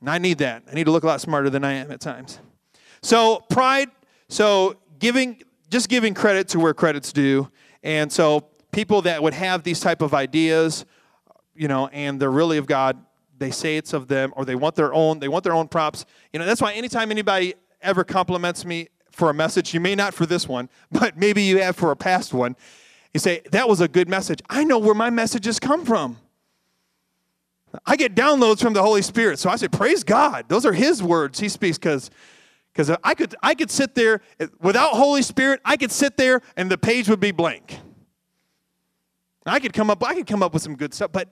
And 0.00 0.10
I 0.10 0.18
need 0.18 0.38
that. 0.38 0.64
I 0.70 0.74
need 0.74 0.84
to 0.84 0.90
look 0.90 1.04
a 1.04 1.06
lot 1.06 1.20
smarter 1.20 1.50
than 1.50 1.64
I 1.64 1.74
am 1.74 1.90
at 1.90 2.00
times. 2.00 2.40
So, 3.02 3.40
pride, 3.50 3.90
so 4.28 4.76
giving, 4.98 5.42
just 5.72 5.88
giving 5.88 6.12
credit 6.12 6.48
to 6.48 6.60
where 6.60 6.74
credit's 6.74 7.12
due. 7.12 7.50
And 7.82 8.12
so, 8.12 8.46
people 8.72 9.02
that 9.02 9.22
would 9.22 9.34
have 9.34 9.62
these 9.62 9.80
type 9.80 10.02
of 10.02 10.14
ideas, 10.14 10.84
you 11.54 11.66
know, 11.66 11.88
and 11.88 12.20
they're 12.20 12.30
really 12.30 12.58
of 12.58 12.66
God, 12.66 12.96
they 13.38 13.50
say 13.50 13.76
it's 13.76 13.92
of 13.92 14.06
them, 14.06 14.32
or 14.36 14.44
they 14.44 14.54
want 14.54 14.76
their 14.76 14.92
own, 14.94 15.18
they 15.18 15.28
want 15.28 15.44
their 15.44 15.54
own 15.54 15.68
props. 15.68 16.04
You 16.32 16.38
know, 16.38 16.46
that's 16.46 16.60
why 16.60 16.72
anytime 16.74 17.10
anybody 17.10 17.54
ever 17.80 18.04
compliments 18.04 18.64
me 18.64 18.88
for 19.10 19.30
a 19.30 19.34
message, 19.34 19.74
you 19.74 19.80
may 19.80 19.94
not 19.94 20.14
for 20.14 20.26
this 20.26 20.46
one, 20.46 20.68
but 20.92 21.16
maybe 21.16 21.42
you 21.42 21.58
have 21.58 21.74
for 21.74 21.90
a 21.90 21.96
past 21.96 22.32
one, 22.34 22.54
you 23.14 23.20
say, 23.20 23.40
that 23.50 23.68
was 23.68 23.80
a 23.80 23.88
good 23.88 24.08
message. 24.08 24.40
I 24.48 24.64
know 24.64 24.78
where 24.78 24.94
my 24.94 25.10
messages 25.10 25.58
come 25.58 25.84
from. 25.84 26.18
I 27.86 27.96
get 27.96 28.14
downloads 28.14 28.60
from 28.60 28.74
the 28.74 28.82
Holy 28.82 29.02
Spirit. 29.02 29.38
So 29.38 29.48
I 29.48 29.56
say, 29.56 29.68
praise 29.68 30.04
God. 30.04 30.46
Those 30.48 30.66
are 30.66 30.72
His 30.72 31.02
words 31.02 31.40
He 31.40 31.48
speaks 31.48 31.78
because 31.78 32.10
because 32.72 32.94
I 33.02 33.14
could 33.14 33.34
I 33.42 33.54
could 33.54 33.70
sit 33.70 33.94
there 33.94 34.20
eh, 34.40 34.46
without 34.60 34.92
Holy 34.92 35.22
Spirit. 35.22 35.60
I 35.64 35.76
could 35.76 35.90
sit 35.90 36.16
there 36.16 36.40
and 36.56 36.70
the 36.70 36.78
page 36.78 37.08
would 37.08 37.20
be 37.20 37.30
blank. 37.30 37.78
I 39.44 39.60
could 39.60 39.72
come 39.72 39.90
up 39.90 40.02
I 40.04 40.14
could 40.14 40.26
come 40.26 40.42
up 40.42 40.54
with 40.54 40.62
some 40.62 40.76
good 40.76 40.94
stuff, 40.94 41.12
but 41.12 41.28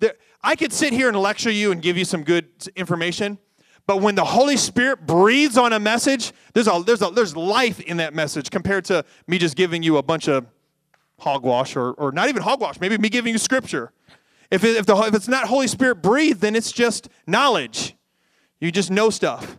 there, 0.00 0.14
I 0.42 0.54
could 0.56 0.72
sit 0.72 0.92
here 0.92 1.08
and 1.08 1.16
lecture 1.16 1.50
you 1.50 1.72
and 1.72 1.82
give 1.82 1.96
you 1.96 2.04
some 2.04 2.22
good 2.22 2.46
information. 2.76 3.38
But 3.86 4.02
when 4.02 4.14
the 4.14 4.24
Holy 4.24 4.58
Spirit 4.58 5.06
breathes 5.06 5.56
on 5.56 5.72
a 5.72 5.80
message, 5.80 6.32
there's 6.52 6.68
a, 6.68 6.82
there's 6.84 7.00
a, 7.00 7.10
there's 7.10 7.34
life 7.34 7.80
in 7.80 7.96
that 7.96 8.14
message 8.14 8.50
compared 8.50 8.84
to 8.86 9.04
me 9.26 9.38
just 9.38 9.56
giving 9.56 9.82
you 9.82 9.96
a 9.96 10.02
bunch 10.02 10.28
of 10.28 10.46
hogwash 11.18 11.74
or, 11.74 11.92
or 11.92 12.12
not 12.12 12.28
even 12.28 12.42
hogwash, 12.42 12.78
maybe 12.80 12.98
me 12.98 13.08
giving 13.08 13.32
you 13.32 13.38
scripture. 13.38 13.92
If, 14.50 14.62
it, 14.62 14.76
if, 14.76 14.86
the, 14.86 14.94
if 14.94 15.14
it's 15.14 15.26
not 15.26 15.48
Holy 15.48 15.66
Spirit 15.66 15.96
breathed, 15.96 16.40
then 16.42 16.54
it's 16.54 16.70
just 16.70 17.08
knowledge. 17.26 17.96
You 18.60 18.70
just 18.70 18.90
know 18.90 19.10
stuff. 19.10 19.58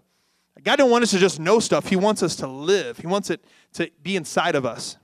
God 0.64 0.78
don't 0.78 0.92
want 0.92 1.04
us 1.04 1.12
to 1.12 1.20
just 1.20 1.40
know 1.40 1.60
stuff. 1.60 1.88
He 1.88 1.96
wants 1.96 2.24
us 2.24 2.36
to 2.38 2.48
live. 2.48 2.98
He 2.98 3.08
wants 3.08 3.30
it 3.30 3.44
to 3.74 3.90
be 4.02 4.16
inside 4.16 4.56
of 4.56 4.66
us. 4.66 4.98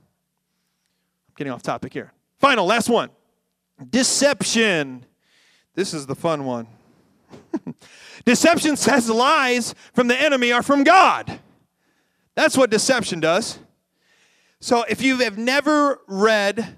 I'm 1.28 1.34
getting 1.36 1.52
off 1.52 1.62
topic 1.62 1.92
here. 1.92 2.12
Final, 2.38 2.66
last 2.66 2.88
one. 2.88 3.10
Deception. 3.90 5.04
This 5.74 5.94
is 5.94 6.06
the 6.06 6.14
fun 6.14 6.44
one. 6.44 6.66
deception 8.24 8.76
says 8.76 9.10
lies 9.10 9.74
from 9.92 10.08
the 10.08 10.20
enemy 10.20 10.52
are 10.52 10.62
from 10.62 10.84
God. 10.84 11.40
That's 12.34 12.56
what 12.56 12.70
deception 12.70 13.20
does. 13.20 13.58
So 14.60 14.84
if 14.88 15.02
you 15.02 15.18
have 15.18 15.38
never 15.38 16.00
read 16.06 16.76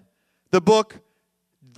the 0.51 0.61
book 0.61 1.01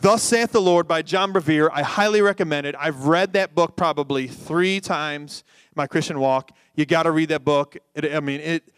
Thus 0.01 0.23
Saith 0.23 0.53
the 0.53 0.63
Lord 0.63 0.89
by 0.89 1.03
John 1.03 1.31
Bevere, 1.31 1.69
I 1.73 1.83
highly 1.83 2.23
recommend 2.23 2.67
it. 2.67 2.75
I've 2.79 3.05
read 3.05 3.35
that 3.35 3.55
book 3.55 3.77
probably 3.77 4.27
three 4.29 4.81
times 4.81 5.45
in 5.65 5.75
my 5.77 5.87
Christian 5.87 6.19
walk. 6.19 6.53
You 6.81 6.87
got 6.87 7.03
to 7.03 7.11
read 7.11 7.29
that 7.29 7.45
book. 7.45 7.77
It, 7.95 8.15
I 8.15 8.21
mean, 8.21 8.41
it. 8.41 8.73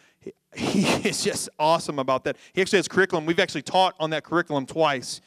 He 0.56 0.82
is 1.08 1.22
just 1.22 1.48
awesome 1.56 2.00
about 2.00 2.24
that. 2.24 2.36
He 2.52 2.60
actually 2.60 2.80
has 2.80 2.88
curriculum. 2.88 3.26
We've 3.26 3.38
actually 3.38 3.62
taught 3.62 3.94
on 4.00 4.10
that 4.10 4.24
curriculum 4.24 4.66
twice 4.66 5.20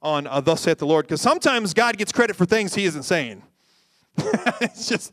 on 0.00 0.26
uh, 0.26 0.40
Thus 0.40 0.62
saith 0.62 0.78
the 0.78 0.86
Lord, 0.86 1.04
because 1.04 1.20
sometimes 1.20 1.74
God 1.74 1.98
gets 1.98 2.10
credit 2.10 2.34
for 2.34 2.46
things 2.46 2.74
he 2.74 2.86
isn't 2.86 3.02
saying. 3.02 3.42
it's 4.62 4.88
just, 4.88 5.12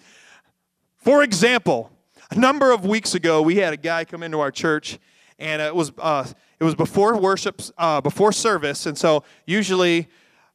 for 0.95 1.21
example, 1.21 1.91
a 2.31 2.39
number 2.39 2.71
of 2.71 2.85
weeks 2.85 3.15
ago, 3.15 3.41
we 3.41 3.57
had 3.57 3.73
a 3.73 3.77
guy 3.77 4.05
come 4.05 4.23
into 4.23 4.39
our 4.39 4.49
church, 4.49 4.97
and 5.37 5.61
it 5.61 5.75
was 5.75 5.91
uh, 5.97 6.25
it 6.57 6.63
was 6.63 6.73
before 6.73 7.17
worship, 7.17 7.61
uh, 7.77 7.99
before 7.99 8.31
service, 8.31 8.85
and 8.85 8.97
so 8.97 9.25
usually. 9.45 10.07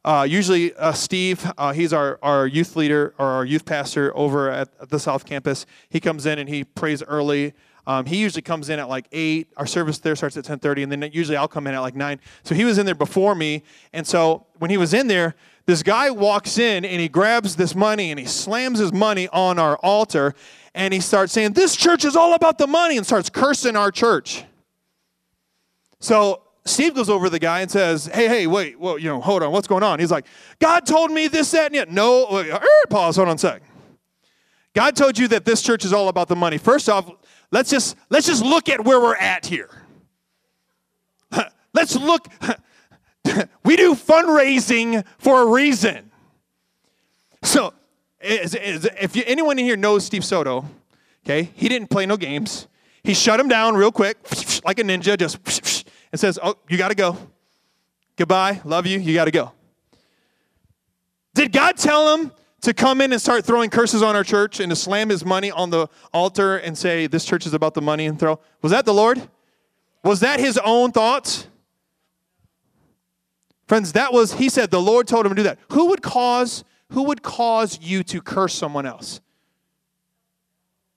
Uh, 0.05 0.21
usually, 0.21 0.71
uh, 0.75 0.91
Steve, 0.91 1.51
uh, 1.57 1.73
he's 1.73 1.91
our, 1.91 2.19
our 2.21 2.45
youth 2.45 2.75
leader 2.75 3.15
or 3.17 3.25
our 3.25 3.43
youth 3.43 3.65
pastor 3.65 4.15
over 4.15 4.51
at, 4.51 4.89
the 4.89 4.99
South 4.99 5.25
Campus. 5.25 5.65
He 5.89 5.99
comes 5.99 6.27
in 6.27 6.37
and 6.37 6.47
he 6.47 6.63
prays 6.63 7.01
early. 7.01 7.55
Um, 7.87 8.05
he 8.05 8.17
usually 8.17 8.43
comes 8.43 8.69
in 8.69 8.77
at 8.77 8.87
like 8.87 9.07
eight. 9.11 9.47
Our 9.57 9.65
service 9.65 9.97
there 9.97 10.15
starts 10.15 10.37
at 10.37 10.45
10:30, 10.45 10.83
and 10.83 10.91
then 10.91 11.09
usually 11.11 11.37
I'll 11.37 11.47
come 11.47 11.65
in 11.65 11.73
at 11.73 11.79
like 11.79 11.95
nine. 11.95 12.19
So 12.43 12.53
he 12.53 12.65
was 12.65 12.77
in 12.77 12.85
there 12.85 12.93
before 12.93 13.33
me, 13.33 13.63
and 13.93 14.05
so 14.05 14.45
when 14.59 14.69
he 14.69 14.77
was 14.77 14.93
in 14.93 15.07
there, 15.07 15.33
this 15.65 15.81
guy 15.81 16.11
walks 16.11 16.59
in 16.59 16.85
and 16.85 17.01
he 17.01 17.07
grabs 17.07 17.55
this 17.55 17.73
money 17.73 18.11
and 18.11 18.19
he 18.19 18.27
slams 18.27 18.77
his 18.77 18.93
money 18.93 19.27
on 19.29 19.57
our 19.57 19.77
altar, 19.77 20.35
and 20.75 20.93
he 20.93 20.99
starts 20.99 21.33
saying, 21.33 21.53
"This 21.53 21.75
church 21.75 22.05
is 22.05 22.15
all 22.15 22.35
about 22.35 22.59
the 22.59 22.67
money," 22.67 22.97
and 22.97 23.05
starts 23.07 23.31
cursing 23.31 23.75
our 23.75 23.89
church. 23.89 24.43
So 25.99 26.43
Steve 26.65 26.95
goes 26.95 27.09
over 27.09 27.27
to 27.27 27.29
the 27.29 27.39
guy 27.39 27.61
and 27.61 27.69
says, 27.69 28.07
"Hey, 28.07 28.27
hey, 28.27 28.47
wait, 28.47 28.79
well, 28.79 28.97
you 28.97 29.07
know, 29.07 29.21
hold 29.21 29.43
on, 29.43 29.51
what's 29.51 29.67
going 29.67 29.83
on?" 29.83 29.99
He's 29.99 30.11
like, 30.11 30.25
"God 30.59 30.85
told 30.85 31.11
me 31.11 31.27
this, 31.27 31.51
that, 31.51 31.67
and 31.67 31.75
yet." 31.75 31.91
No, 31.91 32.27
wait, 32.31 32.49
er, 32.49 32.59
pause. 32.89 33.17
Hold 33.17 33.29
on 33.29 33.35
a 33.35 33.37
sec. 33.37 33.61
God 34.73 34.95
told 34.95 35.17
you 35.17 35.27
that 35.29 35.45
this 35.45 35.61
church 35.61 35.85
is 35.85 35.93
all 35.93 36.09
about 36.09 36.27
the 36.27 36.35
money. 36.35 36.57
First 36.57 36.89
off, 36.89 37.09
let's 37.51 37.69
just 37.69 37.95
let's 38.09 38.25
just 38.25 38.43
look 38.43 38.67
at 38.67 38.83
where 38.83 38.99
we're 38.99 39.15
at 39.15 39.45
here. 39.45 39.69
Let's 41.73 41.95
look. 41.95 42.27
we 43.63 43.75
do 43.75 43.95
fundraising 43.95 45.05
for 45.17 45.41
a 45.41 45.45
reason. 45.45 46.11
So, 47.43 47.73
if 48.21 49.15
you, 49.15 49.23
anyone 49.25 49.59
in 49.59 49.65
here 49.65 49.75
knows 49.75 50.05
Steve 50.05 50.23
Soto, 50.23 50.65
okay, 51.25 51.49
he 51.53 51.67
didn't 51.67 51.89
play 51.89 52.05
no 52.05 52.17
games. 52.17 52.67
He 53.03 53.13
shut 53.13 53.39
him 53.39 53.47
down 53.47 53.75
real 53.75 53.91
quick, 53.91 54.17
like 54.65 54.79
a 54.79 54.83
ninja, 54.83 55.17
just 55.17 55.84
and 56.15 56.19
says, 56.19 56.39
"Oh, 56.41 56.55
you 56.69 56.77
got 56.77 56.87
to 56.87 56.95
go. 56.95 57.17
Goodbye. 58.15 58.61
Love 58.63 58.87
you. 58.87 58.99
You 58.99 59.13
got 59.13 59.25
to 59.25 59.31
go." 59.31 59.51
Did 61.33 61.51
God 61.51 61.75
tell 61.75 62.15
him 62.15 62.31
to 62.61 62.73
come 62.73 63.01
in 63.01 63.11
and 63.11 63.21
start 63.21 63.45
throwing 63.45 63.69
curses 63.69 64.01
on 64.01 64.15
our 64.15 64.23
church 64.23 64.61
and 64.61 64.69
to 64.69 64.75
slam 64.77 65.09
his 65.09 65.25
money 65.25 65.51
on 65.51 65.69
the 65.69 65.87
altar 66.13 66.57
and 66.57 66.77
say, 66.77 67.07
This 67.07 67.25
church 67.25 67.45
is 67.45 67.53
about 67.53 67.73
the 67.73 67.81
money 67.81 68.05
and 68.05 68.17
throw. 68.17 68.39
Was 68.61 68.71
that 68.71 68.85
the 68.85 68.93
Lord? 68.93 69.21
Was 70.03 70.21
that 70.21 70.39
his 70.39 70.57
own 70.57 70.93
thoughts? 70.93 71.47
Friends, 73.67 73.91
that 73.93 74.13
was, 74.13 74.33
he 74.33 74.47
said, 74.47 74.71
the 74.71 74.81
Lord 74.81 75.07
told 75.07 75.25
him 75.25 75.31
to 75.31 75.35
do 75.35 75.43
that. 75.43 75.59
Who 75.73 75.87
would 75.87 76.01
cause, 76.01 76.63
who 76.91 77.03
would 77.03 77.21
cause 77.21 77.79
you 77.81 78.03
to 78.03 78.21
curse 78.21 78.53
someone 78.53 78.85
else? 78.85 79.19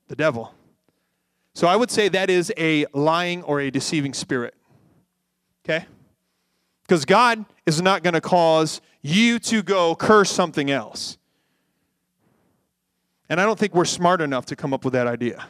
The 0.06 0.16
devil. 0.16 0.54
So 1.54 1.66
I 1.66 1.74
would 1.74 1.90
say 1.90 2.08
that 2.08 2.30
is 2.30 2.52
a 2.56 2.86
lying 2.94 3.42
or 3.42 3.60
a 3.60 3.70
deceiving 3.70 4.14
spirit. 4.14 4.54
Okay? 5.68 5.84
Because 6.82 7.04
God 7.04 7.44
is 7.66 7.82
not 7.82 8.02
going 8.02 8.14
to 8.14 8.20
cause 8.20 8.80
you 9.02 9.38
to 9.40 9.62
go 9.62 9.94
curse 9.94 10.30
something 10.30 10.70
else. 10.70 11.18
And 13.28 13.38
I 13.40 13.44
don't 13.44 13.58
think 13.58 13.74
we're 13.74 13.84
smart 13.84 14.22
enough 14.22 14.46
to 14.46 14.56
come 14.56 14.72
up 14.72 14.84
with 14.84 14.94
that 14.94 15.06
idea. 15.06 15.46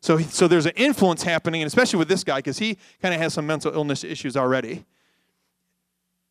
So, 0.00 0.18
so 0.18 0.48
there's 0.48 0.66
an 0.66 0.72
influence 0.76 1.22
happening, 1.22 1.60
and 1.62 1.66
especially 1.66 1.98
with 1.98 2.08
this 2.08 2.24
guy, 2.24 2.38
because 2.38 2.58
he 2.58 2.78
kind 3.02 3.14
of 3.14 3.20
has 3.20 3.34
some 3.34 3.46
mental 3.46 3.72
illness 3.72 4.02
issues 4.02 4.36
already. 4.36 4.86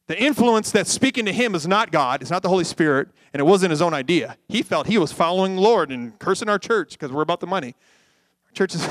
The 0.08 0.22
influence 0.22 0.72
that's 0.72 0.92
speaking 0.92 1.26
to 1.26 1.32
him 1.32 1.54
is 1.54 1.68
not 1.68 1.92
God, 1.92 2.22
it's 2.22 2.32
not 2.32 2.42
the 2.42 2.50
Holy 2.50 2.64
Spirit, 2.64 3.10
and 3.32 3.40
it 3.40 3.44
wasn't 3.44 3.70
his 3.70 3.82
own 3.82 3.94
idea. 3.94 4.38
He 4.50 4.64
felt 4.64 4.88
he 4.88 4.98
was 4.98 5.14
following 5.14 5.56
the 5.56 5.62
Lord 5.62 5.92
and 5.92 6.18
cursing 6.20 6.50
our 6.50 6.60
church 6.60 6.94
because 6.94 7.12
we're 7.12 7.22
about 7.22 7.40
the 7.40 7.48
money. 7.48 7.76
Our 8.48 8.52
church 8.54 8.76
is 8.76 8.86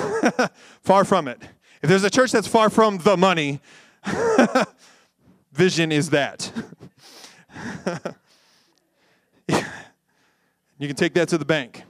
far 0.83 1.05
from 1.05 1.29
it. 1.29 1.43
If 1.83 1.89
there's 1.89 2.05
a 2.05 2.11
church 2.11 2.31
that's 2.31 2.47
far 2.47 2.71
from 2.71 2.99
the 2.99 3.17
money, 3.17 3.61
vision 5.53 5.93
is 5.93 6.11
that. 6.11 6.53
You 10.81 10.87
can 10.89 10.97
take 10.97 11.13
that 11.13 11.29
to 11.29 11.37
the 11.37 11.45
bank. 11.45 11.83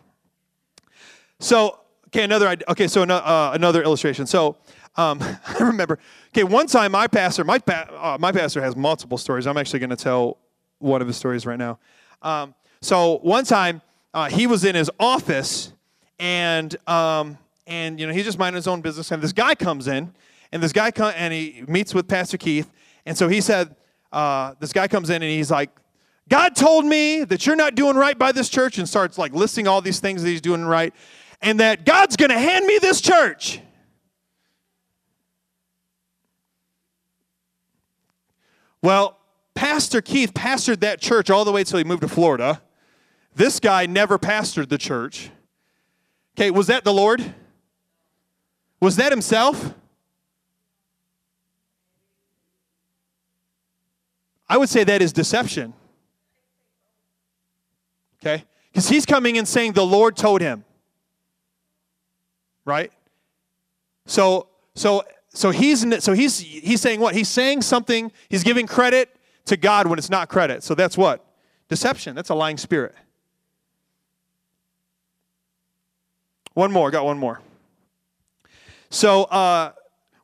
So, 1.38 1.78
okay, 2.08 2.24
another 2.24 2.56
okay. 2.68 2.88
So 2.88 3.04
uh, 3.04 3.52
another 3.54 3.84
illustration. 3.84 4.26
So 4.26 4.56
um, 4.96 5.20
I 5.46 5.58
remember. 5.60 6.00
Okay, 6.30 6.42
one 6.42 6.66
time 6.66 6.92
my 6.92 7.06
pastor, 7.06 7.44
my 7.44 7.60
pa- 7.60 7.86
uh, 7.96 8.18
my 8.18 8.32
pastor 8.32 8.60
has 8.60 8.74
multiple 8.74 9.16
stories. 9.16 9.46
I'm 9.46 9.56
actually 9.56 9.78
going 9.78 9.90
to 9.90 9.96
tell 9.96 10.38
one 10.80 11.00
of 11.00 11.06
his 11.06 11.16
stories 11.16 11.46
right 11.46 11.58
now. 11.58 11.78
Um, 12.20 12.52
so 12.82 13.18
one 13.18 13.44
time 13.44 13.80
uh, 14.12 14.28
he 14.28 14.48
was 14.48 14.64
in 14.64 14.74
his 14.74 14.90
office 14.98 15.72
and 16.18 16.76
um, 16.88 17.38
and 17.68 18.00
you 18.00 18.08
know 18.08 18.12
he's 18.12 18.24
just 18.24 18.40
minding 18.40 18.56
his 18.56 18.66
own 18.66 18.80
business 18.80 19.12
and 19.12 19.22
this 19.22 19.32
guy 19.32 19.54
comes 19.54 19.86
in 19.86 20.12
and 20.52 20.62
this 20.62 20.72
guy 20.72 20.90
come, 20.90 21.12
and 21.16 21.32
he 21.32 21.64
meets 21.66 21.94
with 21.94 22.08
Pastor 22.08 22.36
Keith 22.36 22.70
and 23.06 23.16
so 23.16 23.28
he 23.28 23.40
said 23.40 23.74
uh, 24.12 24.54
this 24.60 24.72
guy 24.72 24.88
comes 24.88 25.10
in 25.10 25.22
and 25.22 25.30
he's 25.30 25.50
like 25.50 25.70
God 26.28 26.54
told 26.54 26.84
me 26.86 27.24
that 27.24 27.44
you're 27.44 27.56
not 27.56 27.74
doing 27.74 27.96
right 27.96 28.16
by 28.16 28.30
this 28.30 28.48
church 28.48 28.78
and 28.78 28.88
starts 28.88 29.18
like 29.18 29.32
listing 29.32 29.66
all 29.66 29.80
these 29.80 29.98
things 29.98 30.22
that 30.22 30.28
he's 30.28 30.40
doing 30.40 30.64
right 30.64 30.94
and 31.42 31.58
that 31.58 31.84
God's 31.84 32.16
going 32.16 32.30
to 32.30 32.38
hand 32.38 32.66
me 32.66 32.78
this 32.78 33.00
church. 33.00 33.60
Well, 38.82 39.18
Pastor 39.54 40.00
Keith 40.00 40.32
pastored 40.32 40.80
that 40.80 41.00
church 41.00 41.30
all 41.30 41.44
the 41.44 41.52
way 41.52 41.62
until 41.62 41.78
he 41.78 41.84
moved 41.84 42.02
to 42.02 42.08
Florida. 42.08 42.62
This 43.34 43.60
guy 43.60 43.86
never 43.86 44.18
pastored 44.18 44.68
the 44.68 44.78
church. 44.78 45.30
Okay, 46.36 46.50
was 46.50 46.68
that 46.68 46.84
the 46.84 46.92
Lord? 46.92 47.34
Was 48.80 48.96
that 48.96 49.12
himself? 49.12 49.74
I 54.50 54.56
would 54.56 54.68
say 54.68 54.82
that 54.82 55.00
is 55.00 55.12
deception. 55.12 55.72
Okay? 58.20 58.44
Because 58.72 58.88
he's 58.88 59.06
coming 59.06 59.38
and 59.38 59.46
saying 59.46 59.72
the 59.74 59.86
Lord 59.86 60.16
told 60.16 60.40
him. 60.40 60.64
Right? 62.64 62.92
So 64.06 64.48
so 64.74 65.04
so 65.28 65.52
he's 65.52 65.86
so 66.02 66.12
he's 66.12 66.40
he's 66.40 66.80
saying 66.80 66.98
what? 66.98 67.14
He's 67.14 67.28
saying 67.28 67.62
something, 67.62 68.10
he's 68.28 68.42
giving 68.42 68.66
credit 68.66 69.14
to 69.46 69.56
God 69.56 69.86
when 69.86 70.00
it's 70.00 70.10
not 70.10 70.28
credit. 70.28 70.64
So 70.64 70.74
that's 70.74 70.98
what? 70.98 71.24
Deception. 71.68 72.16
That's 72.16 72.30
a 72.30 72.34
lying 72.34 72.58
spirit. 72.58 72.96
One 76.54 76.72
more, 76.72 76.90
got 76.90 77.04
one 77.04 77.18
more. 77.18 77.40
So 78.90 79.24
uh, 79.24 79.72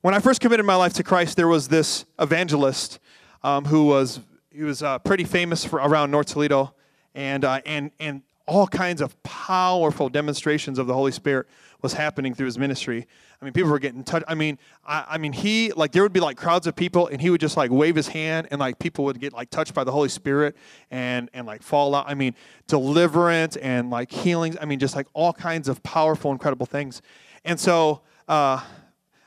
when 0.01 0.14
I 0.14 0.18
first 0.18 0.41
committed 0.41 0.66
my 0.66 0.74
life 0.74 0.95
to 0.95 1.05
Christ, 1.05 1.37
there 1.37 1.47
was 1.47 1.68
this 1.68 2.05
evangelist 2.18 2.99
um, 3.47 3.64
who 3.64 3.84
was 3.84 4.20
he 4.51 4.64
was 4.64 4.82
uh, 4.82 4.99
pretty 4.99 5.22
famous 5.24 5.64
for, 5.64 5.76
around 5.76 6.11
North 6.11 6.26
Toledo, 6.26 6.74
and 7.14 7.44
uh, 7.44 7.61
and 7.64 7.92
and 8.01 8.22
all 8.47 8.66
kinds 8.66 9.01
of 9.01 9.20
powerful 9.22 10.09
demonstrations 10.09 10.78
of 10.78 10.88
the 10.88 10.94
Holy 10.94 11.12
Spirit 11.12 11.47
was 11.80 11.92
happening 11.92 12.34
through 12.34 12.47
his 12.47 12.59
ministry. 12.59 13.07
I 13.40 13.44
mean, 13.44 13.53
people 13.53 13.70
were 13.70 13.78
getting 13.78 14.03
touched. 14.03 14.24
I 14.26 14.34
mean, 14.34 14.59
I, 14.84 15.05
I, 15.11 15.18
mean, 15.18 15.32
he 15.32 15.72
like 15.72 15.92
there 15.92 16.03
would 16.03 16.12
be 16.12 16.20
like 16.20 16.36
crowds 16.36 16.66
of 16.66 16.74
people, 16.74 17.07
and 17.07 17.20
he 17.20 17.30
would 17.30 17.40
just 17.40 17.57
like 17.57 17.70
wave 17.70 17.94
his 17.94 18.09
hand, 18.09 18.49
and 18.51 18.59
like 18.59 18.80
people 18.80 19.05
would 19.05 19.20
get 19.20 19.32
like 19.32 19.51
touched 19.51 19.74
by 19.74 19.84
the 19.84 19.92
Holy 19.92 20.09
Spirit, 20.09 20.57
and 20.90 21.30
and 21.32 21.47
like 21.47 21.62
fall 21.62 21.94
out. 21.94 22.07
I 22.09 22.14
mean, 22.14 22.34
deliverance 22.66 23.55
and 23.57 23.90
like 23.90 24.11
healings. 24.11 24.57
I 24.61 24.64
mean, 24.64 24.80
just 24.80 24.97
like 24.97 25.07
all 25.12 25.32
kinds 25.32 25.68
of 25.68 25.84
powerful, 25.84 26.32
incredible 26.32 26.66
things. 26.66 27.01
And 27.44 27.61
so, 27.61 28.01
uh, 28.26 28.61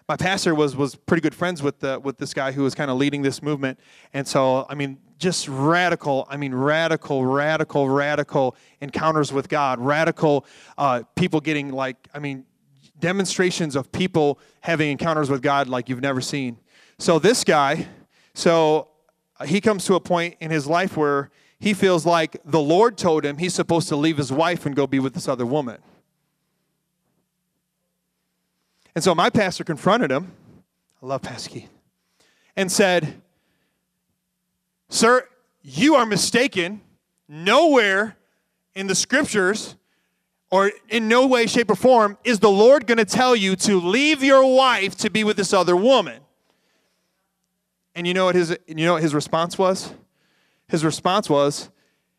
my 0.10 0.18
pastor 0.18 0.55
was 0.55 0.76
was 0.76 0.95
pretty 0.95 1.22
good 1.22 1.36
friends 1.36 1.62
with 1.62 1.80
the 1.80 1.99
with 1.99 2.18
this 2.18 2.34
guy 2.34 2.51
who 2.51 2.64
was 2.64 2.74
kind 2.74 2.89
of 2.89 2.97
leading 2.97 3.22
this 3.22 3.43
movement. 3.43 3.80
And 4.12 4.28
so, 4.28 4.66
I 4.68 4.74
mean, 4.74 4.97
just 5.20 5.47
radical. 5.47 6.26
I 6.28 6.36
mean, 6.36 6.53
radical, 6.53 7.24
radical, 7.26 7.88
radical 7.88 8.55
encounters 8.82 9.32
with 9.32 9.47
God. 9.47 9.80
Radical 9.80 10.47
uh, 10.80 11.03
people 11.16 11.39
getting 11.39 11.72
like, 11.72 11.95
I 12.12 12.18
mean, 12.18 12.45
demonstrations 12.99 13.76
of 13.76 13.91
people 13.91 14.39
having 14.62 14.89
encounters 14.89 15.30
with 15.30 15.43
God 15.43 15.70
like 15.70 15.89
you've 15.89 16.01
never 16.01 16.22
seen. 16.22 16.57
So 16.97 17.20
this 17.20 17.43
guy, 17.43 17.88
so 18.34 18.88
he 19.45 19.62
comes 19.62 19.86
to 19.86 19.93
a 19.93 19.99
point 19.99 20.38
in 20.39 20.49
his 20.49 20.66
life 20.66 20.97
where 20.97 21.30
he 21.60 21.74
feels 21.76 22.05
like 22.05 22.38
the 22.43 22.60
Lord 22.60 22.97
told 22.97 23.24
him 23.24 23.38
he's 23.38 23.53
supposed 23.53 23.88
to 23.89 23.95
leave 23.95 24.18
his 24.18 24.32
wife 24.32 24.66
and 24.66 24.76
go 24.76 24.88
be 24.88 24.97
with 24.97 25.14
this 25.14 25.28
other 25.28 25.45
woman. 25.45 25.78
And 28.95 29.03
so 29.03 29.13
my 29.15 29.29
pastor 29.29 29.63
confronted 29.63 30.11
him. 30.11 30.31
I 31.01 31.05
love 31.05 31.21
Pastor. 31.21 31.61
And 32.55 32.71
said, 32.71 33.21
Sir, 34.89 35.27
you 35.61 35.95
are 35.95 36.05
mistaken. 36.05 36.81
Nowhere 37.27 38.17
in 38.73 38.87
the 38.87 38.95
scriptures 38.95 39.75
or 40.51 40.71
in 40.89 41.07
no 41.07 41.27
way, 41.27 41.45
shape, 41.45 41.69
or 41.69 41.75
form 41.75 42.17
is 42.23 42.39
the 42.39 42.49
Lord 42.49 42.87
going 42.87 42.97
to 42.97 43.05
tell 43.05 43.35
you 43.35 43.55
to 43.57 43.79
leave 43.79 44.23
your 44.23 44.55
wife 44.55 44.95
to 44.97 45.09
be 45.09 45.23
with 45.23 45.37
this 45.37 45.53
other 45.53 45.75
woman. 45.75 46.21
And 47.93 48.07
you 48.07 48.13
know 48.13 48.25
what 48.25 48.35
his 48.35 48.57
you 48.67 48.85
know 48.85 48.93
what 48.93 49.03
his 49.03 49.13
response 49.13 49.57
was? 49.57 49.93
His 50.67 50.83
response 50.83 51.29
was, 51.29 51.69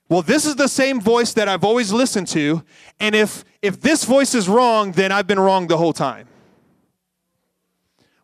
"Well, 0.08 0.22
this 0.22 0.44
is 0.44 0.56
the 0.56 0.68
same 0.68 1.00
voice 1.00 1.32
that 1.32 1.48
I've 1.48 1.64
always 1.64 1.92
listened 1.92 2.28
to, 2.28 2.62
and 3.00 3.14
if 3.14 3.44
if 3.62 3.80
this 3.80 4.04
voice 4.04 4.34
is 4.34 4.48
wrong, 4.48 4.92
then 4.92 5.10
I've 5.10 5.26
been 5.26 5.40
wrong 5.40 5.66
the 5.66 5.78
whole 5.78 5.92
time." 5.92 6.30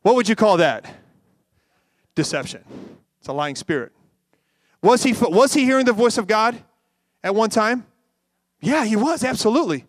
What 0.06 0.14
would 0.14 0.28
you 0.28 0.36
call 0.36 0.58
that? 0.58 0.88
Deception. 2.14 2.62
It's 3.18 3.26
a 3.26 3.32
lying 3.32 3.56
spirit. 3.56 3.90
Was 4.80 5.02
he 5.02 5.12
was 5.12 5.52
he 5.52 5.64
hearing 5.64 5.84
the 5.84 5.92
voice 5.92 6.16
of 6.16 6.28
God 6.28 6.56
at 7.24 7.34
one 7.34 7.50
time? 7.50 7.84
Yeah, 8.60 8.84
he 8.84 8.94
was, 8.94 9.24
absolutely. 9.24 9.84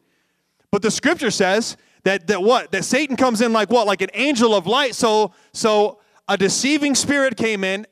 But 0.72 0.82
the 0.82 0.90
scripture 0.90 1.30
says 1.30 1.78
that, 2.02 2.26
that 2.26 2.42
what? 2.42 2.72
That 2.72 2.84
Satan 2.84 3.16
comes 3.16 3.42
in 3.42 3.54
like 3.54 3.70
what? 3.70 3.86
Like 3.86 4.02
an 4.02 4.10
angel 4.16 4.56
of 4.56 4.66
light. 4.66 4.96
So, 4.96 5.34
so 5.54 6.00
a 6.28 6.36
deceiving 6.36 6.96
spirit 6.96 7.38
came 7.38 7.64
in, 7.64 7.86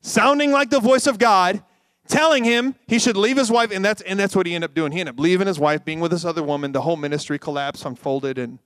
sounding 0.00 0.50
like 0.50 0.70
the 0.70 0.80
voice 0.80 1.06
of 1.06 1.18
God, 1.18 1.62
telling 2.08 2.42
him 2.42 2.74
he 2.88 2.98
should 2.98 3.16
leave 3.16 3.36
his 3.36 3.48
wife, 3.48 3.70
and 3.70 3.84
that's 3.84 4.02
and 4.02 4.18
that's 4.18 4.34
what 4.34 4.44
he 4.44 4.56
ended 4.56 4.70
up 4.70 4.74
doing. 4.74 4.90
He 4.90 4.98
ended 4.98 5.14
up 5.14 5.20
leaving 5.20 5.46
his 5.46 5.60
wife, 5.60 5.84
being 5.84 6.00
with 6.00 6.10
this 6.10 6.24
other 6.24 6.42
woman. 6.42 6.72
The 6.72 6.82
whole 6.82 6.96
ministry 6.96 7.38
collapsed, 7.38 7.84
unfolded, 7.84 8.38
and 8.38 8.58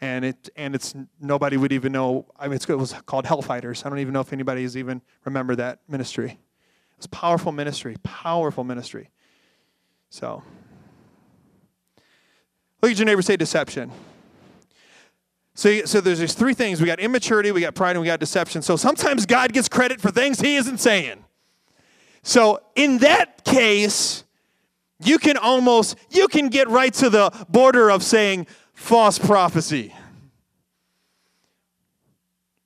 and 0.00 0.24
it 0.24 0.48
and 0.56 0.74
it's 0.74 0.94
nobody 1.20 1.56
would 1.56 1.72
even 1.72 1.92
know. 1.92 2.26
I 2.38 2.48
mean, 2.48 2.58
it 2.58 2.68
was 2.68 2.92
called 3.06 3.24
Hellfighters. 3.24 3.84
I 3.86 3.88
don't 3.88 3.98
even 3.98 4.12
know 4.12 4.20
if 4.20 4.32
anybody's 4.32 4.76
even 4.76 5.02
remember 5.24 5.56
that 5.56 5.80
ministry. 5.88 6.30
It 6.30 6.96
was 6.98 7.06
powerful 7.06 7.52
ministry, 7.52 7.96
powerful 8.02 8.64
ministry. 8.64 9.10
So 10.10 10.42
Look 12.82 12.92
at 12.92 12.98
your 12.98 13.06
neighbor, 13.06 13.22
say 13.22 13.36
deception. 13.36 13.90
So, 15.54 15.84
so 15.86 16.00
there's 16.00 16.18
these 16.18 16.34
three 16.34 16.54
things. 16.54 16.80
We 16.80 16.86
got 16.86 17.00
immaturity, 17.00 17.50
we 17.50 17.62
got 17.62 17.74
pride, 17.74 17.92
and 17.92 18.00
we 18.00 18.06
got 18.06 18.20
deception. 18.20 18.62
So 18.62 18.76
sometimes 18.76 19.24
God 19.24 19.52
gets 19.52 19.68
credit 19.68 20.00
for 20.00 20.10
things 20.10 20.40
he 20.40 20.56
isn't 20.56 20.78
saying. 20.78 21.24
So 22.22 22.60
in 22.74 22.98
that 22.98 23.44
case, 23.44 24.24
you 25.02 25.18
can 25.18 25.36
almost, 25.36 25.96
you 26.10 26.28
can 26.28 26.48
get 26.48 26.68
right 26.68 26.92
to 26.94 27.08
the 27.08 27.30
border 27.48 27.90
of 27.90 28.02
saying 28.02 28.46
false 28.76 29.18
prophecy. 29.18 29.92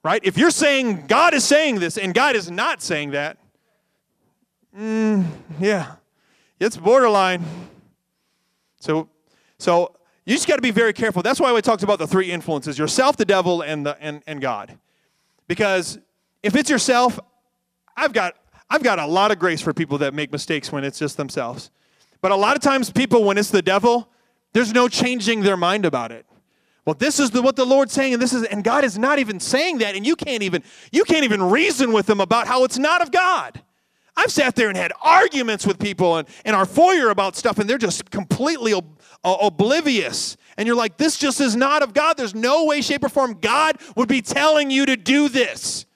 Right? 0.03 0.21
If 0.25 0.37
you're 0.37 0.51
saying 0.51 1.07
God 1.07 1.33
is 1.33 1.45
saying 1.45 1.81
this 1.81 1.97
and 1.97 2.13
God 2.13 2.37
is 2.37 2.51
not 2.51 2.83
saying 2.83 3.13
that, 3.13 3.39
mm, 4.77 5.25
yeah, 5.59 5.95
it's 6.59 6.77
borderline. 6.77 7.43
So, 8.81 9.09
so 9.59 9.95
you 10.27 10.35
just 10.35 10.49
got 10.49 10.57
to 10.57 10.63
be 10.63 10.71
very 10.71 10.93
careful. 10.93 11.23
That's 11.23 11.41
why 11.41 11.53
we 11.53 11.63
talked 11.63 11.83
about 11.83 11.99
the 11.99 12.07
three 12.07 12.31
influences 12.31 12.79
yourself, 12.79 13.17
the 13.17 13.25
devil, 13.25 13.63
and, 13.63 13.87
the, 13.87 13.97
and, 14.01 14.23
and 14.27 14.41
God. 14.41 14.79
Because 15.49 15.99
if 16.43 16.57
it's 16.57 16.71
yourself, 16.71 17.21
I've 17.97 18.13
got, 18.13 18.37
I've 18.69 18.83
got 18.83 18.99
a 18.99 19.07
lot 19.07 19.31
of 19.31 19.39
grace 19.39 19.61
for 19.61 19.73
people 19.73 19.99
that 19.99 20.15
make 20.15 20.33
mistakes 20.33 20.73
when 20.73 20.83
it's 20.85 20.99
just 20.99 21.17
themselves. 21.17 21.71
But 22.21 22.33
a 22.33 22.37
lot 22.37 22.57
of 22.57 22.63
times, 22.63 22.91
people, 22.91 23.25
when 23.25 23.39
it's 23.39 23.51
the 23.51 23.63
devil, 23.63 24.09
there's 24.53 24.73
no 24.73 24.89
changing 24.89 25.43
their 25.43 25.57
mind 25.57 25.85
about 25.85 26.13
it. 26.13 26.27
Well, 26.85 26.95
this 26.95 27.21
is 27.21 27.31
the, 27.31 27.43
what 27.43 27.57
the 27.57 27.67
Lord's 27.67 27.93
saying, 27.93 28.15
and 28.15 28.23
this 28.23 28.33
is, 28.33 28.45
and 28.45 28.65
God 28.65 28.85
is 28.85 28.99
not 28.99 29.19
even 29.19 29.39
saying 29.39 29.79
that, 29.79 29.95
and 29.95 30.07
you 30.07 30.17
can't 30.17 30.43
even, 30.43 30.63
you 30.91 31.05
can't 31.05 31.25
even 31.25 31.43
reason 31.43 31.93
with 31.93 32.07
them 32.07 32.21
about 32.21 32.47
how 32.47 32.65
it's 32.65 32.79
not 32.79 33.03
of 33.03 33.13
God. 33.13 33.63
I've 34.17 34.33
sat 34.33 34.57
there 34.57 34.69
and 34.69 34.77
had 34.77 34.93
arguments 35.03 35.67
with 35.67 35.79
people 35.79 36.19
in, 36.19 36.27
in 36.45 36.55
our 36.55 36.67
foyer 36.67 37.11
about 37.11 37.37
stuff, 37.37 37.59
and 37.59 37.69
they're 37.69 37.79
just 37.79 38.11
completely 38.11 38.75
ob- 38.75 38.99
uh, 39.23 39.37
oblivious. 39.41 40.37
And 40.57 40.67
you're 40.67 40.77
like, 40.77 40.97
this 40.97 41.17
just 41.17 41.41
is 41.41 41.55
not 41.55 41.83
of 41.83 41.95
God. 41.95 42.17
There's 42.17 42.35
no 42.35 42.65
way, 42.65 42.81
shape, 42.81 43.05
or 43.05 43.09
form 43.09 43.39
God 43.41 43.77
would 43.95 44.09
be 44.09 44.21
telling 44.21 44.71
you 44.71 44.85
to 44.87 44.97
do 44.97 45.29
this. 45.29 45.87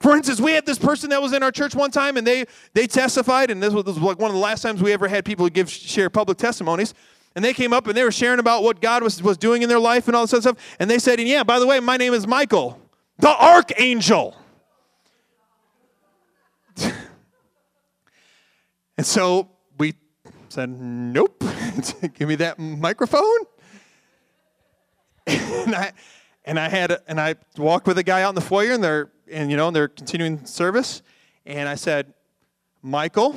For 0.00 0.16
instance, 0.16 0.40
we 0.40 0.52
had 0.52 0.64
this 0.64 0.78
person 0.78 1.10
that 1.10 1.20
was 1.20 1.34
in 1.34 1.42
our 1.42 1.52
church 1.52 1.74
one 1.74 1.90
time, 1.90 2.16
and 2.16 2.26
they 2.26 2.46
they 2.72 2.86
testified, 2.86 3.50
and 3.50 3.62
this 3.62 3.74
was, 3.74 3.84
this 3.84 3.94
was 3.94 4.02
like 4.02 4.18
one 4.18 4.30
of 4.30 4.34
the 4.34 4.40
last 4.40 4.62
times 4.62 4.82
we 4.82 4.92
ever 4.92 5.08
had 5.08 5.26
people 5.26 5.48
give 5.50 5.70
share 5.70 6.08
public 6.08 6.38
testimonies. 6.38 6.94
And 7.36 7.44
they 7.44 7.52
came 7.52 7.72
up 7.72 7.86
and 7.86 7.96
they 7.96 8.02
were 8.02 8.10
sharing 8.10 8.40
about 8.40 8.64
what 8.64 8.80
God 8.80 9.04
was, 9.04 9.22
was 9.22 9.38
doing 9.38 9.62
in 9.62 9.68
their 9.68 9.78
life 9.78 10.08
and 10.08 10.16
all 10.16 10.24
this 10.24 10.32
other 10.32 10.42
stuff. 10.42 10.76
And 10.80 10.90
they 10.90 10.98
said, 10.98 11.20
and 11.20 11.28
yeah, 11.28 11.44
by 11.44 11.60
the 11.60 11.66
way, 11.66 11.78
my 11.78 11.96
name 11.96 12.12
is 12.12 12.26
Michael, 12.26 12.80
the 13.18 13.28
archangel. 13.28 14.36
and 18.96 19.06
so 19.06 19.48
we 19.78 19.94
said, 20.48 20.70
Nope, 20.70 21.44
give 22.14 22.28
me 22.28 22.34
that 22.36 22.58
microphone. 22.58 23.38
and 25.26 25.74
I 25.74 25.92
and 26.44 26.58
I 26.58 26.68
had 26.68 26.98
and 27.06 27.20
I 27.20 27.36
walked 27.56 27.86
with 27.86 27.98
a 27.98 28.02
guy 28.02 28.22
out 28.22 28.30
in 28.30 28.34
the 28.34 28.40
foyer 28.40 28.72
and 28.72 28.82
they're 28.82 29.10
and 29.30 29.50
you 29.50 29.56
know 29.56 29.70
they're 29.70 29.88
continuing 29.88 30.44
service. 30.46 31.02
And 31.46 31.68
I 31.68 31.74
said, 31.74 32.12
Michael, 32.82 33.34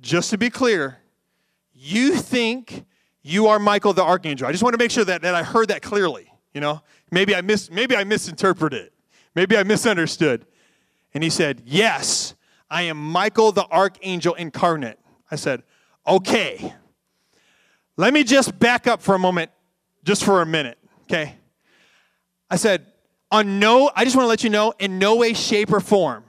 just 0.00 0.30
to 0.30 0.38
be 0.38 0.50
clear, 0.50 0.98
you 1.72 2.16
think 2.16 2.84
you 3.22 3.48
are 3.48 3.58
Michael 3.58 3.92
the 3.92 4.02
Archangel. 4.02 4.46
I 4.46 4.52
just 4.52 4.62
want 4.62 4.74
to 4.74 4.78
make 4.78 4.90
sure 4.90 5.04
that, 5.04 5.22
that 5.22 5.34
I 5.34 5.42
heard 5.42 5.68
that 5.68 5.82
clearly. 5.82 6.32
You 6.54 6.60
know, 6.60 6.82
maybe 7.10 7.34
I 7.34 7.40
mis 7.42 7.70
maybe 7.70 7.96
I 7.96 8.04
misinterpreted. 8.04 8.90
Maybe 9.34 9.56
I 9.56 9.62
misunderstood. 9.62 10.46
And 11.14 11.22
he 11.22 11.30
said, 11.30 11.62
Yes, 11.64 12.34
I 12.70 12.82
am 12.82 12.96
Michael 12.96 13.52
the 13.52 13.66
archangel 13.66 14.34
incarnate. 14.34 14.98
I 15.30 15.36
said, 15.36 15.62
Okay. 16.06 16.74
Let 17.96 18.14
me 18.14 18.24
just 18.24 18.58
back 18.58 18.86
up 18.86 19.02
for 19.02 19.14
a 19.14 19.18
moment, 19.18 19.50
just 20.04 20.24
for 20.24 20.40
a 20.40 20.46
minute, 20.46 20.78
okay? 21.02 21.34
I 22.48 22.56
said, 22.56 22.86
on 23.30 23.58
no, 23.58 23.90
I 23.94 24.04
just 24.04 24.16
want 24.16 24.24
to 24.24 24.28
let 24.28 24.44
you 24.44 24.50
know, 24.50 24.72
in 24.78 24.98
no 24.98 25.16
way, 25.16 25.34
shape, 25.34 25.72
or 25.72 25.80
form 25.80 26.24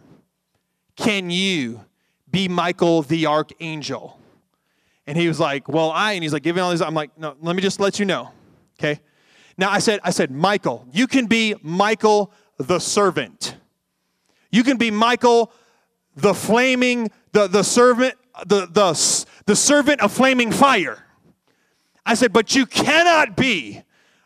can 0.96 1.30
you 1.30 1.82
be 2.30 2.48
Michael 2.48 3.02
the 3.02 3.26
archangel. 3.26 4.20
And 5.08 5.18
he 5.18 5.28
was 5.28 5.40
like, 5.40 5.68
Well, 5.68 5.92
I, 5.92 6.14
and 6.14 6.24
he's 6.24 6.34
like, 6.34 6.44
giving 6.44 6.62
all 6.62 6.72
these, 6.72 6.82
I'm 6.82 6.94
like, 6.94 7.18
No, 7.18 7.36
let 7.42 7.56
me 7.56 7.62
just 7.62 7.80
let 7.80 8.00
you 8.00 8.06
know, 8.06 8.32
okay? 8.80 9.00
Now 9.58 9.70
I 9.72 9.80
said, 9.80 10.00
I 10.04 10.12
said, 10.12 10.32
Michael, 10.32 10.88
you 10.92 11.08
can 11.08 11.28
be 11.28 11.56
Michael 11.62 12.32
the 12.58 12.80
servant. 12.80 13.56
You 14.52 14.64
can 14.64 14.78
be 14.78 14.92
Michael, 14.92 15.52
the 16.16 16.34
flaming, 16.34 17.10
the, 17.32 17.48
the 17.48 17.64
servant, 17.64 18.16
the, 18.46 18.66
the, 18.68 19.26
the 19.46 19.56
servant 19.56 20.02
of 20.02 20.12
flaming 20.12 20.52
fire. 20.52 21.06
I 22.06 22.16
said, 22.16 22.34
but 22.34 22.56
you 22.56 22.66
cannot 22.66 23.36
be 23.36 23.84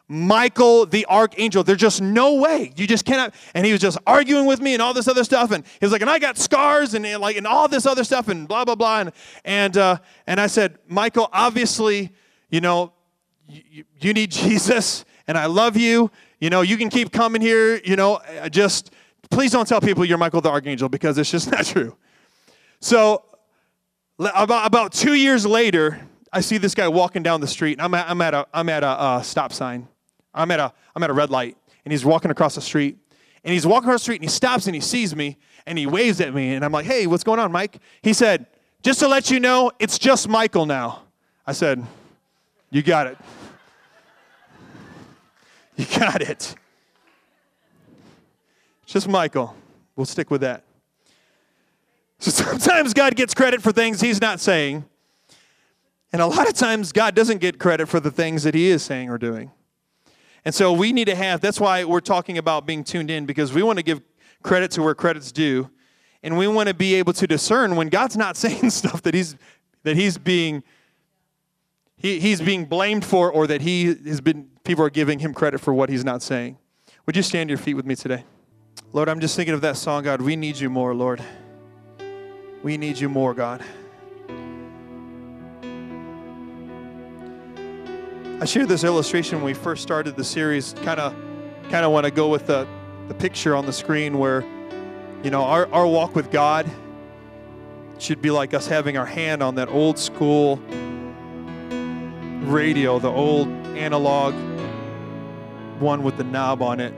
Michael 0.07 0.85
the 0.85 1.05
archangel. 1.07 1.63
There's 1.63 1.79
just 1.79 2.01
no 2.01 2.35
way. 2.35 2.73
You 2.75 2.85
just 2.85 3.05
cannot. 3.05 3.33
And 3.53 3.65
he 3.65 3.71
was 3.71 3.81
just 3.81 3.97
arguing 4.05 4.45
with 4.45 4.61
me 4.61 4.73
and 4.73 4.81
all 4.81 4.93
this 4.93 5.07
other 5.07 5.23
stuff. 5.23 5.51
And 5.51 5.65
he 5.65 5.85
was 5.85 5.91
like, 5.91 6.01
and 6.01 6.09
I 6.09 6.19
got 6.19 6.37
scars 6.37 6.93
and, 6.93 7.05
and 7.05 7.21
like 7.21 7.37
and 7.37 7.47
all 7.47 7.67
this 7.67 7.85
other 7.85 8.03
stuff 8.03 8.27
and 8.27 8.47
blah 8.47 8.65
blah 8.65 8.75
blah. 8.75 8.99
And 9.01 9.11
and 9.43 9.77
uh, 9.77 9.97
and 10.27 10.39
I 10.39 10.47
said, 10.47 10.77
Michael, 10.87 11.29
obviously, 11.33 12.11
you 12.49 12.61
know, 12.61 12.93
you, 13.47 13.83
you 13.99 14.13
need 14.13 14.31
Jesus, 14.31 15.05
and 15.27 15.37
I 15.37 15.47
love 15.47 15.77
you. 15.77 16.11
You 16.39 16.49
know, 16.49 16.61
you 16.61 16.77
can 16.77 16.89
keep 16.89 17.11
coming 17.11 17.41
here. 17.41 17.77
You 17.77 17.95
know, 17.95 18.19
just 18.51 18.91
Please 19.29 19.51
don't 19.51 19.67
tell 19.67 19.81
people 19.81 20.05
you're 20.05 20.17
Michael 20.17 20.41
the 20.41 20.49
Archangel 20.49 20.89
because 20.89 21.17
it's 21.17 21.31
just 21.31 21.51
not 21.51 21.65
true. 21.65 21.95
So 22.79 23.23
about, 24.19 24.65
about 24.65 24.93
two 24.93 25.13
years 25.13 25.45
later, 25.45 25.99
I 26.31 26.41
see 26.41 26.57
this 26.57 26.75
guy 26.75 26.87
walking 26.87 27.23
down 27.23 27.41
the 27.41 27.47
street. 27.47 27.79
I'm 27.81 27.93
at, 27.93 28.09
I'm 28.09 28.21
at 28.21 28.33
a, 28.33 28.47
I'm 28.53 28.69
at 28.69 28.83
a 28.83 28.87
uh, 28.87 29.21
stop 29.21 29.53
sign. 29.53 29.87
I'm 30.35 30.51
at, 30.51 30.59
a, 30.59 30.73
I'm 30.95 31.01
at 31.01 31.09
a 31.09 31.13
red 31.13 31.31
light. 31.31 31.57
And 31.85 31.91
he's 31.91 32.05
walking 32.05 32.29
across 32.29 32.55
the 32.55 32.61
street. 32.61 32.97
And 33.43 33.53
he's 33.53 33.65
walking 33.65 33.89
across 33.89 34.01
the 34.01 34.05
street 34.05 34.21
and 34.21 34.29
he 34.29 34.33
stops 34.33 34.65
and 34.67 34.75
he 34.75 34.81
sees 34.81 35.15
me 35.15 35.37
and 35.65 35.77
he 35.77 35.87
waves 35.87 36.19
at 36.21 36.33
me. 36.33 36.53
And 36.53 36.65
I'm 36.65 36.71
like, 36.71 36.85
hey, 36.85 37.07
what's 37.07 37.23
going 37.23 37.39
on, 37.39 37.51
Mike? 37.51 37.79
He 38.01 38.13
said, 38.13 38.47
just 38.83 38.99
to 38.99 39.07
let 39.07 39.31
you 39.31 39.39
know, 39.39 39.71
it's 39.79 39.97
just 39.97 40.27
Michael 40.27 40.65
now. 40.65 41.03
I 41.47 41.53
said, 41.53 41.83
you 42.69 42.83
got 42.83 43.07
it. 43.07 43.17
You 45.77 45.85
got 45.99 46.21
it. 46.21 46.55
Just 48.85 49.09
Michael. 49.09 49.53
We'll 49.97 50.05
stick 50.05 50.31
with 50.31 50.39
that. 50.39 50.63
So 52.19 52.31
sometimes 52.31 52.93
God 52.93 53.15
gets 53.17 53.33
credit 53.33 53.61
for 53.61 53.73
things 53.73 53.99
he's 53.99 54.21
not 54.21 54.39
saying. 54.39 54.85
And 56.13 56.21
a 56.21 56.27
lot 56.27 56.47
of 56.47 56.53
times 56.53 56.93
God 56.93 57.13
doesn't 57.13 57.39
get 57.39 57.59
credit 57.59 57.87
for 57.87 57.99
the 57.99 58.09
things 58.09 58.43
that 58.43 58.53
he 58.53 58.67
is 58.67 58.83
saying 58.83 59.09
or 59.09 59.17
doing. 59.17 59.51
And 60.45 60.53
so 60.53 60.71
we 60.71 60.93
need 60.93 61.05
to 61.05 61.15
have, 61.15 61.41
that's 61.41 61.59
why 61.59 61.83
we're 61.83 61.99
talking 61.99 62.37
about 62.37 62.67
being 62.67 62.83
tuned 62.83 63.09
in, 63.09 63.25
because 63.25 63.51
we 63.51 63.63
want 63.63 63.79
to 63.79 63.83
give 63.83 64.01
credit 64.43 64.69
to 64.71 64.83
where 64.83 64.93
credit's 64.93 65.31
due. 65.31 65.69
And 66.21 66.37
we 66.37 66.47
want 66.47 66.69
to 66.69 66.75
be 66.75 66.95
able 66.95 67.13
to 67.13 67.27
discern 67.27 67.75
when 67.75 67.89
God's 67.89 68.15
not 68.15 68.37
saying 68.37 68.69
stuff 68.69 69.01
that 69.01 69.13
he's 69.13 69.35
that 69.83 69.95
he's 69.95 70.17
being 70.17 70.63
he, 71.97 72.19
he's 72.19 72.41
being 72.41 72.65
blamed 72.65 73.05
for 73.05 73.31
or 73.31 73.47
that 73.47 73.61
he 73.61 73.85
has 73.85 74.21
been 74.21 74.49
people 74.63 74.83
are 74.83 74.89
giving 74.89 75.19
him 75.19 75.33
credit 75.33 75.59
for 75.59 75.73
what 75.73 75.89
he's 75.89 76.03
not 76.03 76.21
saying. 76.21 76.57
Would 77.05 77.15
you 77.15 77.23
stand 77.23 77.49
your 77.49 77.59
feet 77.59 77.75
with 77.75 77.85
me 77.85 77.95
today? 77.95 78.23
Lord, 78.93 79.09
I'm 79.09 79.19
just 79.19 79.35
thinking 79.35 79.53
of 79.53 79.61
that 79.61 79.77
song, 79.77 80.03
God. 80.03 80.21
We 80.21 80.35
need 80.35 80.57
you 80.57 80.69
more, 80.69 80.93
Lord. 80.93 81.23
We 82.63 82.77
need 82.77 82.97
you 82.97 83.09
more, 83.09 83.33
God. 83.33 83.63
I 88.37 88.43
shared 88.43 88.67
this 88.67 88.83
illustration 88.83 89.37
when 89.37 89.45
we 89.45 89.53
first 89.53 89.81
started 89.81 90.17
the 90.17 90.23
series. 90.23 90.73
Kind 90.83 90.99
of, 90.99 91.15
kind 91.71 91.85
of 91.85 91.93
want 91.93 92.03
to 92.03 92.11
go 92.11 92.27
with 92.27 92.47
the, 92.47 92.67
the 93.07 93.13
picture 93.13 93.55
on 93.55 93.65
the 93.65 93.71
screen 93.71 94.19
where, 94.19 94.43
you 95.23 95.29
know, 95.31 95.41
our, 95.41 95.71
our 95.71 95.87
walk 95.87 96.15
with 96.15 96.31
God 96.31 96.69
should 97.97 98.21
be 98.21 98.31
like 98.31 98.53
us 98.53 98.67
having 98.67 98.97
our 98.97 99.05
hand 99.05 99.41
on 99.41 99.55
that 99.55 99.69
old 99.69 99.97
school 99.97 100.57
radio, 102.51 102.99
the 102.99 103.09
old 103.09 103.47
analog 103.77 104.33
one 105.79 106.03
with 106.03 106.17
the 106.17 106.25
knob 106.25 106.61
on 106.61 106.81
it. 106.81 106.93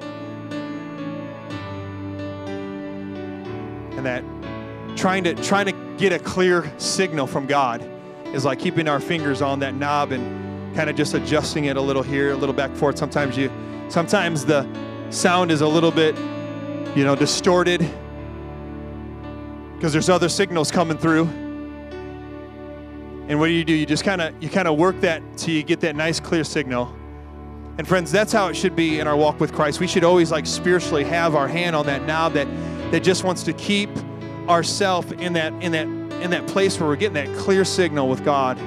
And 3.95 4.03
that 4.07 4.23
trying 4.97 5.23
to 5.25 5.35
trying 5.35 5.67
to 5.67 5.95
get 5.97 6.11
a 6.13 6.17
clear 6.19 6.73
signal 6.79 7.27
from 7.27 7.45
God 7.45 7.87
is 8.33 8.43
like 8.43 8.57
keeping 8.57 8.87
our 8.87 8.99
fingers 8.99 9.43
on 9.43 9.59
that 9.59 9.75
knob 9.75 10.11
and 10.11 10.46
kind 10.77 10.91
of 10.91 10.95
just 10.95 11.15
adjusting 11.15 11.65
it 11.65 11.75
a 11.75 11.81
little 11.81 12.03
here, 12.03 12.33
a 12.33 12.35
little 12.35 12.53
back 12.53 12.71
forth. 12.75 12.99
Sometimes 12.99 13.35
you 13.35 13.51
sometimes 13.89 14.45
the 14.45 14.63
sound 15.09 15.49
is 15.49 15.61
a 15.61 15.67
little 15.67 15.89
bit, 15.89 16.15
you 16.95 17.03
know, 17.03 17.15
distorted 17.15 17.79
because 19.73 19.91
there's 19.91 20.07
other 20.07 20.29
signals 20.29 20.69
coming 20.69 20.95
through. 20.95 21.25
And 23.27 23.39
what 23.39 23.47
do 23.47 23.53
you 23.53 23.65
do? 23.65 23.73
You 23.73 23.87
just 23.87 24.03
kind 24.03 24.21
of 24.21 24.35
you 24.39 24.49
kind 24.49 24.67
of 24.67 24.77
work 24.77 25.01
that 25.01 25.23
till 25.35 25.55
you 25.55 25.63
get 25.63 25.79
that 25.79 25.95
nice 25.95 26.19
clear 26.19 26.43
signal. 26.43 26.95
And 27.79 27.87
friends, 27.87 28.11
that's 28.11 28.31
how 28.31 28.47
it 28.49 28.55
should 28.55 28.75
be 28.75 28.99
in 28.99 29.07
our 29.07 29.17
walk 29.17 29.39
with 29.39 29.53
Christ. 29.53 29.79
We 29.79 29.87
should 29.87 30.03
always 30.03 30.29
like 30.29 30.45
spiritually 30.45 31.05
have 31.05 31.33
our 31.33 31.47
hand 31.47 31.75
on 31.75 31.87
that 31.87 32.05
knob 32.05 32.33
that 32.33 32.47
that 32.91 33.01
just 33.01 33.23
wants 33.23 33.41
to 33.43 33.53
keep 33.53 33.89
ourself 34.47 35.11
in 35.13 35.33
that 35.33 35.53
in 35.53 35.71
that 35.71 35.87
in 36.21 36.29
that 36.29 36.45
place 36.45 36.79
where 36.79 36.87
we're 36.87 36.97
getting 36.97 37.15
that 37.15 37.35
clear 37.35 37.65
signal 37.65 38.07
with 38.07 38.23
God. 38.23 38.59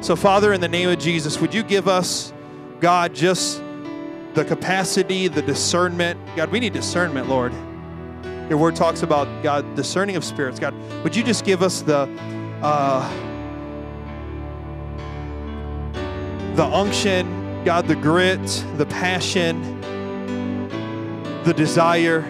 So 0.00 0.16
Father, 0.16 0.52
in 0.52 0.60
the 0.60 0.68
name 0.68 0.88
of 0.88 0.98
Jesus, 0.98 1.40
would 1.40 1.54
you 1.54 1.62
give 1.62 1.86
us 1.86 2.32
God 2.80 3.14
just 3.14 3.62
the 4.34 4.44
capacity, 4.44 5.28
the 5.28 5.42
discernment. 5.42 6.18
God, 6.36 6.50
we 6.50 6.60
need 6.60 6.72
discernment, 6.72 7.28
Lord. 7.28 7.52
Your 8.48 8.58
word 8.58 8.76
talks 8.76 9.02
about 9.02 9.42
God 9.42 9.74
discerning 9.76 10.16
of 10.16 10.24
spirits. 10.24 10.58
God, 10.58 10.74
would 11.04 11.14
you 11.14 11.22
just 11.22 11.44
give 11.44 11.62
us 11.62 11.82
the 11.82 12.08
uh, 12.62 13.08
the 16.54 16.64
unction, 16.64 17.64
God, 17.64 17.86
the 17.86 17.96
grit, 17.96 18.64
the 18.76 18.86
passion, 18.86 19.80
the 21.44 21.54
desire 21.54 22.22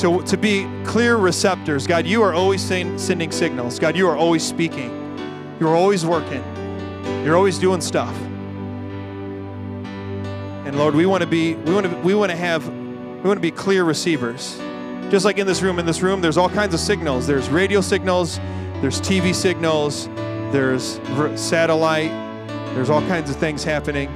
to, 0.00 0.22
to 0.22 0.36
be 0.36 0.66
clear 0.84 1.16
receptors. 1.16 1.86
God, 1.86 2.06
you 2.06 2.22
are 2.22 2.32
always 2.32 2.62
sending 2.62 3.30
signals. 3.30 3.78
God, 3.78 3.96
you 3.96 4.08
are 4.08 4.16
always 4.16 4.42
speaking. 4.42 4.96
You're 5.60 5.76
always 5.76 6.06
working. 6.06 6.42
You're 7.24 7.36
always 7.36 7.58
doing 7.58 7.80
stuff. 7.80 8.16
And 10.66 10.78
Lord, 10.78 10.94
we 10.94 11.04
want 11.04 11.22
to 11.22 11.26
be, 11.26 11.54
we 11.54 11.74
want 11.74 11.86
to, 11.86 11.94
we 11.98 12.14
want 12.14 12.30
to 12.30 12.36
have, 12.36 12.66
we 12.68 13.22
want 13.22 13.36
to 13.36 13.42
be 13.42 13.50
clear 13.50 13.84
receivers. 13.84 14.56
Just 15.10 15.24
like 15.24 15.38
in 15.38 15.46
this 15.46 15.60
room, 15.60 15.78
in 15.78 15.86
this 15.86 16.00
room, 16.00 16.20
there's 16.20 16.38
all 16.38 16.48
kinds 16.48 16.72
of 16.72 16.80
signals. 16.80 17.26
There's 17.26 17.48
radio 17.50 17.80
signals, 17.80 18.38
there's 18.80 19.00
TV 19.00 19.34
signals, 19.34 20.06
there's 20.52 21.00
satellite, 21.34 22.10
there's 22.74 22.88
all 22.88 23.02
kinds 23.02 23.28
of 23.28 23.36
things 23.36 23.64
happening. 23.64 24.08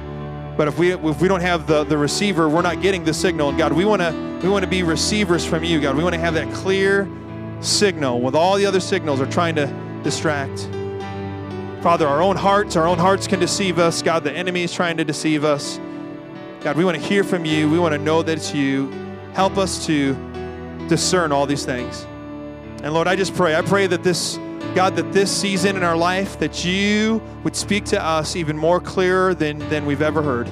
But 0.57 0.67
if 0.67 0.77
we 0.77 0.93
if 0.93 1.21
we 1.21 1.27
don't 1.27 1.41
have 1.41 1.67
the, 1.67 1.83
the 1.83 1.97
receiver, 1.97 2.47
we're 2.47 2.61
not 2.61 2.81
getting 2.81 3.03
the 3.03 3.13
signal. 3.13 3.49
And 3.49 3.57
God, 3.57 3.73
we 3.73 3.85
want 3.85 4.01
to 4.01 4.39
we 4.41 4.49
want 4.49 4.63
to 4.63 4.69
be 4.69 4.83
receivers 4.83 5.45
from 5.45 5.63
you, 5.63 5.81
God. 5.81 5.97
We 5.97 6.03
want 6.03 6.15
to 6.15 6.21
have 6.21 6.33
that 6.35 6.53
clear 6.53 7.09
signal 7.61 8.21
with 8.21 8.35
all 8.35 8.55
the 8.57 8.65
other 8.65 8.79
signals 8.79 9.19
are 9.19 9.25
trying 9.25 9.55
to 9.55 9.67
distract. 10.03 10.69
Father, 11.81 12.07
our 12.07 12.21
own 12.21 12.35
hearts, 12.35 12.75
our 12.75 12.87
own 12.87 12.97
hearts 12.97 13.27
can 13.27 13.39
deceive 13.39 13.79
us. 13.79 14.01
God, 14.01 14.23
the 14.23 14.31
enemy 14.31 14.63
is 14.63 14.73
trying 14.73 14.97
to 14.97 15.03
deceive 15.03 15.43
us. 15.43 15.79
God, 16.61 16.77
we 16.77 16.85
want 16.85 16.97
to 16.97 17.03
hear 17.03 17.23
from 17.23 17.45
you. 17.45 17.69
We 17.69 17.77
want 17.77 17.93
to 17.93 17.99
know 17.99 18.23
that 18.23 18.37
it's 18.37 18.53
you. 18.53 18.91
Help 19.33 19.57
us 19.57 19.85
to 19.85 20.15
discern 20.87 21.31
all 21.31 21.45
these 21.45 21.65
things. 21.65 22.05
And 22.81 22.93
Lord, 22.93 23.07
I 23.07 23.15
just 23.15 23.35
pray. 23.35 23.55
I 23.55 23.61
pray 23.61 23.87
that 23.87 24.03
this 24.03 24.37
God, 24.73 24.95
that 24.95 25.13
this 25.13 25.31
season 25.31 25.75
in 25.75 25.83
our 25.83 25.95
life, 25.95 26.39
that 26.39 26.65
you 26.65 27.21
would 27.43 27.55
speak 27.55 27.85
to 27.85 28.03
us 28.03 28.35
even 28.35 28.57
more 28.57 28.79
clearer 28.79 29.33
than, 29.33 29.59
than 29.69 29.85
we've 29.85 30.01
ever 30.01 30.21
heard. 30.21 30.49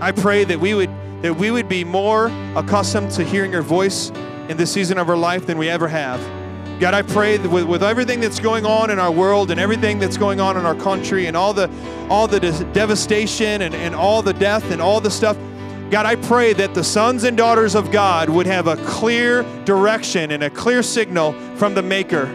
I 0.00 0.12
pray 0.12 0.44
that 0.44 0.58
we 0.60 0.74
would 0.74 0.90
that 1.22 1.34
we 1.34 1.50
would 1.50 1.70
be 1.70 1.84
more 1.84 2.26
accustomed 2.54 3.10
to 3.12 3.24
hearing 3.24 3.50
your 3.50 3.62
voice 3.62 4.10
in 4.50 4.58
this 4.58 4.70
season 4.70 4.98
of 4.98 5.08
our 5.08 5.16
life 5.16 5.46
than 5.46 5.56
we 5.56 5.70
ever 5.70 5.88
have. 5.88 6.20
God, 6.78 6.92
I 6.92 7.00
pray 7.00 7.38
that 7.38 7.48
with, 7.48 7.64
with 7.64 7.82
everything 7.82 8.20
that's 8.20 8.38
going 8.38 8.66
on 8.66 8.90
in 8.90 8.98
our 8.98 9.10
world 9.10 9.50
and 9.50 9.58
everything 9.58 9.98
that's 9.98 10.18
going 10.18 10.38
on 10.38 10.58
in 10.58 10.66
our 10.66 10.74
country 10.74 11.24
and 11.24 11.34
all 11.34 11.54
the 11.54 11.70
all 12.10 12.26
the 12.26 12.40
devastation 12.74 13.62
and, 13.62 13.74
and 13.74 13.94
all 13.94 14.20
the 14.20 14.34
death 14.34 14.70
and 14.70 14.82
all 14.82 15.00
the 15.00 15.10
stuff, 15.10 15.38
God, 15.90 16.04
I 16.04 16.16
pray 16.16 16.52
that 16.52 16.74
the 16.74 16.84
sons 16.84 17.24
and 17.24 17.38
daughters 17.38 17.74
of 17.74 17.90
God 17.90 18.28
would 18.28 18.46
have 18.46 18.66
a 18.66 18.76
clear 18.84 19.44
direction 19.64 20.30
and 20.30 20.42
a 20.42 20.50
clear 20.50 20.82
signal 20.82 21.32
from 21.56 21.74
the 21.74 21.82
Maker 21.82 22.26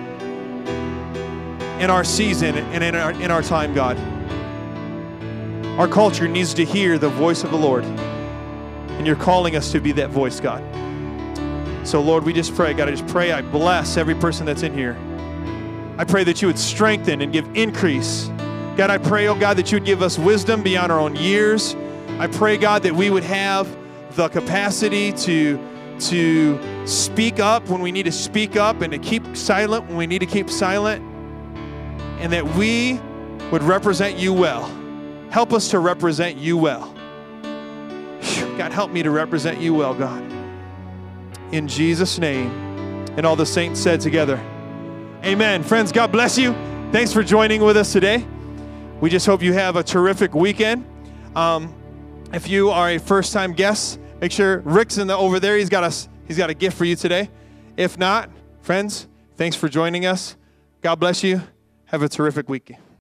in 1.80 1.90
our 1.90 2.04
season 2.04 2.58
and 2.58 2.84
in 2.84 2.94
our, 2.94 3.12
in 3.12 3.32
our 3.32 3.42
time, 3.42 3.74
God. 3.74 3.98
Our 5.80 5.88
culture 5.88 6.28
needs 6.28 6.54
to 6.56 6.66
hear 6.66 6.98
the 6.98 7.08
voice 7.08 7.46
of 7.46 7.52
the 7.52 7.58
Lord. 7.58 7.86
And 7.86 9.08
you're 9.08 9.16
calling 9.16 9.56
us 9.56 9.72
to 9.72 9.80
be 9.80 9.94
that 9.94 10.10
voice, 10.10 10.42
God. 10.42 10.62
So, 11.88 12.02
Lord, 12.02 12.26
we 12.26 12.34
just 12.34 12.54
pray, 12.54 12.74
God, 12.74 12.90
I 12.90 12.92
just 12.92 13.08
pray 13.08 13.32
I 13.32 13.42
bless 13.42 13.96
every 13.96 14.14
person 14.14 14.46
that's 14.46 14.62
in 14.62 14.74
here. 14.74 14.98
I 15.98 16.04
pray 16.04 16.26
that 16.26 16.42
you 16.42 16.50
would 16.50 16.60
strengthen 16.60 17.22
and 17.22 17.32
give 17.32 17.50
increase. 17.56 18.28
God, 18.76 18.90
I 18.90 18.98
pray, 18.98 19.28
oh 19.28 19.40
God, 19.40 19.56
that 19.56 19.72
you 19.72 19.78
would 19.78 19.86
give 19.86 20.04
us 20.04 20.20
wisdom 20.20 20.62
beyond 20.62 20.92
our 20.92 21.00
own 21.00 21.16
years. 21.16 21.76
I 22.20 22.28
pray, 22.28 22.58
God, 22.58 22.84
that 22.84 22.94
we 22.94 23.10
would 23.10 23.24
have 23.24 23.74
the 24.18 24.28
capacity 24.28 25.14
to, 25.14 25.58
to 26.00 26.60
speak 26.86 27.40
up 27.40 27.70
when 27.70 27.80
we 27.80 27.94
need 27.94 28.04
to 28.04 28.12
speak 28.12 28.58
up 28.58 28.82
and 28.82 28.92
to 28.92 29.00
keep 29.00 29.38
silent 29.38 29.88
when 29.88 29.96
we 29.96 30.08
need 30.08 30.20
to 30.20 30.26
keep 30.26 30.50
silent 30.50 31.09
and 32.20 32.32
that 32.34 32.46
we 32.56 33.00
would 33.52 33.64
represent 33.64 34.18
you 34.18 34.34
well. 34.34 34.70
Help 35.32 35.54
us 35.54 35.70
to 35.70 35.80
represent 35.80 36.38
you 36.38 36.58
well. 36.58 36.94
God, 38.58 38.72
help 38.72 38.92
me 38.92 39.02
to 39.04 39.12
represent 39.12 39.60
you 39.62 39.74
well, 39.74 39.94
God. 39.94 40.22
In 41.52 41.68
Jesus' 41.68 42.20
name. 42.20 42.50
And 43.18 43.26
all 43.26 43.36
the 43.36 43.46
saints 43.46 43.80
said 43.80 44.02
together, 44.02 44.38
Amen. 45.26 45.64
Friends, 45.64 45.92
God 45.92 46.12
bless 46.12 46.38
you. 46.38 46.54
Thanks 46.92 47.12
for 47.12 47.24
joining 47.24 47.62
with 47.62 47.76
us 47.76 47.92
today. 47.92 48.26
We 49.02 49.10
just 49.10 49.26
hope 49.26 49.42
you 49.42 49.52
have 49.54 49.76
a 49.76 49.84
terrific 49.84 50.34
weekend. 50.34 50.86
Um, 51.36 51.74
if 52.34 52.48
you 52.48 52.70
are 52.70 52.92
a 52.92 52.98
first 52.98 53.34
time 53.34 53.54
guest, 53.54 54.00
make 54.22 54.32
sure 54.32 54.60
Rick's 54.60 54.98
in 54.98 55.08
the, 55.08 55.18
over 55.18 55.40
there. 55.40 55.58
He's 55.58 55.70
got, 55.70 55.84
a, 55.84 56.10
he's 56.28 56.38
got 56.38 56.50
a 56.50 56.54
gift 56.54 56.78
for 56.78 56.86
you 56.86 56.96
today. 56.96 57.30
If 57.76 57.98
not, 57.98 58.30
friends, 58.62 59.08
thanks 59.36 59.56
for 59.56 59.68
joining 59.68 60.06
us. 60.06 60.38
God 60.82 60.96
bless 60.96 61.24
you. 61.24 61.42
Have 61.92 62.04
a 62.04 62.10
terrific 62.10 62.48
week. 62.48 62.76